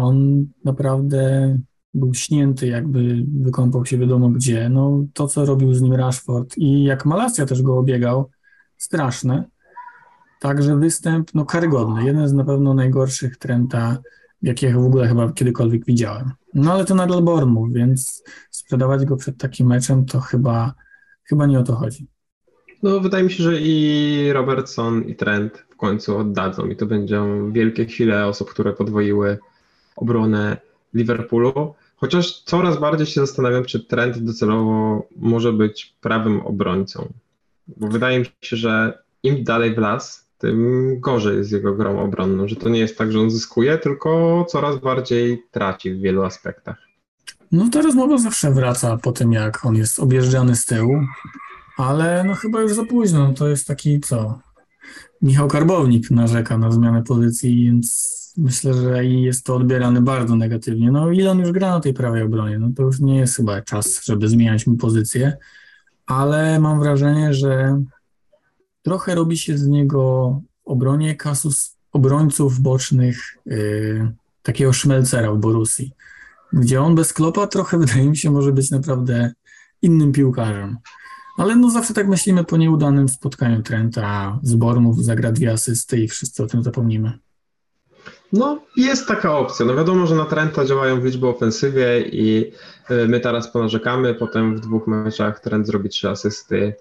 on 0.03 0.47
naprawdę 0.65 1.57
był 1.95 2.15
śnięty, 2.15 2.67
jakby 2.67 3.25
wykąpał 3.41 3.87
się 3.87 3.99
wiadomo 3.99 4.29
gdzie. 4.29 4.69
No 4.69 5.05
to, 5.13 5.29
co 5.29 5.45
robił 5.45 5.75
z 5.75 5.83
nim 5.83 5.93
Rashford 5.93 6.59
i 6.59 6.85
jak 6.85 7.07
Malasia 7.07 7.47
też 7.47 7.63
go 7.63 7.79
obiegał, 7.79 8.31
straszne. 8.77 9.45
Także 10.41 10.77
występ, 10.77 11.35
no 11.35 11.45
karygodny. 11.45 12.05
Jeden 12.05 12.29
z 12.29 12.33
na 12.33 12.45
pewno 12.45 12.75
najgorszych 12.75 13.37
Trenta, 13.37 13.99
jakiego 14.43 14.81
w 14.81 14.87
ogóle 14.87 15.09
chyba 15.09 15.33
kiedykolwiek 15.33 15.85
widziałem. 15.85 16.31
No 16.55 16.73
ale 16.73 16.85
to 16.85 16.95
nadal 16.95 17.23
Bormu, 17.23 17.69
więc 17.69 18.23
sprzedawać 18.51 19.05
go 19.05 19.17
przed 19.17 19.39
takim 19.39 19.67
meczem 19.67 20.05
to 20.07 20.21
chyba, 20.21 20.75
chyba 21.25 21.47
nie 21.47 21.59
o 21.59 21.63
to 21.63 21.75
chodzi. 21.75 22.09
No 22.83 23.01
wydaje 23.01 23.25
mi 23.25 23.31
się, 23.31 23.43
że 23.43 23.61
i 23.61 24.31
Robertson 24.33 25.03
i 25.03 25.17
Trent 25.17 25.65
końcu 25.85 26.19
oddadzą 26.19 26.67
i 26.67 26.77
to 26.77 26.87
będą 26.87 27.53
wielkie 27.53 27.85
chwile 27.87 28.27
osób, 28.27 28.51
które 28.51 28.73
podwoiły 28.73 29.39
obronę 29.97 30.57
Liverpoolu. 30.95 31.75
Chociaż 31.97 32.43
coraz 32.43 32.81
bardziej 32.81 33.07
się 33.07 33.21
zastanawiam, 33.21 33.65
czy 33.65 33.81
Trent 33.81 34.19
docelowo 34.19 35.07
może 35.17 35.53
być 35.53 35.97
prawym 36.01 36.41
obrońcą. 36.41 37.13
Bo 37.67 37.89
wydaje 37.89 38.19
mi 38.19 38.27
się, 38.41 38.57
że 38.57 38.99
im 39.23 39.45
dalej 39.45 39.75
w 39.75 39.79
las, 39.79 40.29
tym 40.39 40.57
gorzej 41.01 41.37
jest 41.37 41.53
jego 41.53 41.75
grą 41.75 42.01
obronną, 42.01 42.49
że 42.49 42.57
to 42.57 42.69
nie 42.69 42.81
jest 42.81 42.99
tak, 42.99 43.13
że 43.13 43.21
on 43.21 43.31
zyskuje, 43.31 43.79
tylko 43.79 44.45
coraz 44.49 44.79
bardziej 44.79 45.43
traci 45.51 45.95
w 45.95 46.01
wielu 46.01 46.23
aspektach. 46.23 46.77
No 47.53 47.69
ta 47.73 47.83
rozmowa 47.83 48.19
zawsze 48.19 48.51
wraca 48.51 48.97
po 48.97 49.13
tym, 49.13 49.33
jak 49.33 49.65
on 49.65 49.77
jest 49.77 50.01
objeżdżany 50.01 50.57
z 50.57 50.67
tyłu, 50.67 51.01
ale 51.77 52.25
no 52.25 52.35
chyba 52.35 52.61
już 52.61 52.73
za 52.73 52.85
późno. 52.85 53.33
To 53.33 53.49
jest 53.49 53.67
taki 53.67 54.01
co? 54.01 54.39
Michał 55.25 55.49
Karbownik 55.49 56.11
narzeka 56.11 56.59
na 56.59 56.71
zmianę 56.71 57.03
pozycji, 57.03 57.65
więc 57.65 58.15
myślę, 58.37 58.75
że 58.75 59.05
jest 59.05 59.47
to 59.47 59.57
odbierane 59.57 60.01
bardzo 60.01 60.37
negatywnie. 60.37 60.91
No 60.91 61.11
ile 61.11 61.31
on 61.31 61.39
już 61.39 61.53
gra 61.53 61.71
na 61.71 61.81
tej 61.81 61.95
prawej 61.95 62.23
obronie? 62.23 62.59
No 62.59 62.71
to 62.77 62.83
już 62.83 63.01
nie 63.01 63.19
jest 63.19 63.37
chyba 63.37 63.63
czas, 63.63 64.05
żeby 64.05 64.29
zmieniać 64.29 64.67
mu 64.67 64.77
pozycję, 64.77 65.37
ale 66.07 66.61
mam 66.61 66.81
wrażenie, 66.81 67.35
że 67.35 67.83
trochę 68.83 69.15
robi 69.15 69.39
się 69.39 69.59
z 69.59 69.67
niego 69.67 70.41
w 70.65 70.69
obronie 70.69 71.17
kasus 71.17 71.77
obrońców 71.93 72.61
bocznych 72.61 73.39
yy, 73.47 74.13
takiego 74.43 74.73
szmelcera 74.73 75.33
w 75.33 75.39
Borussii, 75.39 75.93
gdzie 76.53 76.83
on 76.83 76.95
bez 76.95 77.13
klopa 77.13 77.47
trochę 77.47 77.79
wydaje 77.79 78.11
mi 78.11 78.17
się 78.17 78.31
może 78.31 78.53
być 78.53 78.71
naprawdę 78.71 79.33
innym 79.83 80.13
piłkarzem. 80.13 80.77
Ale 81.37 81.57
no 81.57 81.71
zawsze 81.71 81.95
tak 81.95 82.09
myślimy 82.09 82.45
po 82.45 82.57
nieudanym 82.57 83.09
spotkaniu 83.09 83.63
Trenta 83.63 84.39
z 84.43 84.55
Bormów, 84.55 85.05
zagra 85.05 85.33
dwie 85.33 85.53
asysty 85.53 86.01
i 86.01 86.09
wszyscy 86.09 86.43
o 86.43 86.47
tym 86.47 86.63
zapomnimy. 86.63 87.19
No, 88.33 88.61
jest 88.77 89.09
taka 89.09 89.39
opcja. 89.39 89.67
No 89.67 89.75
wiadomo, 89.75 90.07
że 90.07 90.15
na 90.15 90.25
Trenta 90.25 90.65
działają 90.65 91.01
w 91.01 91.05
liczbie 91.05 91.29
ofensywie 91.29 92.01
i 92.01 92.53
y, 92.91 93.09
my 93.09 93.21
teraz 93.21 93.53
ponarzekamy, 93.53 94.15
potem 94.15 94.57
w 94.57 94.61
dwóch 94.61 94.87
meczach 94.87 95.41
Trent 95.41 95.67
zrobi 95.67 95.89
trzy 95.89 96.09
asysty 96.09 96.75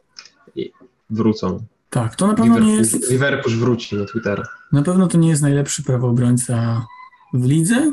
i 0.56 0.72
wrócą. 1.10 1.64
Tak, 1.89 2.16
to 2.16 2.28
na 2.28 2.34
pewno 2.34 2.45
Liverpool, 2.45 2.72
nie 2.72 2.78
jest... 2.78 3.12
Liverpool 3.12 3.56
wróci 3.56 3.95
na 3.95 4.06
Twittera. 4.06 4.43
Na 4.72 4.82
pewno 4.82 5.08
to 5.08 5.18
nie 5.18 5.30
jest 5.30 5.41
najlepszy 5.41 5.84
prawobrońca 5.84 6.86
w 7.34 7.45
lidze, 7.45 7.91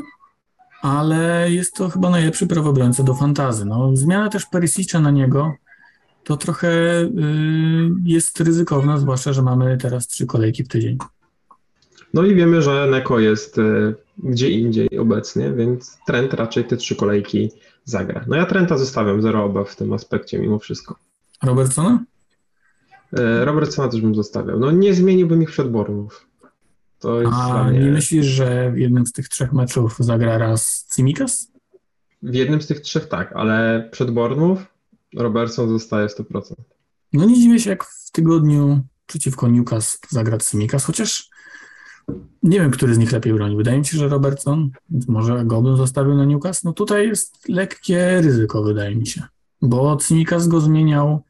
ale 0.81 1.51
jest 1.51 1.73
to 1.75 1.89
chyba 1.89 2.09
najlepszy 2.09 2.47
prawobrońca 2.47 3.03
do 3.03 3.13
fantazy. 3.13 3.65
No, 3.65 3.91
zmiana 3.93 4.29
też 4.29 4.45
Perisicza 4.45 4.99
na 4.99 5.11
niego 5.11 5.53
to 6.23 6.37
trochę 6.37 7.01
y, 7.01 7.09
jest 8.03 8.39
ryzykowna, 8.39 8.97
zwłaszcza, 8.97 9.33
że 9.33 9.41
mamy 9.41 9.77
teraz 9.77 10.07
trzy 10.07 10.25
kolejki 10.25 10.63
w 10.63 10.67
tydzień. 10.67 10.97
No 12.13 12.25
i 12.25 12.35
wiemy, 12.35 12.61
że 12.61 12.87
Neko 12.91 13.19
jest 13.19 13.57
y, 13.57 13.95
gdzie 14.17 14.49
indziej 14.49 14.99
obecnie, 14.99 15.53
więc 15.53 15.97
Trent 16.07 16.33
raczej 16.33 16.65
te 16.65 16.77
trzy 16.77 16.95
kolejki 16.95 17.51
zagra. 17.83 18.25
No 18.27 18.35
ja 18.35 18.45
Trenta 18.45 18.77
zostawiam, 18.77 19.21
zero 19.21 19.43
obaw 19.43 19.69
w 19.69 19.75
tym 19.75 19.93
aspekcie 19.93 20.39
mimo 20.39 20.59
wszystko. 20.59 20.95
Robertsona? 21.43 22.03
Y, 23.19 23.45
Robertsona 23.45 23.87
też 23.87 24.01
bym 24.01 24.15
zostawiał. 24.15 24.59
No 24.59 24.71
nie 24.71 24.93
zmieniłbym 24.93 25.41
ich 25.41 25.49
przed 25.49 25.71
Bormów. 25.71 26.27
To 26.99 27.21
jest 27.21 27.33
A 27.33 27.63
mnie... 27.63 27.79
nie 27.79 27.91
myślisz, 27.91 28.25
że 28.25 28.71
w 28.71 28.77
jednym 28.77 29.05
z 29.05 29.11
tych 29.11 29.29
trzech 29.29 29.53
meczów 29.53 29.95
zagra 29.99 30.37
raz 30.37 30.87
Cimikas? 30.95 31.51
W 32.23 32.33
jednym 32.33 32.61
z 32.61 32.67
tych 32.67 32.81
trzech 32.81 33.07
tak, 33.07 33.33
ale 33.33 33.89
przed 33.91 34.11
Bormów 34.11 34.65
Robertson 35.15 35.69
zostaje 35.69 36.07
100%. 36.07 36.53
No 37.13 37.25
nie 37.25 37.35
dziwię 37.35 37.59
się, 37.59 37.69
jak 37.69 37.83
w 37.83 38.11
tygodniu 38.11 38.81
przeciwko 39.07 39.47
Newcastle 39.47 40.07
zagra 40.09 40.39
Simikas, 40.39 40.85
chociaż 40.85 41.29
nie 42.43 42.59
wiem, 42.59 42.71
który 42.71 42.95
z 42.95 42.97
nich 42.97 43.11
lepiej 43.11 43.33
broni. 43.33 43.57
Wydaje 43.57 43.79
mi 43.79 43.85
się, 43.85 43.97
że 43.97 44.07
Robertson, 44.07 44.69
więc 44.89 45.07
może 45.07 45.45
go 45.45 45.61
bym 45.61 45.77
zostawił 45.77 46.15
na 46.15 46.25
Newcastle. 46.25 46.67
No 46.67 46.73
tutaj 46.73 47.07
jest 47.07 47.49
lekkie 47.49 48.21
ryzyko, 48.21 48.63
wydaje 48.63 48.95
mi 48.95 49.07
się, 49.07 49.23
bo 49.61 49.97
Simikas 50.01 50.47
go 50.47 50.61
zmieniał 50.61 51.23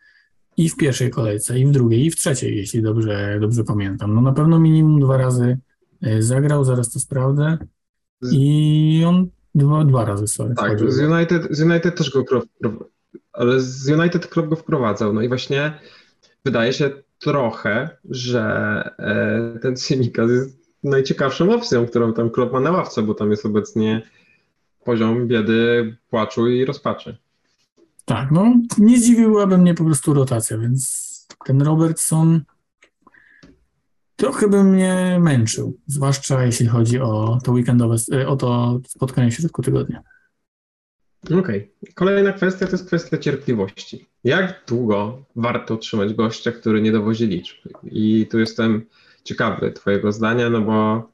i 0.57 0.69
w 0.69 0.75
pierwszej 0.75 1.09
kolejce, 1.09 1.59
i 1.59 1.65
w 1.65 1.71
drugiej, 1.71 2.05
i 2.05 2.11
w 2.11 2.15
trzeciej, 2.15 2.57
jeśli 2.57 2.81
dobrze, 2.81 3.37
dobrze 3.41 3.63
pamiętam. 3.63 4.15
No 4.15 4.21
na 4.21 4.31
pewno 4.31 4.59
minimum 4.59 4.99
dwa 4.99 5.17
razy 5.17 5.57
e, 6.01 6.21
zagrał, 6.21 6.63
zaraz 6.63 6.91
to 6.91 6.99
sprawdzę. 6.99 7.57
I 8.31 9.03
on 9.07 9.27
dwa, 9.55 9.85
dwa 9.85 10.05
razy 10.05 10.27
sorry. 10.27 10.55
Tak, 10.55 10.91
z 10.91 10.99
United, 10.99 11.47
z 11.49 11.61
United 11.61 11.95
też 11.95 12.09
go 12.09 12.23
ale 13.33 13.59
z 13.59 13.89
United 13.89 14.27
Club 14.27 14.49
go 14.49 14.55
wprowadzał. 14.55 15.13
No 15.13 15.21
i 15.21 15.27
właśnie 15.27 15.79
wydaje 16.45 16.73
się, 16.73 16.91
trochę, 17.21 17.89
że 18.09 18.43
e, 18.99 19.59
ten 19.61 19.77
Simikaz 19.77 20.31
jest 20.31 20.57
najciekawszą 20.83 21.53
opcją, 21.53 21.87
którą 21.87 22.13
tam 22.13 22.29
klub 22.29 22.53
ma 22.53 22.59
na 22.59 22.71
ławce, 22.71 23.01
bo 23.01 23.13
tam 23.13 23.31
jest 23.31 23.45
obecnie 23.45 24.01
poziom 24.83 25.27
biedy, 25.27 25.97
płaczu 26.09 26.47
i 26.47 26.65
rozpaczy. 26.65 27.17
Tak, 28.05 28.31
no 28.31 28.53
nie 28.77 28.99
zdziwiłaby 28.99 29.57
mnie 29.57 29.73
po 29.73 29.83
prostu 29.83 30.13
rotacja, 30.13 30.57
więc 30.57 31.11
ten 31.45 31.61
Robertson 31.61 32.41
trochę 34.15 34.47
by 34.47 34.63
mnie 34.63 35.17
męczył, 35.21 35.77
zwłaszcza 35.87 36.45
jeśli 36.45 36.67
chodzi 36.67 36.99
o 36.99 37.39
to 37.43 37.51
weekendowe, 37.51 37.95
e, 38.13 38.27
o 38.27 38.35
to 38.35 38.79
spotkanie 38.87 39.31
w 39.31 39.33
środku 39.33 39.61
tygodnia. 39.61 40.03
Okej. 41.25 41.39
Okay. 41.39 41.93
Kolejna 41.93 42.33
kwestia 42.33 42.65
to 42.65 42.71
jest 42.71 42.87
kwestia 42.87 43.17
cierpliwości. 43.17 44.05
Jak 44.23 44.63
długo 44.67 45.23
warto 45.35 45.77
trzymać 45.77 46.13
gościa, 46.13 46.51
który 46.51 46.81
nie 46.81 46.91
dowozi 46.91 47.27
liczb? 47.27 47.55
I 47.83 48.27
tu 48.31 48.39
jestem 48.39 48.85
ciekawy 49.23 49.71
Twojego 49.71 50.11
zdania, 50.11 50.49
no 50.49 50.61
bo 50.61 51.09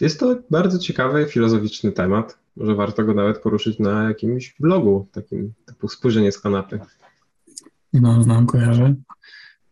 jest 0.00 0.20
to 0.20 0.36
bardzo 0.50 0.78
ciekawy, 0.78 1.26
filozoficzny 1.26 1.92
temat. 1.92 2.38
Może 2.56 2.74
warto 2.74 3.04
go 3.04 3.14
nawet 3.14 3.38
poruszyć 3.38 3.78
na 3.78 4.04
jakimś 4.04 4.56
blogu, 4.60 5.06
takim 5.12 5.52
typu 5.66 5.88
spojrzenie 5.88 6.32
z 6.32 6.40
kanapy. 6.40 6.80
No, 7.92 8.22
znam, 8.22 8.46
kojarzę. 8.46 8.94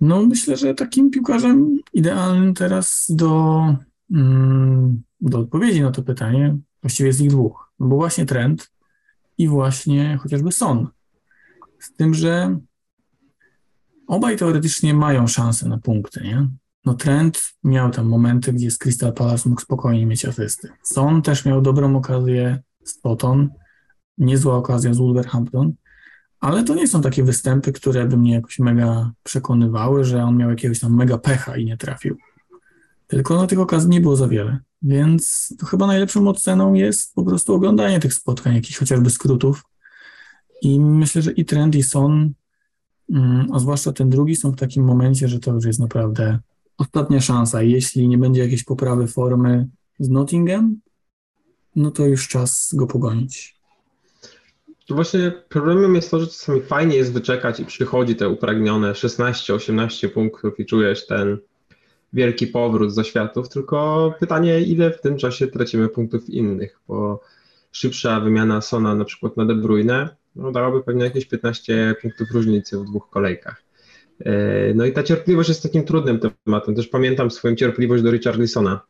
No, 0.01 0.22
myślę, 0.26 0.57
że 0.57 0.74
takim 0.74 1.11
piłkarzem 1.11 1.78
idealnym 1.92 2.55
teraz 2.55 3.07
do, 3.09 3.62
mm, 4.11 5.03
do 5.20 5.38
odpowiedzi 5.38 5.80
na 5.80 5.90
to 5.90 6.03
pytanie 6.03 6.57
właściwie 6.82 7.07
jest 7.07 7.20
ich 7.20 7.30
dwóch. 7.30 7.72
No 7.80 7.86
bo 7.86 7.97
właśnie 7.97 8.26
trend 8.26 8.74
i 9.39 9.49
właśnie 9.49 10.18
chociażby 10.22 10.53
Son. 10.53 10.89
Z 11.78 11.93
tym, 11.93 12.14
że 12.14 12.59
obaj 14.07 14.37
teoretycznie 14.37 14.95
mają 14.95 15.26
szansę 15.26 15.68
na 15.68 15.78
punkty, 15.78 16.20
nie? 16.24 16.49
No 16.85 16.95
Trent 16.95 17.55
miał 17.64 17.91
tam 17.91 18.07
momenty, 18.07 18.53
gdzie 18.53 18.70
z 18.70 18.78
Crystal 18.78 19.12
Palace 19.12 19.49
mógł 19.49 19.61
spokojnie 19.61 20.07
mieć 20.07 20.24
asysty. 20.24 20.68
Son 20.82 21.22
też 21.22 21.45
miał 21.45 21.62
dobrą 21.62 21.97
okazję 21.97 22.62
z 22.85 22.99
Poton, 22.99 23.51
niezła 24.18 24.57
okazja 24.57 24.95
z 24.95 24.99
Wolverhampton, 24.99 25.72
ale 26.41 26.64
to 26.64 26.74
nie 26.74 26.89
są 26.89 27.01
takie 27.01 27.24
występy, 27.24 27.72
które 27.72 28.07
by 28.07 28.16
mnie 28.16 28.32
jakoś 28.35 28.59
mega 28.59 29.11
przekonywały, 29.22 30.05
że 30.05 30.24
on 30.24 30.37
miał 30.37 30.51
jakiegoś 30.51 30.80
tam 30.80 30.95
mega 30.97 31.18
pecha 31.18 31.57
i 31.57 31.64
nie 31.64 31.76
trafił. 31.76 32.16
Tylko 33.15 33.35
no, 33.35 33.47
tych 33.47 33.61
okazji 33.61 33.91
nie 33.91 34.01
było 34.01 34.17
za 34.17 34.29
wiele. 34.29 34.59
Więc 34.83 35.55
chyba 35.71 35.87
najlepszą 35.87 36.29
oceną 36.29 36.75
jest 36.75 37.15
po 37.15 37.25
prostu 37.25 37.55
oglądanie 37.55 38.01
tych 38.01 38.15
spotkań, 38.15 38.55
jakichś 38.55 38.79
chociażby 38.79 39.11
skrótów. 39.11 39.62
I 40.62 40.81
myślę, 40.81 41.23
że 41.23 41.33
i 41.33 41.45
Trend, 41.45 41.75
i 41.75 41.83
Son, 41.83 42.33
mm, 43.11 43.47
a 43.53 43.59
zwłaszcza 43.59 43.93
ten 43.93 44.11
drugi, 44.11 44.37
są 44.37 44.51
w 44.51 44.57
takim 44.57 44.85
momencie, 44.85 45.29
że 45.29 45.39
to 45.39 45.53
już 45.53 45.65
jest 45.65 45.81
naprawdę 45.81 46.39
ostatnia 46.79 47.21
szansa. 47.21 47.62
Jeśli 47.62 48.09
nie 48.09 48.19
będzie 48.19 48.43
jakiejś 48.43 48.65
poprawy 48.65 49.07
formy 49.07 49.69
z 49.99 50.09
Nottingham, 50.09 50.77
no 51.77 51.91
to 51.91 52.07
już 52.07 52.29
czas 52.29 52.71
go 52.75 52.87
pogonić. 52.87 53.61
To 54.87 54.95
właśnie 54.95 55.33
problemem 55.49 55.95
jest 55.95 56.11
to, 56.11 56.21
że 56.21 56.27
czasami 56.27 56.61
fajnie 56.61 56.97
jest 56.97 57.12
wyczekać 57.12 57.61
i 57.61 57.65
przychodzi 57.65 58.17
te 58.17 58.29
upragnione 58.29 58.93
16-18 58.93 60.09
punktów 60.09 60.61
i 60.61 60.67
czujesz 60.67 61.07
ten 61.07 61.39
wielki 62.15 62.47
powrót 62.47 62.95
ze 62.95 63.05
światów, 63.05 63.49
tylko 63.49 64.15
pytanie, 64.21 64.61
ile 64.61 64.91
w 64.91 65.01
tym 65.01 65.17
czasie 65.17 65.47
tracimy 65.47 65.89
punktów 65.89 66.31
innych, 66.31 66.81
bo 66.89 67.21
szybsza 67.73 68.21
wymiana 68.21 68.61
Sona 68.61 68.95
na 68.95 69.05
przykład 69.05 69.37
na 69.37 69.47
De 69.47 69.55
Bruyne 69.55 70.17
no, 70.37 70.53
dałaby 70.53 70.83
pewnie 70.83 71.05
jakieś 71.05 71.27
15 71.27 71.95
punktów 72.03 72.31
różnicy 72.31 72.79
w 72.79 72.85
dwóch 72.85 73.11
kolejkach. 73.11 73.62
E, 74.21 74.75
no 74.75 74.85
i 74.85 74.93
ta 74.93 75.03
cierpliwość 75.03 75.49
jest 75.49 75.62
takim 75.62 75.85
trudnym 75.85 76.21
tematem. 76.45 76.75
Też 76.75 76.89
pamiętam 76.89 77.31
swoją 77.31 77.55
cierpliwość 77.55 78.03
do 78.03 78.11
Richarlisona 78.11 78.81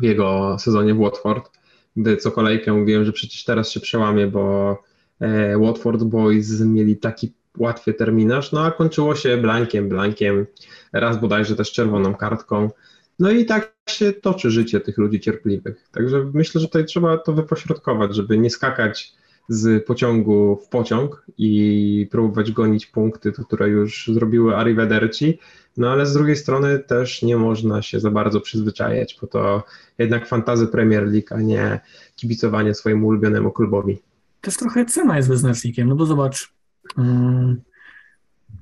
w 0.00 0.04
jego 0.04 0.56
sezonie 0.58 0.94
w 0.94 0.98
Watford, 0.98 1.50
gdy 1.96 2.16
co 2.16 2.30
kolejkę 2.30 2.72
mówiłem, 2.72 3.04
że 3.04 3.12
przecież 3.12 3.44
teraz 3.44 3.70
się 3.70 3.80
przełamie, 3.80 4.26
bo 4.26 4.76
e, 5.20 5.58
Watford 5.58 6.02
Boys 6.02 6.60
mieli 6.60 6.96
taki 6.96 7.32
łatwy 7.58 7.94
terminarz, 7.94 8.52
no 8.52 8.64
a 8.64 8.70
kończyło 8.70 9.14
się 9.14 9.36
blankiem, 9.36 9.88
blankiem, 9.88 10.46
raz 10.92 11.20
bodajże 11.20 11.56
też 11.56 11.72
czerwoną 11.72 12.14
kartką. 12.14 12.70
No 13.18 13.30
i 13.30 13.44
tak 13.44 13.74
się 13.88 14.12
toczy 14.12 14.50
życie 14.50 14.80
tych 14.80 14.98
ludzi 14.98 15.20
cierpliwych. 15.20 15.88
Także 15.92 16.30
myślę, 16.34 16.60
że 16.60 16.66
tutaj 16.66 16.84
trzeba 16.84 17.18
to 17.18 17.32
wypośrodkować, 17.32 18.14
żeby 18.14 18.38
nie 18.38 18.50
skakać 18.50 19.14
z 19.48 19.86
pociągu 19.86 20.56
w 20.56 20.68
pociąg 20.68 21.24
i 21.38 22.08
próbować 22.10 22.52
gonić 22.52 22.86
punkty, 22.86 23.32
które 23.32 23.68
już 23.68 24.10
zrobiły 24.14 24.56
Arrivederci, 24.56 25.38
no 25.76 25.90
ale 25.90 26.06
z 26.06 26.12
drugiej 26.12 26.36
strony 26.36 26.78
też 26.78 27.22
nie 27.22 27.36
można 27.36 27.82
się 27.82 28.00
za 28.00 28.10
bardzo 28.10 28.40
przyzwyczajać, 28.40 29.18
bo 29.20 29.26
to 29.26 29.62
jednak 29.98 30.26
fantazy 30.26 30.66
Premier 30.66 31.02
League, 31.02 31.34
a 31.34 31.40
nie 31.40 31.80
kibicowanie 32.16 32.74
swojemu 32.74 33.06
ulubionemu 33.06 33.52
klubowi. 33.52 33.98
Też 34.40 34.56
trochę 34.56 34.84
cena 34.84 35.16
jest 35.16 35.28
wyznacznikiem, 35.28 35.88
no 35.88 35.96
bo 35.96 36.06
zobacz. 36.06 36.59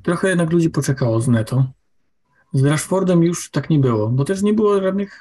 Trochę 0.03 0.29
jednak 0.29 0.53
ludzi 0.53 0.71
poczekało 0.71 1.21
z 1.21 1.29
Neto. 1.29 1.73
Z 2.53 2.65
Rashfordem 2.65 3.23
już 3.23 3.51
tak 3.51 3.71
nie 3.71 3.79
było, 3.79 4.09
bo 4.09 4.25
też 4.25 4.43
nie 4.43 4.55
było 4.55 4.81
żadnych 4.81 5.21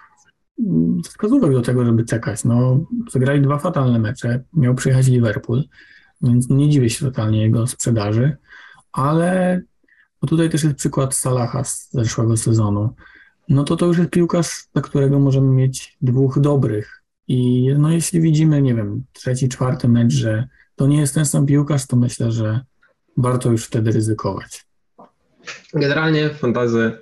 mm, 0.59 1.01
wskazówek 1.03 1.51
do 1.51 1.61
tego, 1.61 1.85
żeby 1.85 2.05
czekać. 2.05 2.43
No, 2.43 2.79
zagrali 3.11 3.41
dwa 3.41 3.57
fatalne 3.57 3.99
mecze, 3.99 4.43
miał 4.53 4.75
przyjechać 4.75 5.07
Liverpool, 5.07 5.63
więc 6.21 6.49
nie 6.49 6.69
dziwię 6.69 6.89
się 6.89 7.05
totalnie 7.05 7.41
jego 7.41 7.67
sprzedaży, 7.67 8.37
ale 8.91 9.61
bo 10.21 10.27
tutaj 10.27 10.49
też 10.49 10.63
jest 10.63 10.75
przykład 10.75 11.15
Salaha 11.15 11.63
z 11.63 11.91
zeszłego 11.91 12.37
sezonu. 12.37 12.89
No 13.49 13.63
to 13.63 13.75
to 13.75 13.85
już 13.85 13.97
jest 13.97 14.09
piłkarz, 14.09 14.67
dla 14.73 14.81
którego 14.81 15.19
możemy 15.19 15.47
mieć 15.47 15.97
dwóch 16.01 16.39
dobrych. 16.39 17.03
I 17.27 17.69
no 17.77 17.91
jeśli 17.91 18.21
widzimy, 18.21 18.61
nie 18.61 18.75
wiem, 18.75 19.03
trzeci, 19.13 19.49
czwarty 19.49 19.87
mecz, 19.87 20.13
że 20.13 20.47
to 20.75 20.87
nie 20.87 20.99
jest 20.99 21.15
ten 21.15 21.25
sam 21.25 21.45
piłkarz, 21.45 21.87
to 21.87 21.95
myślę, 21.95 22.31
że 22.31 22.65
warto 23.17 23.51
już 23.51 23.65
wtedy 23.65 23.91
ryzykować. 23.91 24.65
Generalnie 25.73 26.29
fantazy 26.29 26.97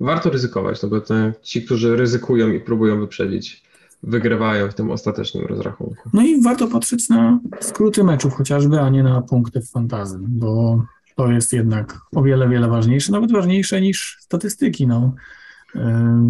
warto 0.00 0.30
ryzykować, 0.30 0.82
no 0.82 0.88
bo 0.88 0.96
ci, 1.42 1.64
którzy 1.64 1.96
ryzykują 1.96 2.52
i 2.52 2.60
próbują 2.60 3.00
wyprzedzić, 3.00 3.62
wygrywają 4.02 4.70
w 4.70 4.74
tym 4.74 4.90
ostatecznym 4.90 5.46
rozrachunku. 5.46 6.10
No 6.12 6.22
i 6.22 6.42
warto 6.42 6.68
patrzeć 6.68 7.08
na 7.08 7.40
skróty 7.60 8.04
meczów 8.04 8.34
chociażby, 8.34 8.80
a 8.80 8.90
nie 8.90 9.02
na 9.02 9.22
punkty 9.22 9.60
w 9.60 9.70
fantazy, 9.70 10.18
bo 10.20 10.82
to 11.16 11.32
jest 11.32 11.52
jednak 11.52 11.98
o 12.14 12.22
wiele, 12.22 12.48
wiele 12.48 12.68
ważniejsze, 12.68 13.12
nawet 13.12 13.32
ważniejsze 13.32 13.80
niż 13.80 14.18
statystyki. 14.20 14.86
No. 14.86 15.14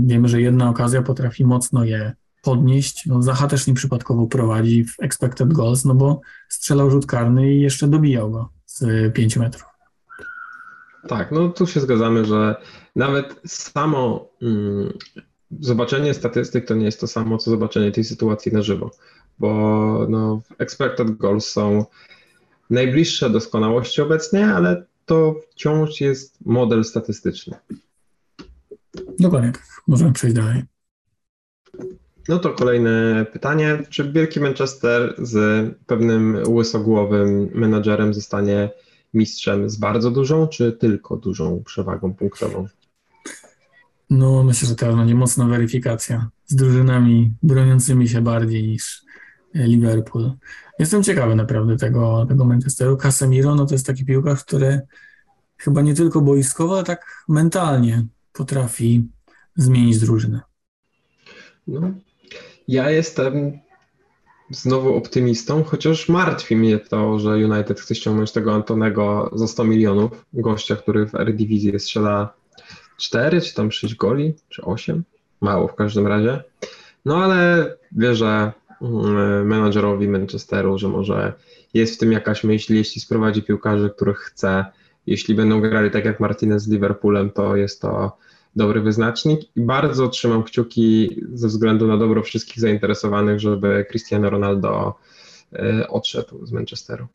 Wiemy, 0.06 0.28
że 0.28 0.40
jedna 0.40 0.70
okazja 0.70 1.02
potrafi 1.02 1.44
mocno 1.44 1.84
je 1.84 2.12
podnieść. 2.42 3.06
No, 3.06 3.22
Zacha 3.22 3.48
też 3.48 3.66
nieprzypadkowo 3.66 4.26
prowadzi 4.26 4.84
w 4.84 4.94
expected 5.00 5.52
goals, 5.52 5.84
no 5.84 5.94
bo 5.94 6.20
strzelał 6.48 6.90
rzut 6.90 7.06
karny 7.06 7.54
i 7.54 7.60
jeszcze 7.60 7.88
dobijał 7.88 8.30
go 8.30 8.48
z 8.76 9.14
5 9.14 9.36
metrów. 9.36 9.64
Tak, 11.08 11.32
no 11.32 11.48
tu 11.48 11.66
się 11.66 11.80
zgadzamy, 11.80 12.24
że 12.24 12.56
nawet 12.96 13.40
samo 13.46 14.28
mm, 14.42 14.92
zobaczenie 15.60 16.14
statystyk 16.14 16.66
to 16.66 16.74
nie 16.74 16.84
jest 16.84 17.00
to 17.00 17.06
samo, 17.06 17.38
co 17.38 17.50
zobaczenie 17.50 17.92
tej 17.92 18.04
sytuacji 18.04 18.52
na 18.52 18.62
żywo, 18.62 18.90
bo 19.38 20.06
no, 20.08 20.42
expected 20.58 21.10
goals 21.10 21.48
są 21.48 21.84
najbliższe 22.70 23.30
doskonałości 23.30 24.02
obecnie, 24.02 24.46
ale 24.46 24.84
to 25.06 25.34
wciąż 25.50 26.00
jest 26.00 26.46
model 26.46 26.84
statystyczny. 26.84 27.56
Dokładnie, 29.18 29.52
możemy 29.86 30.12
przejść 30.12 30.36
dalej. 30.36 30.62
No 32.28 32.38
to 32.38 32.50
kolejne 32.50 33.26
pytanie. 33.32 33.78
Czy 33.88 34.12
Wielki 34.12 34.40
Manchester 34.40 35.14
z 35.18 35.66
pewnym 35.86 36.38
łysogłowym 36.48 37.50
menadżerem 37.54 38.14
zostanie 38.14 38.70
mistrzem 39.14 39.70
z 39.70 39.76
bardzo 39.76 40.10
dużą, 40.10 40.48
czy 40.48 40.72
tylko 40.72 41.16
dużą 41.16 41.62
przewagą 41.64 42.14
punktową? 42.14 42.66
No, 44.10 44.44
myślę, 44.44 44.68
że 44.68 44.74
teraz 44.74 44.96
będzie 44.96 45.14
mocna 45.14 45.46
weryfikacja 45.46 46.28
z 46.46 46.56
drużynami 46.56 47.34
broniącymi 47.42 48.08
się 48.08 48.20
bardziej 48.20 48.68
niż 48.68 49.02
Liverpool. 49.54 50.32
Jestem 50.78 51.02
ciekawy 51.02 51.34
naprawdę 51.34 51.76
tego, 51.76 52.26
tego 52.28 52.44
Manchesteru. 52.44 52.96
Casemiro 52.96 53.54
no 53.54 53.66
to 53.66 53.74
jest 53.74 53.86
taki 53.86 54.04
piłkarz, 54.04 54.44
który 54.44 54.80
chyba 55.56 55.82
nie 55.82 55.94
tylko 55.94 56.20
boiskowo, 56.20 56.74
ale 56.74 56.84
tak 56.84 57.24
mentalnie 57.28 58.06
potrafi 58.32 59.08
zmienić 59.56 59.98
drużynę. 59.98 60.40
No, 61.66 61.80
ja 62.68 62.90
jestem 62.90 63.58
znowu 64.50 64.96
optymistą, 64.96 65.64
chociaż 65.64 66.08
martwi 66.08 66.56
mnie 66.56 66.78
to, 66.78 67.18
że 67.18 67.30
United 67.30 67.80
chce 67.80 67.94
ściągnąć 67.94 68.32
tego 68.32 68.54
Antonego 68.54 69.30
za 69.34 69.46
100 69.46 69.64
milionów, 69.64 70.24
gościa, 70.32 70.76
który 70.76 71.06
w 71.06 71.14
Eredivisie 71.14 71.78
strzela 71.78 72.34
4 72.96 73.40
czy 73.40 73.54
tam 73.54 73.72
6 73.72 73.94
goli, 73.94 74.34
czy 74.48 74.62
8, 74.62 75.04
mało 75.40 75.68
w 75.68 75.74
każdym 75.74 76.06
razie. 76.06 76.42
No 77.04 77.24
ale 77.24 77.70
wierzę 77.92 78.52
mm, 78.82 79.46
menadżerowi 79.46 80.08
Manchesteru, 80.08 80.78
że 80.78 80.88
może 80.88 81.32
jest 81.74 81.94
w 81.94 81.98
tym 81.98 82.12
jakaś 82.12 82.44
myśl, 82.44 82.74
jeśli 82.74 83.00
sprowadzi 83.00 83.42
piłkarzy, 83.42 83.90
których 83.90 84.18
chce. 84.18 84.64
Jeśli 85.06 85.34
będą 85.34 85.60
grali 85.60 85.90
tak 85.90 86.04
jak 86.04 86.20
Martinez 86.20 86.62
z 86.62 86.68
Liverpoolem, 86.68 87.30
to 87.30 87.56
jest 87.56 87.80
to 87.80 88.16
dobry 88.56 88.80
wyznacznik 88.80 89.56
i 89.56 89.60
bardzo 89.60 90.08
trzymam 90.08 90.42
kciuki 90.42 91.20
ze 91.32 91.48
względu 91.48 91.86
na 91.86 91.96
dobro 91.96 92.22
wszystkich 92.22 92.60
zainteresowanych, 92.60 93.40
żeby 93.40 93.86
Cristiano 93.90 94.30
Ronaldo 94.30 94.94
e, 95.52 95.88
odszedł 95.88 96.46
z 96.46 96.52
Manchesteru. 96.52 97.06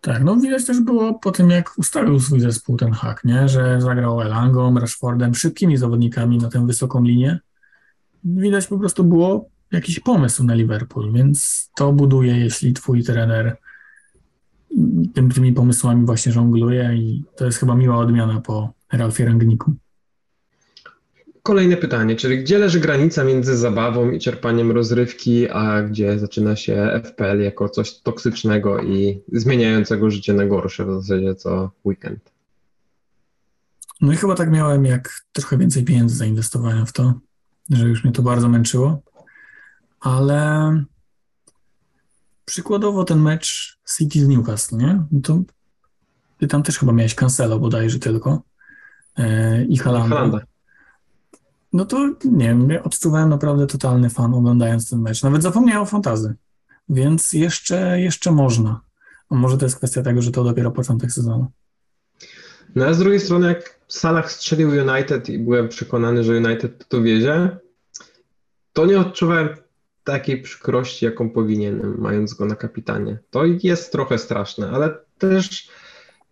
Tak, 0.00 0.24
no 0.24 0.36
widać 0.36 0.66
też 0.66 0.80
było 0.80 1.14
po 1.14 1.30
tym, 1.30 1.50
jak 1.50 1.78
ustawił 1.78 2.20
swój 2.20 2.40
zespół 2.40 2.76
ten 2.76 2.92
hak, 2.92 3.24
nie? 3.24 3.48
że 3.48 3.80
zagrał 3.80 4.20
Elangą, 4.20 4.78
Rashfordem, 4.78 5.34
szybkimi 5.34 5.76
zawodnikami 5.76 6.38
na 6.38 6.48
tę 6.48 6.66
wysoką 6.66 7.02
linię. 7.04 7.38
Widać 8.24 8.66
po 8.66 8.78
prostu 8.78 9.04
było 9.04 9.48
jakiś 9.72 10.00
pomysł 10.00 10.44
na 10.44 10.54
Liverpool, 10.54 11.12
więc 11.12 11.70
to 11.76 11.92
buduje, 11.92 12.38
jeśli 12.38 12.72
twój 12.72 13.04
trener 13.04 13.56
tym, 15.14 15.30
tymi 15.30 15.52
pomysłami 15.52 16.06
właśnie 16.06 16.32
żongluje 16.32 16.94
i 16.96 17.24
to 17.36 17.44
jest 17.44 17.58
chyba 17.58 17.74
miła 17.74 17.96
odmiana 17.96 18.40
po 18.40 18.72
Ralfie 18.92 19.24
Rangniku. 19.24 19.72
Kolejne 21.48 21.76
pytanie, 21.76 22.16
czyli 22.16 22.38
gdzie 22.38 22.58
leży 22.58 22.80
granica 22.80 23.24
między 23.24 23.56
zabawą 23.56 24.10
i 24.10 24.20
czerpaniem 24.20 24.72
rozrywki, 24.72 25.50
a 25.50 25.82
gdzie 25.82 26.18
zaczyna 26.18 26.56
się 26.56 27.00
FPL 27.04 27.40
jako 27.40 27.68
coś 27.68 28.00
toksycznego 28.00 28.82
i 28.82 29.22
zmieniającego 29.32 30.10
życie 30.10 30.32
na 30.32 30.46
gorsze 30.46 30.84
w 30.84 31.02
zasadzie 31.02 31.34
co 31.34 31.70
weekend? 31.84 32.32
No 34.00 34.12
i 34.12 34.16
chyba 34.16 34.34
tak 34.34 34.50
miałem, 34.50 34.84
jak 34.84 35.24
trochę 35.32 35.58
więcej 35.58 35.84
pieniędzy 35.84 36.16
zainwestowałem 36.16 36.86
w 36.86 36.92
to, 36.92 37.14
że 37.70 37.88
już 37.88 38.04
mnie 38.04 38.12
to 38.12 38.22
bardzo 38.22 38.48
męczyło, 38.48 39.02
ale 40.00 40.72
przykładowo 42.44 43.04
ten 43.04 43.22
mecz 43.22 43.78
City 43.96 44.24
z 44.24 44.28
Newcastle, 44.28 44.76
nie? 44.76 45.02
No 45.12 45.20
to 45.22 45.42
ty 46.38 46.46
tam 46.46 46.62
też 46.62 46.78
chyba 46.78 46.92
miałeś 46.92 47.14
Cancelo 47.14 47.58
bodajże 47.58 47.98
tylko 47.98 48.42
yy, 49.18 49.64
i 49.64 49.76
Halanda. 49.76 50.40
No 51.72 51.84
to 51.84 52.14
nie 52.24 52.48
wiem, 52.48 52.68
odczuwałem 52.84 53.28
naprawdę 53.28 53.66
totalny 53.66 54.10
fan 54.10 54.34
oglądając 54.34 54.90
ten 54.90 55.00
mecz. 55.00 55.22
Nawet 55.22 55.42
zapomniałem 55.42 55.82
o 55.82 55.86
fantazy, 55.86 56.34
więc 56.88 57.32
jeszcze, 57.32 58.00
jeszcze 58.00 58.32
można. 58.32 58.80
A 59.30 59.34
może 59.34 59.58
to 59.58 59.66
jest 59.66 59.76
kwestia 59.76 60.02
tego, 60.02 60.22
że 60.22 60.30
to 60.30 60.44
dopiero 60.44 60.70
początek 60.70 61.12
sezonu. 61.12 61.46
No 62.74 62.86
a 62.86 62.92
z 62.92 62.98
drugiej 62.98 63.20
strony, 63.20 63.48
jak 63.48 63.80
Salah 63.88 64.32
strzelił 64.32 64.68
United 64.68 65.28
i 65.28 65.38
byłem 65.38 65.68
przekonany, 65.68 66.24
że 66.24 66.32
United 66.36 66.88
to 66.88 67.02
wiedzie, 67.02 67.58
to 68.72 68.86
nie 68.86 69.00
odczuwałem 69.00 69.48
takiej 70.04 70.42
przykrości, 70.42 71.04
jaką 71.04 71.30
powinienem, 71.30 71.94
mając 71.98 72.34
go 72.34 72.46
na 72.46 72.56
kapitanie. 72.56 73.18
To 73.30 73.44
jest 73.44 73.92
trochę 73.92 74.18
straszne, 74.18 74.70
ale 74.70 74.98
też 75.18 75.68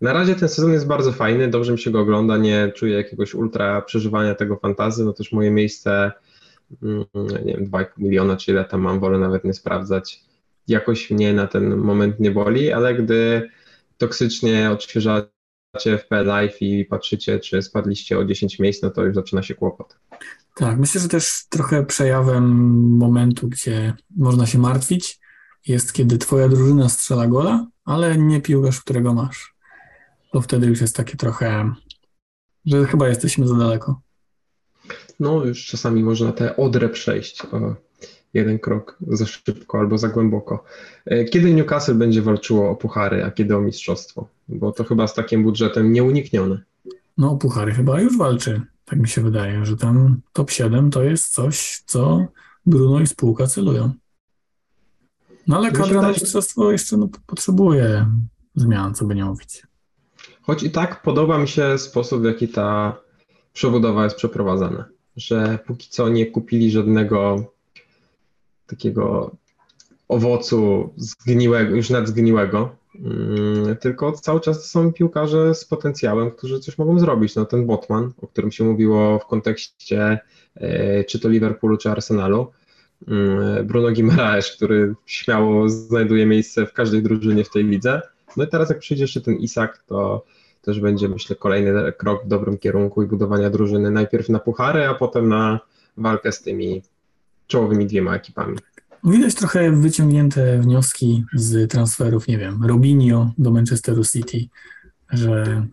na 0.00 0.12
razie 0.12 0.34
ten 0.34 0.48
sezon 0.48 0.72
jest 0.72 0.86
bardzo 0.86 1.12
fajny, 1.12 1.48
dobrze 1.48 1.72
mi 1.72 1.78
się 1.78 1.90
go 1.90 2.00
ogląda, 2.00 2.36
nie 2.36 2.72
czuję 2.74 2.96
jakiegoś 2.96 3.34
ultra 3.34 3.82
przeżywania 3.82 4.34
tego 4.34 4.56
fantazy, 4.56 5.04
no 5.04 5.12
też 5.12 5.32
moje 5.32 5.50
miejsce, 5.50 6.12
mm, 6.82 7.04
nie 7.44 7.54
wiem, 7.54 7.66
2,5 7.66 7.86
miliona 7.98 8.36
czy 8.36 8.50
ile 8.50 8.64
tam 8.64 8.80
mam, 8.80 9.00
wolę 9.00 9.18
nawet 9.18 9.44
nie 9.44 9.54
sprawdzać. 9.54 10.24
Jakoś 10.68 11.10
mnie 11.10 11.32
na 11.32 11.46
ten 11.46 11.76
moment 11.76 12.20
nie 12.20 12.30
boli, 12.30 12.72
ale 12.72 12.94
gdy 12.94 13.50
toksycznie 13.98 14.70
odświeżacie 14.70 15.28
FP 15.98 16.24
Live 16.24 16.62
i 16.62 16.84
patrzycie, 16.84 17.40
czy 17.40 17.62
spadliście 17.62 18.18
o 18.18 18.24
10 18.24 18.58
miejsc, 18.58 18.82
no 18.82 18.90
to 18.90 19.04
już 19.04 19.14
zaczyna 19.14 19.42
się 19.42 19.54
kłopot. 19.54 19.96
Tak, 20.54 20.78
myślę, 20.78 21.00
że 21.00 21.08
też 21.08 21.46
trochę 21.48 21.86
przejawem 21.86 22.44
momentu, 22.96 23.48
gdzie 23.48 23.94
można 24.16 24.46
się 24.46 24.58
martwić, 24.58 25.20
jest 25.66 25.92
kiedy 25.92 26.18
twoja 26.18 26.48
drużyna 26.48 26.88
strzela 26.88 27.26
gola, 27.26 27.66
ale 27.84 28.18
nie 28.18 28.40
piłkarz, 28.40 28.80
którego 28.80 29.14
masz 29.14 29.55
to 30.36 30.40
wtedy 30.40 30.66
już 30.66 30.80
jest 30.80 30.96
takie 30.96 31.16
trochę, 31.16 31.74
że 32.66 32.86
chyba 32.86 33.08
jesteśmy 33.08 33.48
za 33.48 33.56
daleko. 33.56 34.00
No, 35.20 35.44
już 35.44 35.66
czasami 35.66 36.02
można 36.02 36.32
tę 36.32 36.56
odrę 36.56 36.88
przejść 36.88 37.42
o 37.42 37.74
jeden 38.34 38.58
krok 38.58 38.98
za 39.08 39.26
szybko 39.26 39.78
albo 39.78 39.98
za 39.98 40.08
głęboko. 40.08 40.64
E, 41.06 41.24
kiedy 41.24 41.54
Newcastle 41.54 41.94
będzie 41.94 42.22
walczyło 42.22 42.70
o 42.70 42.76
puchary, 42.76 43.24
a 43.24 43.30
kiedy 43.30 43.56
o 43.56 43.60
mistrzostwo? 43.60 44.28
Bo 44.48 44.72
to 44.72 44.84
chyba 44.84 45.06
z 45.06 45.14
takim 45.14 45.42
budżetem 45.42 45.92
nieuniknione. 45.92 46.62
No, 47.18 47.30
o 47.30 47.36
puchary 47.36 47.72
chyba 47.72 48.00
już 48.00 48.18
walczy. 48.18 48.62
Tak 48.84 48.98
mi 48.98 49.08
się 49.08 49.22
wydaje, 49.22 49.64
że 49.64 49.76
tam 49.76 50.20
top 50.32 50.50
7 50.50 50.90
to 50.90 51.02
jest 51.02 51.32
coś, 51.32 51.82
co 51.86 52.26
Bruno 52.66 53.00
i 53.00 53.06
spółka 53.06 53.46
celują. 53.46 53.92
No 55.46 55.56
ale 55.56 55.72
kadra 55.72 56.02
na 56.02 56.08
mistrzostwo 56.08 56.72
jeszcze 56.72 56.96
no, 56.96 57.08
potrzebuje 57.26 58.06
zmian, 58.54 58.94
co 58.94 59.04
by 59.04 59.14
nie 59.14 59.24
mówić. 59.24 59.66
Choć 60.46 60.62
i 60.62 60.70
tak 60.70 61.02
podoba 61.02 61.38
mi 61.38 61.48
się 61.48 61.78
sposób, 61.78 62.22
w 62.22 62.24
jaki 62.24 62.48
ta 62.48 62.96
przebudowa 63.52 64.04
jest 64.04 64.16
przeprowadzana. 64.16 64.84
Że 65.16 65.58
póki 65.66 65.88
co 65.90 66.08
nie 66.08 66.26
kupili 66.26 66.70
żadnego 66.70 67.44
takiego 68.66 69.36
owocu 70.08 70.90
zgniłego, 70.96 71.76
już 71.76 71.90
nadzgniłego, 71.90 72.76
mm, 72.94 73.76
tylko 73.76 74.12
cały 74.12 74.40
czas 74.40 74.70
są 74.70 74.92
piłkarze 74.92 75.54
z 75.54 75.64
potencjałem, 75.64 76.30
którzy 76.30 76.60
coś 76.60 76.78
mogą 76.78 76.98
zrobić. 76.98 77.34
No 77.34 77.44
ten 77.44 77.66
Botman, 77.66 78.12
o 78.22 78.26
którym 78.26 78.52
się 78.52 78.64
mówiło 78.64 79.18
w 79.18 79.26
kontekście 79.26 80.18
e, 80.54 81.04
czy 81.04 81.20
to 81.20 81.28
Liverpoolu, 81.28 81.76
czy 81.76 81.90
Arsenalu, 81.90 82.52
mm, 83.08 83.66
Bruno 83.66 83.92
Guimaraes, 83.92 84.56
który 84.56 84.94
śmiało 85.06 85.68
znajduje 85.68 86.26
miejsce 86.26 86.66
w 86.66 86.72
każdej 86.72 87.02
drużynie 87.02 87.44
w 87.44 87.50
tej 87.50 87.64
lidze. 87.64 88.02
No 88.36 88.44
i 88.44 88.48
teraz 88.48 88.68
jak 88.68 88.78
przyjdzie 88.78 89.04
jeszcze 89.04 89.20
ten 89.20 89.34
Isak, 89.34 89.84
to 89.86 90.24
też 90.62 90.80
będzie, 90.80 91.08
myślę, 91.08 91.36
kolejny 91.36 91.92
krok 91.92 92.24
w 92.24 92.28
dobrym 92.28 92.58
kierunku 92.58 93.02
i 93.02 93.06
budowania 93.06 93.50
drużyny 93.50 93.90
najpierw 93.90 94.28
na 94.28 94.38
puchary, 94.38 94.86
a 94.86 94.94
potem 94.94 95.28
na 95.28 95.60
walkę 95.96 96.32
z 96.32 96.42
tymi 96.42 96.82
czołowymi 97.46 97.86
dwiema 97.86 98.14
ekipami. 98.14 98.58
Widać 99.04 99.34
trochę 99.34 99.70
wyciągnięte 99.70 100.60
wnioski 100.60 101.24
z 101.34 101.70
transferów, 101.70 102.28
nie 102.28 102.38
wiem, 102.38 102.64
Robinio 102.64 103.32
do 103.38 103.50
Manchesteru 103.50 104.04
City, 104.04 104.48
że 105.10 105.66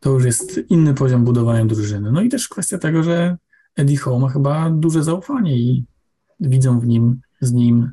to 0.00 0.10
już 0.10 0.24
jest 0.24 0.60
inny 0.68 0.94
poziom 0.94 1.24
budowania 1.24 1.64
drużyny. 1.64 2.12
No 2.12 2.20
i 2.22 2.28
też 2.28 2.48
kwestia 2.48 2.78
tego, 2.78 3.02
że 3.02 3.36
Eddie 3.76 3.96
Howe 3.96 4.18
ma 4.18 4.28
chyba 4.28 4.70
duże 4.70 5.02
zaufanie 5.02 5.56
i 5.56 5.84
widzą 6.40 6.80
w 6.80 6.86
nim, 6.86 7.20
z 7.40 7.52
nim 7.52 7.90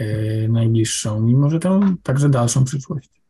yy, 0.00 0.48
najbliższą, 0.48 1.20
mimo 1.20 1.50
że 1.50 1.58
tę 1.60 1.94
także 2.02 2.28
dalszą 2.28 2.64
przyszłość. 2.64 3.21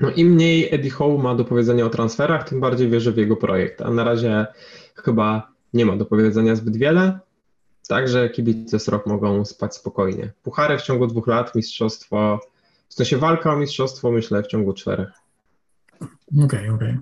No 0.00 0.10
im 0.10 0.28
mniej 0.28 0.74
Eddie 0.74 0.90
Howe 0.90 1.22
ma 1.22 1.34
do 1.34 1.44
powiedzenia 1.44 1.84
o 1.84 1.90
transferach, 1.90 2.48
tym 2.48 2.60
bardziej 2.60 2.90
wierzę 2.90 3.12
w 3.12 3.16
jego 3.16 3.36
projekt, 3.36 3.82
a 3.82 3.90
na 3.90 4.04
razie 4.04 4.46
chyba 4.94 5.52
nie 5.74 5.86
ma 5.86 5.96
do 5.96 6.04
powiedzenia 6.04 6.56
zbyt 6.56 6.76
wiele, 6.76 7.18
także 7.88 8.28
kibice 8.28 8.78
SROK 8.78 9.06
mogą 9.06 9.44
spać 9.44 9.74
spokojnie. 9.74 10.32
Puchary 10.42 10.78
w 10.78 10.82
ciągu 10.82 11.06
dwóch 11.06 11.26
lat, 11.26 11.54
mistrzostwo, 11.54 12.40
w 12.88 12.94
sensie 12.94 13.16
walka 13.16 13.52
o 13.52 13.56
mistrzostwo 13.56 14.10
myślę 14.10 14.42
w 14.42 14.46
ciągu 14.46 14.72
czterech. 14.72 15.08
Okej, 16.00 16.44
okay, 16.44 16.72
okej. 16.72 16.90
Okay. 16.90 16.98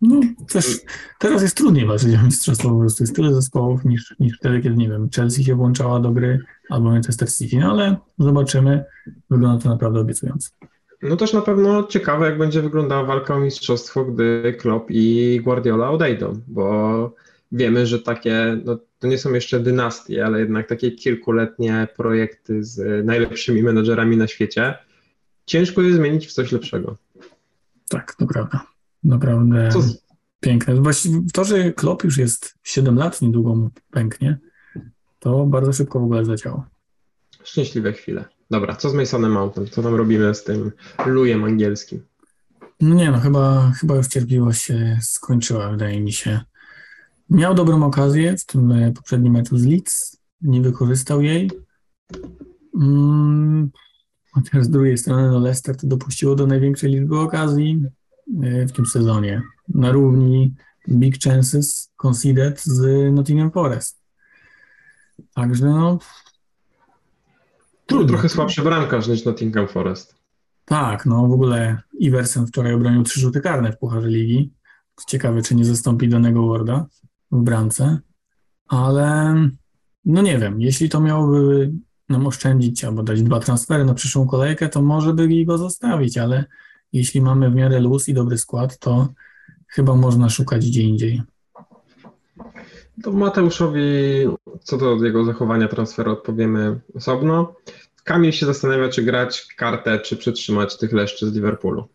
No 0.00 0.20
też 0.48 0.80
teraz 1.18 1.42
jest 1.42 1.56
trudniej 1.56 1.86
walczyć 1.86 2.14
o 2.14 2.22
mistrzostwo, 2.22 2.70
po 2.70 2.78
prostu 2.78 3.02
jest 3.02 3.16
tyle 3.16 3.34
zespołów 3.34 3.84
niż, 3.84 4.14
niż 4.20 4.38
wtedy, 4.38 4.60
kiedy, 4.60 4.76
nie 4.76 4.88
wiem, 4.88 5.08
Chelsea 5.16 5.44
się 5.44 5.54
włączała 5.54 6.00
do 6.00 6.10
gry 6.10 6.40
albo 6.70 6.90
Manchester 6.90 7.32
City, 7.32 7.56
no 7.56 7.70
ale 7.70 7.96
zobaczymy, 8.18 8.84
wygląda 9.30 9.62
to 9.62 9.68
naprawdę 9.68 10.00
obiecująco. 10.00 10.48
No 11.02 11.16
też 11.16 11.32
na 11.32 11.42
pewno 11.42 11.86
ciekawe, 11.86 12.26
jak 12.26 12.38
będzie 12.38 12.62
wyglądała 12.62 13.04
walka 13.04 13.34
o 13.34 13.40
mistrzostwo, 13.40 14.04
gdy 14.04 14.56
Klopp 14.58 14.90
i 14.90 15.40
Guardiola 15.44 15.90
odejdą, 15.90 16.40
bo 16.46 17.14
wiemy, 17.52 17.86
że 17.86 17.98
takie, 17.98 18.60
no 18.64 18.78
to 18.98 19.08
nie 19.08 19.18
są 19.18 19.32
jeszcze 19.32 19.60
dynastie, 19.60 20.26
ale 20.26 20.40
jednak 20.40 20.68
takie 20.68 20.90
kilkuletnie 20.90 21.88
projekty 21.96 22.64
z 22.64 23.06
najlepszymi 23.06 23.62
menedżerami 23.62 24.16
na 24.16 24.26
świecie, 24.26 24.74
ciężko 25.46 25.82
je 25.82 25.94
zmienić 25.94 26.26
w 26.26 26.32
coś 26.32 26.52
lepszego. 26.52 26.96
Tak, 27.88 28.14
to 28.14 28.26
prawda. 28.26 28.66
Naprawdę 29.04 29.68
Co? 29.72 29.80
piękne. 30.40 30.74
Właściwie 30.74 31.20
to, 31.32 31.44
że 31.44 31.72
Klopp 31.72 32.04
już 32.04 32.18
jest 32.18 32.54
7 32.62 32.96
lat, 32.96 33.22
niedługo 33.22 33.54
mu 33.54 33.70
pęknie, 33.90 34.38
to 35.18 35.46
bardzo 35.46 35.72
szybko 35.72 36.00
w 36.00 36.04
ogóle 36.04 36.24
zadziałało. 36.24 36.64
Szczęśliwe 37.44 37.92
chwile. 37.92 38.24
Dobra, 38.50 38.76
co 38.76 38.90
z 38.90 38.94
Masonem 38.94 39.32
Mountain? 39.32 39.68
Co 39.68 39.82
tam 39.82 39.94
robimy 39.94 40.34
z 40.34 40.44
tym 40.44 40.72
lujem 41.06 41.44
angielskim? 41.44 42.02
No 42.80 42.94
nie 42.94 43.10
no, 43.10 43.18
chyba, 43.18 43.72
chyba 43.80 43.96
już 43.96 44.06
cierpliwość 44.06 44.62
się 44.62 44.98
skończyła, 45.02 45.70
wydaje 45.70 46.00
mi 46.00 46.12
się. 46.12 46.40
Miał 47.30 47.54
dobrą 47.54 47.82
okazję 47.82 48.36
w 48.36 48.46
tym 48.46 48.72
e, 48.72 48.92
poprzednim 48.92 49.32
meczu 49.32 49.58
z 49.58 49.66
Leeds, 49.66 50.20
nie 50.42 50.60
wykorzystał 50.60 51.22
jej. 51.22 51.50
Chociaż 54.30 54.64
z 54.64 54.70
drugiej 54.70 54.98
strony 54.98 55.30
no 55.30 55.38
Leicester 55.38 55.76
to 55.76 55.86
dopuściło 55.86 56.34
do 56.34 56.46
największej 56.46 56.90
liczby 56.90 57.18
okazji 57.18 57.82
e, 58.42 58.66
w 58.66 58.72
tym 58.72 58.86
sezonie. 58.86 59.42
Na 59.68 59.92
równi 59.92 60.54
big 60.88 61.22
chances 61.24 61.90
conceded 61.96 62.60
z 62.60 63.12
Nottingham 63.12 63.50
Forest. 63.50 63.98
Także 65.34 65.66
no, 65.66 65.98
Trudno. 67.88 68.08
Trochę 68.08 68.28
słabszy 68.28 68.62
bramkarz 68.62 69.08
niż 69.08 69.24
Nottingham 69.24 69.68
Forest. 69.68 70.14
Tak, 70.64 71.06
no 71.06 71.26
w 71.26 71.32
ogóle 71.32 71.78
Iversen 71.98 72.46
wczoraj 72.46 72.74
obronił 72.74 73.02
trzy 73.02 73.20
rzuty 73.20 73.40
karne 73.40 73.72
w 73.72 73.78
Pucharze 73.78 74.08
Ligi. 74.08 74.52
Ciekawe, 75.06 75.42
czy 75.42 75.54
nie 75.54 75.64
zastąpi 75.64 76.08
danego 76.08 76.46
Warda 76.46 76.86
w 77.30 77.42
bramce, 77.42 77.98
ale 78.68 79.34
no 80.04 80.22
nie 80.22 80.38
wiem, 80.38 80.60
jeśli 80.60 80.88
to 80.88 81.00
miałoby 81.00 81.72
nam 82.08 82.26
oszczędzić 82.26 82.84
albo 82.84 83.02
dać 83.02 83.22
dwa 83.22 83.40
transfery 83.40 83.84
na 83.84 83.94
przyszłą 83.94 84.26
kolejkę, 84.26 84.68
to 84.68 84.82
może 84.82 85.14
by 85.14 85.44
go 85.44 85.58
zostawić, 85.58 86.18
ale 86.18 86.44
jeśli 86.92 87.20
mamy 87.20 87.50
w 87.50 87.54
miarę 87.54 87.80
luz 87.80 88.08
i 88.08 88.14
dobry 88.14 88.38
skład, 88.38 88.78
to 88.78 89.08
chyba 89.68 89.94
można 89.94 90.28
szukać 90.28 90.66
gdzie 90.66 90.82
indziej. 90.82 91.22
To 93.02 93.12
Mateuszowi 93.12 93.80
co 94.62 94.76
do 94.76 95.04
jego 95.04 95.24
zachowania 95.24 95.68
transferu 95.68 96.12
odpowiemy 96.12 96.80
osobno. 96.94 97.54
Kamil 98.04 98.32
się 98.32 98.46
zastanawia, 98.46 98.88
czy 98.88 99.02
grać 99.02 99.54
kartę, 99.56 99.98
czy 99.98 100.16
przytrzymać 100.16 100.78
tych 100.78 100.92
leszczy 100.92 101.30
z 101.30 101.34
Liverpoolu. 101.34 101.88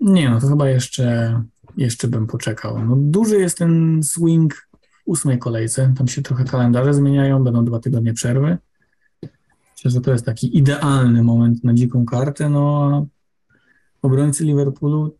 Nie, 0.00 0.30
no 0.30 0.40
to 0.40 0.48
chyba 0.48 0.68
jeszcze, 0.68 1.42
jeszcze 1.76 2.08
bym 2.08 2.26
poczekał. 2.26 2.84
No, 2.84 2.96
duży 2.98 3.40
jest 3.40 3.58
ten 3.58 4.00
swing 4.02 4.54
w 4.54 5.00
ósmej 5.04 5.38
kolejce. 5.38 5.94
Tam 5.98 6.08
się 6.08 6.22
trochę 6.22 6.44
kalendarze 6.44 6.94
zmieniają, 6.94 7.44
będą 7.44 7.64
dwa 7.64 7.78
tygodnie 7.78 8.14
przerwy. 8.14 8.58
Myślę, 9.72 9.90
że 9.90 10.00
to 10.00 10.12
jest 10.12 10.26
taki 10.26 10.58
idealny 10.58 11.22
moment 11.22 11.64
na 11.64 11.74
dziką 11.74 12.04
kartę. 12.04 12.48
No, 12.48 13.06
obrońcy 14.02 14.44
Liverpoolu 14.44 15.16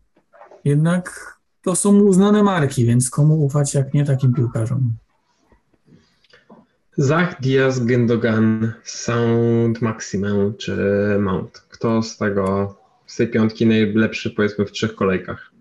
jednak 0.65 1.37
to 1.61 1.75
są 1.75 1.99
uznane 1.99 2.43
marki, 2.43 2.85
więc 2.85 3.09
komu 3.09 3.45
ufać, 3.45 3.73
jak 3.73 3.93
nie 3.93 4.05
takim 4.05 4.33
piłkarzom? 4.33 4.93
Zach, 6.97 7.41
Diaz, 7.41 7.85
Gendogan, 7.85 8.73
Sound, 8.83 9.81
Maximum 9.81 10.53
czy 10.57 10.75
Mount? 11.19 11.59
Kto 11.69 12.03
z 12.03 12.17
tego, 12.17 12.75
z 13.05 13.15
tej 13.15 13.27
piątki 13.27 13.67
najlepszy 13.67 14.31
powiedzmy 14.31 14.65
w 14.65 14.71
trzech 14.71 14.95
kolejkach? 14.95 15.51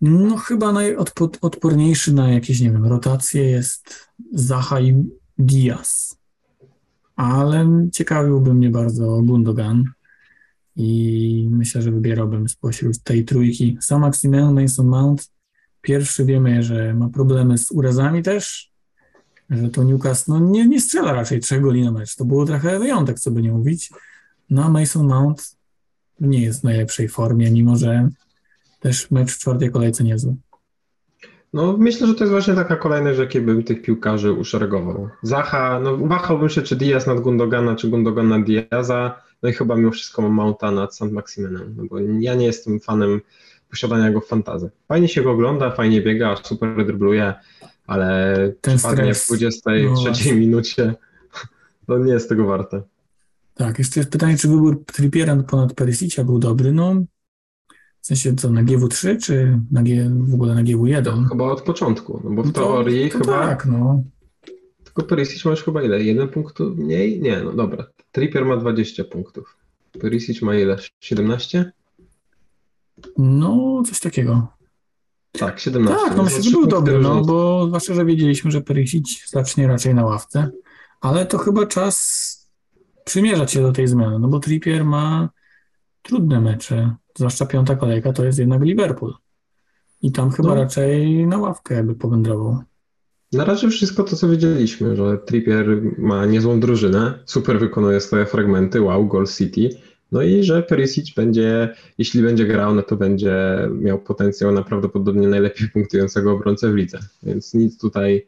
No 0.00 0.36
chyba 0.36 0.72
najodporniejszy 0.72 2.14
na 2.14 2.32
jakieś, 2.32 2.60
nie 2.60 2.70
wiem, 2.70 2.86
rotacje 2.86 3.44
jest 3.44 4.08
Zaha 4.32 4.80
i 4.80 5.04
Diaz. 5.38 6.18
Ale 7.16 7.88
ciekawiłby 7.92 8.54
mnie 8.54 8.70
bardzo 8.70 9.22
Gundogan 9.22 9.84
i 10.76 11.48
myślę, 11.50 11.82
że 11.82 11.90
wybierałbym 11.90 12.48
spośród 12.48 13.02
tej 13.02 13.24
trójki 13.24 13.78
Sam 13.80 14.00
Maximen, 14.00 14.62
Mason 14.62 14.86
Mount. 14.86 15.30
Pierwszy 15.80 16.24
wiemy, 16.24 16.62
że 16.62 16.94
ma 16.94 17.08
problemy 17.08 17.58
z 17.58 17.70
urazami 17.70 18.22
też, 18.22 18.72
że 19.50 19.68
to 19.68 19.84
Newcastle 19.84 20.32
no, 20.32 20.38
nie, 20.38 20.68
nie 20.68 20.80
strzela 20.80 21.12
raczej 21.12 21.40
trzech 21.40 21.62
goli 21.62 21.82
na 21.82 21.92
mecz. 21.92 22.16
To 22.16 22.24
było 22.24 22.46
trochę 22.46 22.78
wyjątek, 22.78 23.20
co 23.20 23.30
by 23.30 23.42
nie 23.42 23.52
mówić. 23.52 23.90
No 24.50 24.64
a 24.64 24.68
Mason 24.68 25.06
Mount 25.06 25.56
nie 26.20 26.42
jest 26.42 26.60
w 26.60 26.64
najlepszej 26.64 27.08
formie, 27.08 27.50
mimo 27.50 27.76
że 27.76 28.08
też 28.80 29.10
mecz 29.10 29.32
w 29.32 29.38
czwartej 29.38 29.70
kolejce 29.70 30.04
niezły. 30.04 30.36
No 31.52 31.76
myślę, 31.76 32.06
że 32.06 32.14
to 32.14 32.24
jest 32.24 32.32
właśnie 32.32 32.54
taka 32.54 32.76
kolejność, 32.76 33.18
jakie 33.18 33.40
bym 33.40 33.62
tych 33.62 33.82
piłkarzy 33.82 34.32
uszeregował. 34.32 35.08
Zacha, 35.22 35.80
no 35.80 35.96
wahałbym 35.96 36.48
się, 36.48 36.62
czy 36.62 36.76
Diaz 36.76 37.06
nad 37.06 37.20
Gundogana, 37.20 37.76
czy 37.76 37.88
Gundogan 37.88 38.28
nad 38.28 38.42
Diaza, 38.44 39.22
no 39.42 39.48
i 39.48 39.52
chyba 39.52 39.76
mimo 39.76 39.90
wszystko 39.90 40.22
mam 40.22 40.32
Mounta 40.32 40.70
nad 40.70 40.94
St. 40.94 41.12
Maximenem, 41.12 41.74
no 41.76 41.84
bo 41.90 41.98
ja 42.20 42.34
nie 42.34 42.46
jestem 42.46 42.80
fanem 42.80 43.20
posiadania 43.70 44.10
go 44.10 44.20
w 44.20 44.26
fantazy. 44.26 44.70
Fajnie 44.88 45.08
się 45.08 45.22
go 45.22 45.30
ogląda, 45.30 45.70
fajnie 45.70 46.02
biega, 46.02 46.36
super 46.42 46.86
drybluje, 46.86 47.34
ale 47.86 48.34
Ten 48.60 48.76
przypadnie 48.76 49.14
w 49.14 49.26
23 49.26 50.34
no 50.34 50.40
minucie 50.40 50.94
to 51.86 51.98
nie 51.98 52.12
jest 52.12 52.28
tego 52.28 52.46
warte. 52.46 52.82
Tak, 53.54 53.78
jeszcze 53.78 54.00
jest 54.00 54.12
pytanie, 54.12 54.36
czy 54.36 54.48
wybór 54.48 54.84
Trippiera 54.84 55.36
ponad 55.36 55.74
Perisicia 55.74 56.24
był 56.24 56.38
dobry, 56.38 56.72
no 56.72 56.94
w 58.00 58.06
sensie 58.06 58.34
co, 58.34 58.50
na 58.50 58.64
GW3 58.64 59.22
czy 59.22 59.60
na 59.70 59.82
G, 59.82 60.10
w 60.10 60.34
ogóle 60.34 60.54
na 60.54 60.62
GW1? 60.62 61.28
Chyba 61.28 61.44
od 61.44 61.62
początku, 61.62 62.20
no 62.24 62.30
bo 62.30 62.42
w 62.42 62.46
no 62.46 62.52
to, 62.52 62.60
teorii 62.60 63.10
to 63.10 63.18
chyba... 63.18 63.48
Tak, 63.48 63.66
no. 63.66 64.02
Tylko 64.84 65.02
Perisic 65.02 65.44
masz 65.44 65.62
chyba 65.62 65.82
ile? 65.82 66.02
Jeden 66.02 66.28
punkt 66.28 66.60
mniej? 66.60 67.20
Nie, 67.20 67.40
no 67.40 67.52
dobra. 67.52 67.86
Trippier 68.12 68.44
ma 68.44 68.56
20 68.56 69.04
punktów. 69.04 69.56
Perisic 70.00 70.42
ma 70.42 70.56
ile? 70.56 70.76
17? 71.00 71.72
No, 73.18 73.82
coś 73.86 74.00
takiego. 74.00 74.46
Tak, 75.32 75.60
17. 75.60 76.04
Tak, 76.04 76.16
no 76.16 76.22
myślę, 76.22 76.42
że 76.42 76.50
był 76.50 76.66
dobry, 76.66 76.98
no 76.98 77.24
bo 77.24 77.66
zwłaszcza, 77.66 77.94
że 77.94 78.04
wiedzieliśmy, 78.04 78.50
że 78.50 78.60
Perisic 78.60 79.30
zacznie 79.30 79.66
raczej 79.66 79.94
na 79.94 80.04
ławce, 80.04 80.50
ale 81.00 81.26
to 81.26 81.38
chyba 81.38 81.66
czas 81.66 82.30
przymierzać 83.04 83.52
się 83.52 83.62
do 83.62 83.72
tej 83.72 83.88
zmiany, 83.88 84.18
no 84.18 84.28
bo 84.28 84.40
Trippier 84.40 84.84
ma 84.84 85.28
trudne 86.02 86.40
mecze, 86.40 86.94
zwłaszcza 87.16 87.46
piąta 87.46 87.76
kolejka 87.76 88.12
to 88.12 88.24
jest 88.24 88.38
jednak 88.38 88.62
Liverpool. 88.62 89.14
I 90.02 90.12
tam 90.12 90.30
chyba 90.30 90.48
no. 90.48 90.54
raczej 90.54 91.26
na 91.26 91.38
ławkę 91.38 91.84
by 91.84 91.94
powędrował. 91.94 92.58
Na 93.32 93.44
razie 93.44 93.68
wszystko 93.68 94.04
to, 94.04 94.16
co 94.16 94.28
wiedzieliśmy, 94.28 94.96
że 94.96 95.18
Trippier 95.18 95.66
ma 95.98 96.26
niezłą 96.26 96.60
drużynę, 96.60 97.18
super 97.24 97.60
wykonuje 97.60 98.00
swoje 98.00 98.26
fragmenty, 98.26 98.80
wow, 98.80 99.06
Goal 99.06 99.26
City, 99.26 99.68
no 100.12 100.22
i 100.22 100.42
że 100.42 100.62
Perisic 100.62 101.14
będzie, 101.14 101.74
jeśli 101.98 102.22
będzie 102.22 102.46
grał, 102.46 102.74
no 102.74 102.82
to 102.82 102.96
będzie 102.96 103.68
miał 103.80 103.98
potencjał 103.98 104.52
na 104.52 104.62
prawdopodobnie 104.62 105.28
najlepiej 105.28 105.68
punktującego 105.68 106.32
obrońcę 106.32 106.72
w 106.72 106.74
lidze, 106.74 106.98
więc 107.22 107.54
nic 107.54 107.78
tutaj 107.78 108.26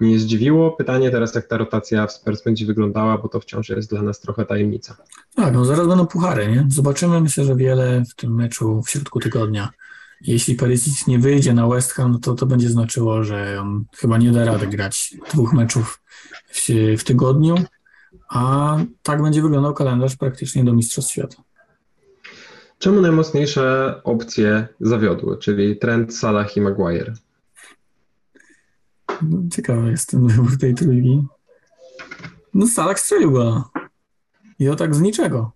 nie 0.00 0.18
zdziwiło. 0.18 0.72
Pytanie 0.72 1.10
teraz, 1.10 1.34
jak 1.34 1.46
ta 1.46 1.58
rotacja 1.58 2.06
w 2.06 2.12
Spurs 2.12 2.42
będzie 2.42 2.66
wyglądała, 2.66 3.18
bo 3.18 3.28
to 3.28 3.40
wciąż 3.40 3.68
jest 3.68 3.90
dla 3.90 4.02
nas 4.02 4.20
trochę 4.20 4.44
tajemnica. 4.44 4.96
Tak, 5.34 5.54
no 5.54 5.64
zaraz 5.64 5.88
będą 5.88 6.06
puchary, 6.06 6.48
nie? 6.48 6.66
Zobaczymy, 6.68 7.20
myślę, 7.20 7.44
że 7.44 7.56
wiele 7.56 8.02
w 8.10 8.14
tym 8.14 8.34
meczu 8.34 8.82
w 8.82 8.90
środku 8.90 9.20
tygodnia. 9.20 9.70
Jeśli 10.26 10.54
Perisic 10.54 11.06
nie 11.06 11.18
wyjdzie 11.18 11.54
na 11.54 11.68
West 11.68 11.92
Ham, 11.92 12.12
no 12.12 12.18
to 12.18 12.34
to 12.34 12.46
będzie 12.46 12.68
znaczyło, 12.68 13.24
że 13.24 13.60
on 13.60 13.84
chyba 13.96 14.18
nie 14.18 14.32
da 14.32 14.44
rady 14.44 14.66
grać 14.66 15.14
dwóch 15.32 15.52
meczów 15.52 16.02
w, 16.52 16.68
w 16.98 17.04
tygodniu, 17.04 17.54
a 18.28 18.76
tak 19.02 19.22
będzie 19.22 19.42
wyglądał 19.42 19.74
kalendarz 19.74 20.16
praktycznie 20.16 20.64
do 20.64 20.72
Mistrzostw 20.72 21.12
Świata. 21.12 21.42
Czemu 22.78 23.00
najmocniejsze 23.00 23.94
opcje 24.04 24.68
zawiodły, 24.80 25.38
czyli 25.38 25.76
Trent, 25.76 26.16
Salah 26.16 26.56
i 26.56 26.60
Maguire? 26.60 27.14
No, 29.22 29.38
ciekawy 29.52 29.90
jest 29.90 30.10
ten 30.10 30.26
wybór 30.28 30.58
tej 30.58 30.74
trójki. 30.74 31.26
No 32.54 32.66
Salah 32.66 33.00
strzelił 33.00 33.32
go. 33.32 33.70
I 34.58 34.66
to 34.66 34.76
tak 34.76 34.94
z 34.94 35.00
niczego. 35.00 35.52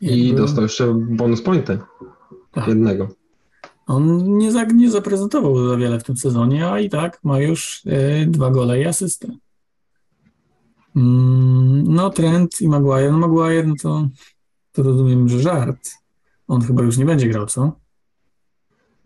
I 0.00 0.34
dostał 0.34 0.62
jeszcze 0.62 0.94
bonus 0.94 1.42
pointy. 1.42 1.78
Tak. 2.52 2.68
Jednego. 2.68 3.08
On 3.86 4.38
nie, 4.38 4.52
za, 4.52 4.64
nie 4.64 4.90
zaprezentował 4.90 5.68
za 5.68 5.76
wiele 5.76 6.00
w 6.00 6.04
tym 6.04 6.16
sezonie, 6.16 6.68
a 6.68 6.80
i 6.80 6.90
tak 6.90 7.20
ma 7.24 7.40
już 7.40 7.82
y, 7.86 8.26
dwa 8.26 8.50
gole 8.50 8.80
i 8.80 8.86
asystę. 8.86 9.28
Mm, 10.96 11.84
no 11.94 12.10
Trent 12.10 12.60
i 12.60 12.68
Maguire. 12.68 13.12
No 13.12 13.18
Maguire, 13.18 13.66
no 13.66 13.74
to, 13.82 14.08
to 14.72 14.82
rozumiem, 14.82 15.28
że 15.28 15.40
żart. 15.40 15.90
On 16.48 16.60
chyba 16.60 16.82
już 16.82 16.98
nie 16.98 17.04
będzie 17.04 17.28
grał, 17.28 17.46
co? 17.46 17.72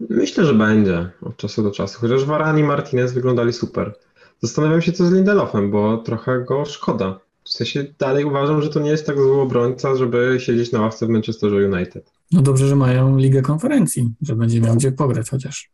Myślę, 0.09 0.45
że 0.45 0.55
będzie 0.55 1.11
od 1.23 1.37
czasu 1.37 1.63
do 1.63 1.71
czasu, 1.71 2.01
chociaż 2.01 2.25
Varane 2.25 2.61
i 2.61 2.65
Martinez 2.65 3.13
wyglądali 3.13 3.53
super. 3.53 3.95
Zastanawiam 4.43 4.83
się, 4.83 4.93
co 4.93 5.07
z 5.07 5.13
Lindelofem, 5.13 5.71
bo 5.71 5.99
trochę 5.99 6.45
go 6.45 6.65
szkoda. 6.65 7.21
W 7.45 7.51
sensie 7.51 7.85
dalej 7.99 8.25
uważam, 8.25 8.63
że 8.63 8.69
to 8.69 8.81
nie 8.81 8.91
jest 8.91 9.07
tak 9.07 9.17
zły 9.17 9.41
obrońca, 9.41 9.97
żeby 9.97 10.37
siedzieć 10.41 10.73
na 10.73 10.81
ławce 10.81 11.07
w 11.07 11.09
Manchesterze 11.09 11.57
United. 11.57 12.13
No 12.33 12.43
dobrze, 12.43 12.69
że 12.69 12.77
mają 12.77 13.17
Ligę 13.17 13.43
Konferencji, 13.43 14.15
że 14.23 14.37
będzie 14.37 14.61
miał 14.61 14.77
gdzie 14.77 14.93
pograć 14.93 15.31
chociaż. 15.31 15.71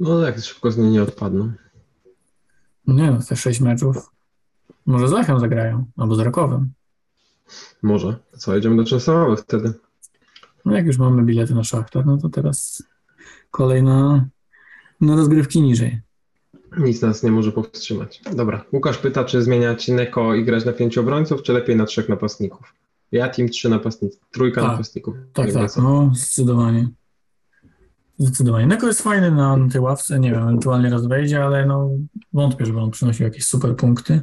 No 0.00 0.22
tak, 0.22 0.40
szybko 0.40 0.70
z 0.70 0.78
niej 0.78 0.90
nie 0.90 1.02
odpadną. 1.02 1.52
Nie 2.86 3.10
no, 3.10 3.18
te 3.28 3.36
sześć 3.36 3.60
meczów. 3.60 4.10
Może 4.86 5.08
z 5.08 5.12
Lechem 5.12 5.40
zagrają, 5.40 5.84
albo 5.96 6.14
z 6.14 6.18
Rakowem. 6.18 6.72
Może. 7.82 8.16
Co, 8.38 8.54
jedziemy 8.54 8.76
do 8.76 8.84
Częstochowy 8.84 9.36
wtedy. 9.36 9.72
No 10.64 10.76
jak 10.76 10.86
już 10.86 10.98
mamy 10.98 11.22
bilety 11.22 11.54
na 11.54 11.64
szachtar, 11.64 12.06
no 12.06 12.18
to 12.18 12.28
teraz 12.28 12.82
kolejna 13.50 14.26
na 15.00 15.16
rozgrywki 15.16 15.62
niżej. 15.62 16.00
Nic 16.78 17.02
nas 17.02 17.22
nie 17.22 17.30
może 17.30 17.52
powstrzymać. 17.52 18.22
Dobra. 18.32 18.64
Łukasz 18.72 18.98
pyta, 18.98 19.24
czy 19.24 19.42
zmieniać 19.42 19.88
Neko 19.88 20.34
i 20.34 20.44
grać 20.44 20.64
na 20.64 20.72
pięciu 20.72 21.00
obrońców, 21.00 21.42
czy 21.42 21.52
lepiej 21.52 21.76
na 21.76 21.84
trzech 21.84 22.08
napastników? 22.08 22.74
Ja 23.14 23.28
team 23.28 23.48
trzy 23.48 23.68
napastników, 23.68 24.20
trójka 24.30 24.60
tak, 24.60 24.70
napastników. 24.70 25.14
Tak, 25.32 25.52
tak, 25.52 25.70
no 25.76 26.10
zdecydowanie. 26.14 26.88
Zdecydowanie. 28.18 28.66
Neko 28.66 28.86
jest 28.86 29.02
fajny 29.02 29.30
na 29.30 29.58
tej 29.72 29.80
ławce, 29.80 30.20
nie 30.20 30.30
wiem, 30.30 30.42
ewentualnie 30.42 30.90
raz 30.90 31.06
wejdzie, 31.06 31.44
ale 31.44 31.66
no 31.66 31.90
wątpię, 32.32 32.66
żeby 32.66 32.80
on 32.80 32.90
przynosił 32.90 33.24
jakieś 33.24 33.44
super 33.44 33.76
punkty. 33.76 34.20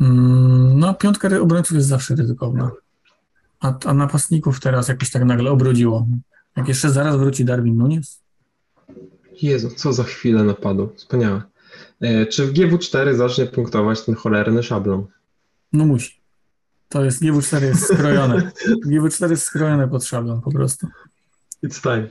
Mm, 0.00 0.78
no 0.78 0.94
piątka 0.94 1.40
obrońców 1.40 1.76
jest 1.76 1.88
zawsze 1.88 2.14
ryzykowna. 2.14 2.70
A, 3.60 3.78
a 3.84 3.94
napastników 3.94 4.60
teraz 4.60 4.88
jakoś 4.88 5.10
tak 5.10 5.24
nagle 5.24 5.50
obrodziło. 5.50 6.06
Jak 6.56 6.68
jeszcze 6.68 6.90
zaraz 6.90 7.16
wróci 7.16 7.44
Darwin 7.44 7.76
Nunes? 7.76 8.22
Jezu, 9.42 9.70
co 9.70 9.92
za 9.92 10.04
chwilę 10.04 10.44
napadu. 10.44 10.92
Wspaniałe. 10.96 11.42
E, 12.00 12.26
czy 12.26 12.46
w 12.46 12.52
GW4 12.52 13.14
zacznie 13.14 13.46
punktować 13.46 14.02
ten 14.02 14.14
cholerny 14.14 14.62
szablon? 14.62 15.06
No 15.72 15.86
musi. 15.86 16.25
To 16.88 17.04
jest 17.04 17.22
GW4 17.22 17.62
jest 17.62 17.82
skrojone. 17.94 18.50
GW4 18.90 19.30
jest 19.30 19.42
skrojone 19.42 19.88
pod 19.88 20.04
szablon 20.04 20.40
po 20.40 20.50
prostu. 20.50 20.86
It's 21.66 21.82
time. 21.82 22.08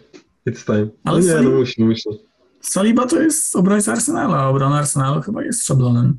It's 0.48 0.66
time. 0.66 0.86
No 1.06 1.12
Ale 1.12 1.22
nie, 1.22 1.28
Sali- 1.32 1.46
no 1.50 1.52
musi, 1.60 1.84
musi. 1.84 2.10
Saliba 2.62 3.06
to 3.08 3.22
jest 3.22 3.56
obrońca 3.56 3.92
Arsenalu, 3.92 4.34
a 4.34 4.48
obrona 4.48 4.78
Arsenalu 4.78 5.22
chyba 5.22 5.44
jest 5.44 5.66
szablonem. 5.66 6.18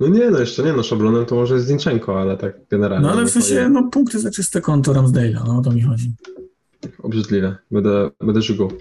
No 0.00 0.08
nie, 0.08 0.30
no 0.30 0.38
jeszcze 0.40 0.62
nie, 0.62 0.72
no 0.72 0.82
szablonem 0.82 1.26
to 1.26 1.34
może 1.34 1.54
jest 1.54 1.66
Zinchenko, 1.66 2.20
ale 2.20 2.36
tak 2.36 2.54
generalnie. 2.70 3.06
No 3.06 3.12
ale 3.12 3.24
w 3.24 3.30
sensie, 3.30 3.54
jest 3.54 3.70
no 3.72 3.82
punkty 3.90 4.20
za 4.20 4.30
czyste 4.30 4.60
konto 4.60 4.92
Ramsdale'a, 4.92 5.42
no 5.46 5.58
o 5.58 5.62
to 5.62 5.70
mi 5.70 5.82
chodzi. 5.82 6.12
Obrzydliwe. 7.02 7.56
Będę, 7.70 8.10
będę 8.20 8.42
żygał. 8.42 8.72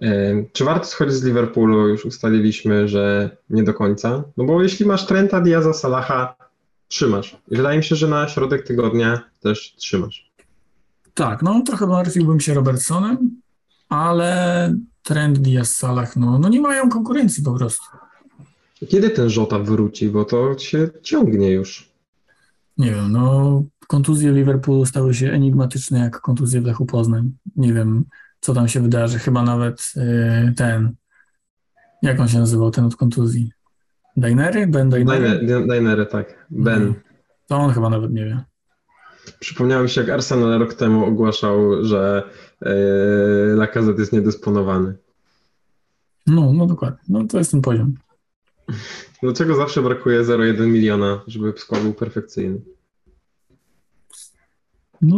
Em, 0.00 0.46
Czy 0.52 0.64
warto 0.64 0.86
schodzić 0.86 1.14
z 1.14 1.24
Liverpoolu? 1.24 1.88
Już 1.88 2.04
ustaliliśmy, 2.04 2.88
że 2.88 3.30
nie 3.50 3.62
do 3.62 3.74
końca. 3.74 4.24
No 4.36 4.44
bo 4.44 4.62
jeśli 4.62 4.86
masz 4.86 5.06
Trenta, 5.06 5.40
Diaza, 5.40 5.72
Salaha, 5.72 6.36
trzymasz. 6.94 7.36
I 7.50 7.56
wydaje 7.56 7.78
mi 7.78 7.84
się, 7.84 7.96
że 7.96 8.08
na 8.08 8.28
środek 8.28 8.66
tygodnia 8.66 9.20
też 9.40 9.74
trzymasz. 9.76 10.30
Tak, 11.14 11.42
no 11.42 11.62
trochę 11.66 11.86
martwiłbym 11.86 12.40
się 12.40 12.54
Robertsonem, 12.54 13.40
ale 13.88 14.74
Trent, 15.02 15.38
Diaz, 15.38 15.74
Salah, 15.74 16.16
no, 16.16 16.38
no 16.38 16.48
nie 16.48 16.60
mają 16.60 16.88
konkurencji 16.88 17.42
po 17.42 17.52
prostu. 17.52 17.84
Kiedy 18.88 19.10
ten 19.10 19.30
Żota 19.30 19.58
wróci? 19.58 20.08
Bo 20.08 20.24
to 20.24 20.58
się 20.58 20.88
ciągnie 21.02 21.50
już. 21.50 21.90
Nie 22.78 22.90
wiem, 22.90 23.12
no 23.12 23.62
kontuzje 23.88 24.32
Liverpoolu 24.32 24.86
stały 24.86 25.14
się 25.14 25.30
enigmatyczne 25.30 25.98
jak 25.98 26.20
kontuzje 26.20 26.60
w 26.60 26.64
Lechu 26.64 26.86
Poznań. 26.86 27.32
Nie 27.56 27.72
wiem, 27.72 28.04
co 28.40 28.54
tam 28.54 28.68
się 28.68 28.80
wydarzy. 28.80 29.18
Chyba 29.18 29.42
nawet 29.42 29.92
y, 29.96 30.54
ten, 30.56 30.94
jak 32.02 32.20
on 32.20 32.28
się 32.28 32.38
nazywał, 32.38 32.70
ten 32.70 32.84
od 32.84 32.96
kontuzji? 32.96 33.52
Dainery? 34.16 34.66
Ben 34.66 34.90
Dainery? 34.90 35.66
Dajnery, 35.66 36.06
tak. 36.06 36.46
Ben. 36.50 36.82
Mhm. 36.82 36.94
To 37.46 37.56
on 37.56 37.72
chyba 37.72 37.90
nawet 37.90 38.12
nie 38.12 38.24
wie. 38.24 38.44
Przypomniało 39.40 39.82
mi 39.82 39.90
się, 39.90 40.00
jak 40.00 40.10
Arsenal 40.10 40.58
rok 40.58 40.74
temu 40.74 41.04
ogłaszał, 41.04 41.84
że 41.84 42.22
yy, 42.60 42.70
Lacazette 43.56 44.00
jest 44.00 44.12
niedysponowany. 44.12 44.96
No, 46.26 46.52
no 46.52 46.66
dokładnie. 46.66 46.98
No 47.08 47.24
to 47.24 47.38
jest 47.38 47.50
ten 47.50 47.60
poziom. 47.60 47.94
Dlaczego 49.22 49.56
zawsze 49.56 49.82
brakuje 49.82 50.22
0,1 50.22 50.66
miliona, 50.66 51.20
żeby 51.26 51.52
skład 51.56 51.82
był 51.82 51.94
perfekcyjny? 51.94 52.60
No, 55.02 55.16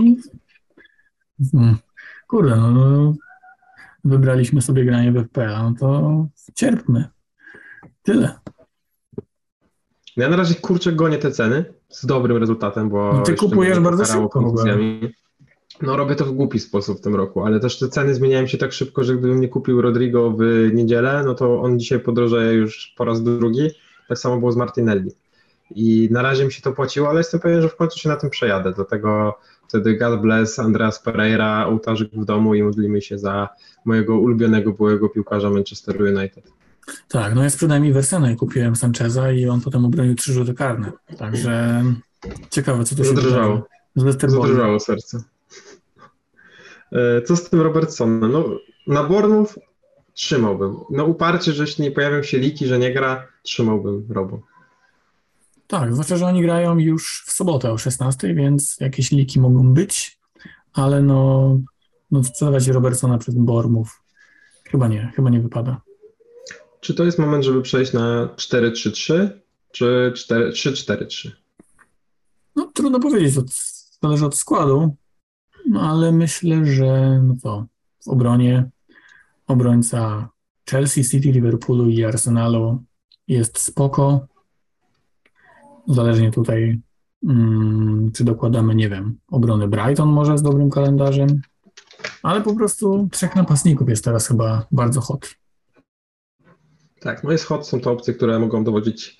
mm, 1.54 1.76
kurde, 2.26 2.56
no, 2.56 2.70
no 2.70 3.14
wybraliśmy 4.04 4.62
sobie 4.62 4.84
granie 4.84 5.12
w 5.12 5.16
FPL, 5.16 5.48
no 5.48 5.74
to 5.78 6.26
cierpmy. 6.54 7.08
Tyle. 8.02 8.38
Ja 10.16 10.28
na 10.28 10.36
razie 10.36 10.54
kurczę 10.54 10.92
gonię 10.92 11.18
te 11.18 11.30
ceny 11.30 11.64
z 11.88 12.06
dobrym 12.06 12.36
rezultatem, 12.36 12.88
bo. 12.88 13.12
No 13.12 13.22
ty 13.22 13.34
kupujesz 13.34 13.80
bardzo 13.80 14.04
szybko 14.04 14.20
w 14.20 14.26
ogóle. 14.26 14.42
kontuzjami. 14.42 15.12
No 15.82 15.96
robię 15.96 16.14
to 16.14 16.24
w 16.24 16.32
głupi 16.32 16.58
sposób 16.58 16.98
w 16.98 17.00
tym 17.00 17.14
roku, 17.14 17.44
ale 17.44 17.60
też 17.60 17.78
te 17.78 17.88
ceny 17.88 18.14
zmieniają 18.14 18.46
się 18.46 18.58
tak 18.58 18.72
szybko, 18.72 19.04
że 19.04 19.16
gdybym 19.16 19.40
nie 19.40 19.48
kupił 19.48 19.82
Rodrigo 19.82 20.30
w 20.30 20.40
niedzielę, 20.74 21.22
no 21.26 21.34
to 21.34 21.62
on 21.62 21.78
dzisiaj 21.78 22.00
podrożeje 22.00 22.52
już 22.52 22.94
po 22.96 23.04
raz 23.04 23.22
drugi. 23.22 23.70
Tak 24.08 24.18
samo 24.18 24.38
było 24.38 24.52
z 24.52 24.56
Martinelli. 24.56 25.10
I 25.74 26.08
na 26.10 26.22
razie 26.22 26.44
mi 26.44 26.52
się 26.52 26.62
to 26.62 26.72
płaciło, 26.72 27.08
ale 27.08 27.20
jestem 27.20 27.40
pewien, 27.40 27.62
że 27.62 27.68
w 27.68 27.76
końcu 27.76 27.98
się 27.98 28.08
na 28.08 28.16
tym 28.16 28.30
przejadę. 28.30 28.72
Dlatego 28.72 29.38
wtedy 29.68 29.96
God 29.96 30.20
bless 30.20 30.58
Andreas 30.58 31.02
Pereira, 31.02 31.66
ołtarzyk 31.66 32.10
w 32.12 32.24
domu 32.24 32.54
i 32.54 32.62
modlimy 32.62 33.02
się 33.02 33.18
za 33.18 33.48
mojego 33.84 34.18
ulubionego 34.18 34.72
byłego 34.72 35.08
piłkarza 35.08 35.50
Manchesteru 35.50 36.04
United. 36.04 36.55
Tak, 37.08 37.34
no 37.34 37.42
ja 37.42 37.50
sprzedałem 37.50 37.86
Iversena 37.86 38.30
i 38.30 38.36
kupiłem 38.36 38.76
Sancheza 38.76 39.32
i 39.32 39.46
on 39.46 39.60
potem 39.60 39.84
obronił 39.84 40.14
trzy 40.14 40.32
rzuty 40.32 40.54
karne. 40.54 40.92
Także 41.18 41.84
ciekawe, 42.50 42.84
co 42.84 42.96
tu 42.96 43.04
się 43.04 43.08
Zadrżało. 43.08 43.62
Zadrżało 43.96 44.80
serce. 44.80 45.22
E, 46.92 47.22
Co 47.22 47.36
z 47.36 47.50
tym 47.50 47.60
Robertsonem? 47.60 48.32
No, 48.32 48.44
na 48.86 49.04
Bornów 49.04 49.58
trzymałbym. 50.14 50.76
No 50.90 51.04
uparcie, 51.04 51.52
że 51.52 51.62
jeśli 51.62 51.84
nie 51.84 51.90
pojawią 51.90 52.22
się 52.22 52.38
liki, 52.38 52.66
że 52.66 52.78
nie 52.78 52.92
gra, 52.92 53.26
trzymałbym 53.42 54.06
Robo. 54.10 54.40
Tak, 55.66 55.92
zwłaszcza, 55.92 56.16
że 56.16 56.26
oni 56.26 56.42
grają 56.42 56.78
już 56.78 57.24
w 57.26 57.32
sobotę 57.32 57.72
o 57.72 57.78
16, 57.78 58.34
więc 58.34 58.76
jakieś 58.80 59.10
liki 59.10 59.40
mogą 59.40 59.74
być, 59.74 60.18
ale 60.72 61.02
no, 61.02 61.50
no 62.10 62.24
sprzedawać 62.24 62.68
Robertsona 62.68 63.18
przez 63.18 63.34
Bormów 63.34 64.02
chyba 64.64 64.88
nie, 64.88 65.12
chyba 65.16 65.30
nie 65.30 65.40
wypada. 65.40 65.80
Czy 66.86 66.94
to 66.94 67.04
jest 67.04 67.18
moment, 67.18 67.44
żeby 67.44 67.62
przejść 67.62 67.92
na 67.92 68.26
4-3-3 68.36 69.28
czy 69.72 70.12
4 70.16 70.50
3-4-3? 70.50 71.30
No 72.56 72.70
trudno 72.74 73.00
powiedzieć, 73.00 73.38
od, 73.38 73.46
zależy 74.02 74.26
od 74.26 74.36
składu, 74.36 74.96
no 75.68 75.80
ale 75.80 76.12
myślę, 76.12 76.66
że 76.66 77.20
no 77.22 77.34
to 77.42 77.66
w 78.04 78.08
obronie 78.08 78.70
obrońca 79.46 80.28
Chelsea, 80.70 81.04
City, 81.04 81.32
Liverpoolu 81.32 81.88
i 81.88 82.04
Arsenalu 82.04 82.82
jest 83.28 83.58
spoko. 83.58 84.26
Zależnie 85.88 86.30
tutaj, 86.30 86.80
mm, 87.28 88.12
czy 88.12 88.24
dokładamy, 88.24 88.74
nie 88.74 88.88
wiem, 88.88 89.18
obrony 89.28 89.68
Brighton 89.68 90.08
może 90.08 90.38
z 90.38 90.42
dobrym 90.42 90.70
kalendarzem, 90.70 91.40
ale 92.22 92.40
po 92.40 92.54
prostu 92.54 93.08
trzech 93.12 93.36
napastników 93.36 93.88
jest 93.88 94.04
teraz 94.04 94.28
chyba 94.28 94.66
bardzo 94.72 95.00
hot. 95.00 95.36
Tak, 97.06 97.24
no 97.24 97.32
jest 97.32 97.44
hot, 97.44 97.68
są 97.68 97.80
to 97.80 97.92
opcje, 97.92 98.14
które 98.14 98.38
mogą 98.38 98.64
dowodzić 98.64 99.18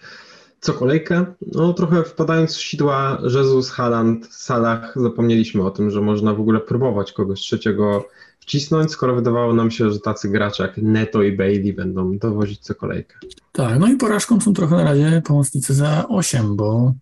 co 0.61 0.73
kolejkę. 0.73 1.27
No 1.53 1.73
trochę 1.73 2.05
wpadając 2.05 2.57
w 2.57 2.63
sidła 2.63 3.19
Jezus, 3.23 3.71
Haaland, 3.71 4.27
Salah, 4.31 4.93
zapomnieliśmy 4.97 5.65
o 5.65 5.71
tym, 5.71 5.91
że 5.91 6.01
można 6.01 6.35
w 6.35 6.41
ogóle 6.41 6.61
próbować 6.61 7.13
kogoś 7.13 7.41
trzeciego 7.41 8.09
wcisnąć, 8.41 8.91
skoro 8.91 9.15
wydawało 9.15 9.55
nam 9.55 9.71
się, 9.71 9.91
że 9.91 10.01
tacy 10.01 10.29
gracze 10.29 10.63
jak 10.63 10.77
Neto 10.77 11.23
i 11.23 11.37
Bailey 11.37 11.73
będą 11.73 12.19
dowozić 12.19 12.61
co 12.61 12.75
kolejkę. 12.75 13.19
Tak, 13.53 13.79
no 13.79 13.87
i 13.89 13.97
porażką 13.97 14.41
są 14.41 14.53
trochę 14.53 14.77
na 14.77 14.85
razie 14.85 15.23
pomocnicy 15.27 15.75
za 15.75 16.09
8, 16.09 16.57
bo 16.57 16.93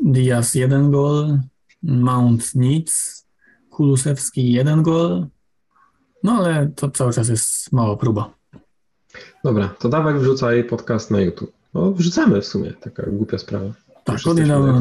Diaz 0.00 0.54
jeden 0.54 0.90
gol, 0.90 1.38
Mount 1.82 2.54
nic, 2.54 3.24
Kulusewski 3.70 4.52
jeden 4.52 4.82
gol, 4.82 5.26
no 6.22 6.32
ale 6.32 6.72
to 6.76 6.90
cały 6.90 7.12
czas 7.12 7.28
jest 7.28 7.72
mała 7.72 7.96
próba. 7.96 8.35
Dobra, 9.44 9.68
to 9.68 9.88
dawaj 9.88 10.18
wrzucaj 10.18 10.64
podcast 10.64 11.10
na 11.10 11.20
YouTube. 11.20 11.52
No 11.74 11.92
wrzucamy 11.92 12.40
w 12.40 12.46
sumie, 12.46 12.72
taka 12.72 13.02
głupia 13.06 13.38
sprawa. 13.38 13.72
Tak, 14.04 14.18
od 14.26 14.38
niedawna, 14.38 14.80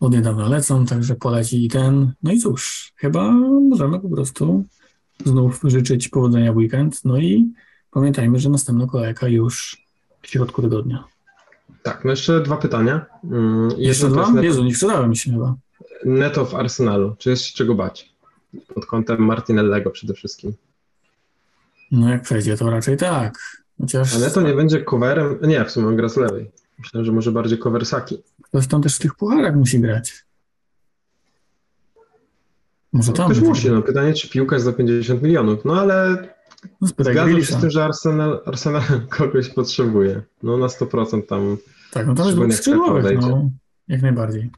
od 0.00 0.12
niedawna 0.12 0.48
lecą, 0.48 0.86
także 0.86 1.14
poleci 1.14 1.64
i 1.64 1.68
ten. 1.68 2.12
No 2.22 2.32
i 2.32 2.38
cóż, 2.38 2.92
chyba 2.96 3.30
możemy 3.70 4.00
po 4.00 4.08
prostu 4.08 4.64
znów 5.24 5.60
życzyć 5.64 6.08
powodzenia 6.08 6.52
w 6.52 6.56
weekend, 6.56 7.04
no 7.04 7.18
i 7.18 7.52
pamiętajmy, 7.90 8.38
że 8.38 8.50
następna 8.50 8.86
kolejka 8.86 9.28
już 9.28 9.86
w 10.22 10.28
środku 10.28 10.62
tygodnia. 10.62 11.04
Tak, 11.82 12.04
no 12.04 12.10
jeszcze 12.10 12.40
dwa 12.40 12.56
pytania. 12.56 13.06
Mm, 13.24 13.70
Jeszcze 13.76 14.08
dwa? 14.08 14.30
neto, 14.30 14.42
Jezu, 14.42 14.64
nie 14.64 14.74
sprzedałem 14.74 15.14
się 15.14 15.30
chyba. 15.32 15.54
neto 16.04 16.44
w 16.44 16.54
Arsenalu. 16.54 17.14
Czy 17.18 17.30
jest 17.30 17.42
się 17.42 17.54
czego 17.56 17.74
bać? 17.74 18.12
Pod 18.74 18.86
kątem 18.86 19.22
Martinellego 19.24 19.90
przede 19.90 20.14
wszystkim. 20.14 20.52
No 21.92 22.08
jak 22.10 22.22
przejdzie, 22.22 22.56
to 22.56 22.70
raczej 22.70 22.96
tak. 22.96 23.34
Chociaż 23.80 24.14
Ale 24.14 24.30
to 24.30 24.40
nie 24.42 24.54
będzie 24.54 24.84
coverem. 24.84 25.38
Nie, 25.42 25.64
w 25.64 25.70
sumie 25.70 25.86
on 25.86 25.96
gra 25.96 26.08
z 26.08 26.16
lewej. 26.16 26.50
Myślałem, 26.78 27.04
że 27.04 27.12
może 27.12 27.32
bardziej 27.32 27.58
cover 27.58 27.86
Saki. 27.86 28.22
ktoś 28.42 28.66
tam 28.66 28.82
też 28.82 28.96
w 28.96 28.98
tych 28.98 29.14
pucharach 29.14 29.56
musi 29.56 29.80
grać. 29.80 30.24
Może 32.92 33.12
tam. 33.12 33.26
Ktoś 33.26 33.36
będzie. 33.38 33.48
musi, 33.48 33.70
no 33.70 33.82
pytanie, 33.82 34.14
czy 34.14 34.28
piłkarz 34.28 34.62
za 34.62 34.72
50 34.72 35.22
milionów. 35.22 35.64
No 35.64 35.80
ale 35.80 36.28
No, 36.80 36.88
zgadzam 36.98 37.40
się 37.40 37.54
z 37.56 37.60
tym, 37.60 37.70
że 37.70 37.84
Arsenal, 37.84 38.40
Arsenal 38.46 38.82
kogoś 39.18 39.48
potrzebuje. 39.48 40.22
No 40.42 40.56
na 40.56 40.66
100% 40.66 41.26
tam 41.26 41.56
Tak, 41.92 42.06
no 42.06 42.14
tam 42.14 42.26
jest 42.26 42.38
dwóch 42.38 42.54
skrzydłowych, 42.54 43.20
no. 43.20 43.50
Jak 43.88 44.02
najbardziej. 44.02 44.50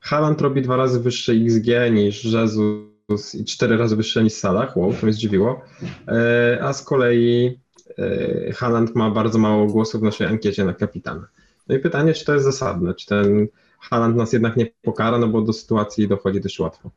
Haaland 0.00 0.40
robi 0.40 0.62
dwa 0.62 0.76
razy 0.76 1.00
wyższe 1.00 1.32
XG 1.32 1.66
niż 1.92 2.24
Jezus 2.24 2.93
i 3.34 3.44
cztery 3.44 3.76
razy 3.76 3.96
wyższe 3.96 4.24
niż 4.24 4.32
Salah. 4.32 4.76
Wow, 4.76 4.94
to 4.94 5.06
mnie 5.06 5.12
zdziwiło. 5.12 5.60
E, 6.08 6.58
A 6.62 6.72
z 6.72 6.82
kolei 6.82 7.58
e, 7.98 8.52
Haaland 8.52 8.94
ma 8.94 9.10
bardzo 9.10 9.38
mało 9.38 9.66
głosów 9.66 10.00
w 10.00 10.04
naszej 10.04 10.26
ankiecie 10.26 10.64
na 10.64 10.74
kapitana. 10.74 11.26
No 11.68 11.74
i 11.74 11.78
pytanie, 11.78 12.14
czy 12.14 12.24
to 12.24 12.32
jest 12.32 12.44
zasadne? 12.44 12.94
Czy 12.94 13.06
ten 13.06 13.46
Haaland 13.78 14.16
nas 14.16 14.32
jednak 14.32 14.56
nie 14.56 14.66
pokara, 14.82 15.18
no 15.18 15.28
bo 15.28 15.42
do 15.42 15.52
sytuacji 15.52 16.08
dochodzi 16.08 16.40
dość 16.40 16.58
łatwo. 16.60 16.90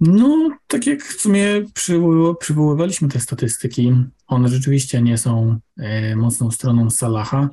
No, 0.00 0.50
tak 0.66 0.86
jak 0.86 1.02
w 1.02 1.20
sumie 1.20 1.62
przywoły- 1.74 2.36
przywoływaliśmy 2.36 3.08
te 3.08 3.20
statystyki, 3.20 3.94
one 4.26 4.48
rzeczywiście 4.48 5.02
nie 5.02 5.18
są 5.18 5.58
e, 5.78 6.16
mocną 6.16 6.50
stroną 6.50 6.90
Salaha, 6.90 7.48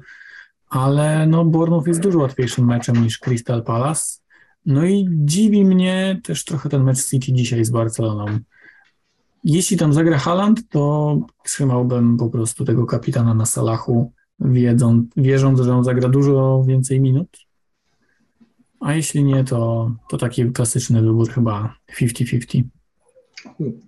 ale 0.70 1.28
no 1.28 1.46
Bournemouth 1.46 1.88
jest 1.88 2.00
dużo 2.00 2.20
łatwiejszym 2.20 2.66
meczem 2.66 3.04
niż 3.04 3.18
Crystal 3.20 3.64
Palace. 3.64 4.19
No 4.66 4.86
i 4.86 5.08
dziwi 5.12 5.66
mnie 5.66 6.22
też 6.24 6.46
trochę 6.46 6.70
ten 6.70 6.84
mecz 6.84 7.06
City 7.06 7.34
dzisiaj 7.34 7.66
z 7.66 7.70
Barceloną. 7.70 8.26
Jeśli 9.44 9.78
tam 9.78 9.94
zagra 9.94 10.18
Haaland, 10.18 10.70
to 10.70 11.18
trzymałbym 11.44 12.18
po 12.18 12.30
prostu 12.30 12.66
tego 12.66 12.86
kapitana 12.86 13.34
na 13.34 13.46
Salachu 13.46 14.12
wiedzą, 14.40 15.06
wierząc, 15.18 15.60
że 15.60 15.76
on 15.76 15.84
zagra 15.84 16.10
dużo 16.10 16.64
więcej 16.68 17.00
minut. 17.00 17.38
A 18.80 18.94
jeśli 18.94 19.24
nie, 19.24 19.44
to, 19.44 19.92
to 20.10 20.18
taki 20.18 20.52
klasyczny 20.52 21.02
wybór 21.02 21.30
chyba 21.30 21.76
50-50. 22.00 22.64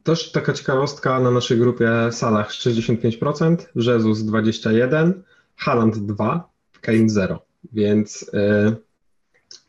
Też 0.03 0.31
taka 0.31 0.53
ciekawostka 0.53 1.19
na 1.19 1.31
naszej 1.31 1.57
grupie 1.57 1.89
Salah 2.11 2.49
65%, 2.49 3.57
Jezus 3.75 4.19
21%, 4.19 5.13
Haaland 5.55 5.95
2%, 5.95 6.41
Kane 6.81 6.97
0%. 6.97 7.37
Więc 7.73 8.31
yy, 8.33 8.75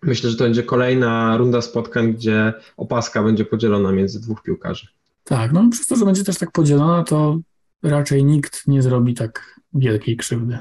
myślę, 0.03 0.30
że 0.30 0.36
to 0.36 0.44
będzie 0.44 0.62
kolejna 0.62 1.36
runda 1.36 1.62
spotkań, 1.62 2.14
gdzie 2.14 2.53
opaska 2.76 3.22
będzie 3.22 3.44
podzielona 3.44 3.92
między 3.92 4.20
dwóch 4.20 4.42
piłkarzy. 4.42 4.86
Tak, 5.24 5.53
no 5.53 5.68
przez 5.70 5.86
to, 5.86 5.96
że 5.96 6.05
będzie 6.05 6.24
też 6.24 6.38
tak 6.38 6.50
podzielona, 6.50 7.05
to 7.05 7.38
raczej 7.82 8.24
nikt 8.24 8.68
nie 8.68 8.82
zrobi 8.82 9.14
tak 9.14 9.61
wielkiej 9.74 10.16
krzywdy. 10.16 10.59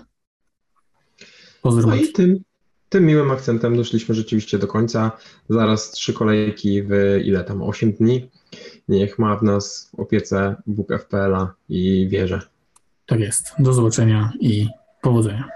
No 1.64 1.96
i 1.96 2.12
tym, 2.12 2.40
tym 2.90 3.06
miłym 3.06 3.32
akcentem 3.32 3.76
doszliśmy 3.76 4.16
rzeczywiście 4.16 4.58
do 4.58 4.68
końca. 4.68 5.12
Zaraz 5.50 5.92
trzy 5.92 6.14
kolejki 6.14 6.84
w 6.84 7.20
ile 7.24 7.44
tam? 7.44 7.62
8 7.62 7.94
dni. 7.94 8.30
Niech 8.88 9.20
ma 9.20 9.38
w 9.38 9.44
nas 9.44 9.92
opiece 9.98 10.56
Bóg 10.68 10.90
FPL-a 11.00 11.54
i 11.70 12.08
wierzę. 12.10 12.42
Tak 13.06 13.20
jest. 13.20 13.52
Do 13.60 13.74
zobaczenia 13.74 14.34
i 14.40 14.68
powodzenia. 15.02 15.50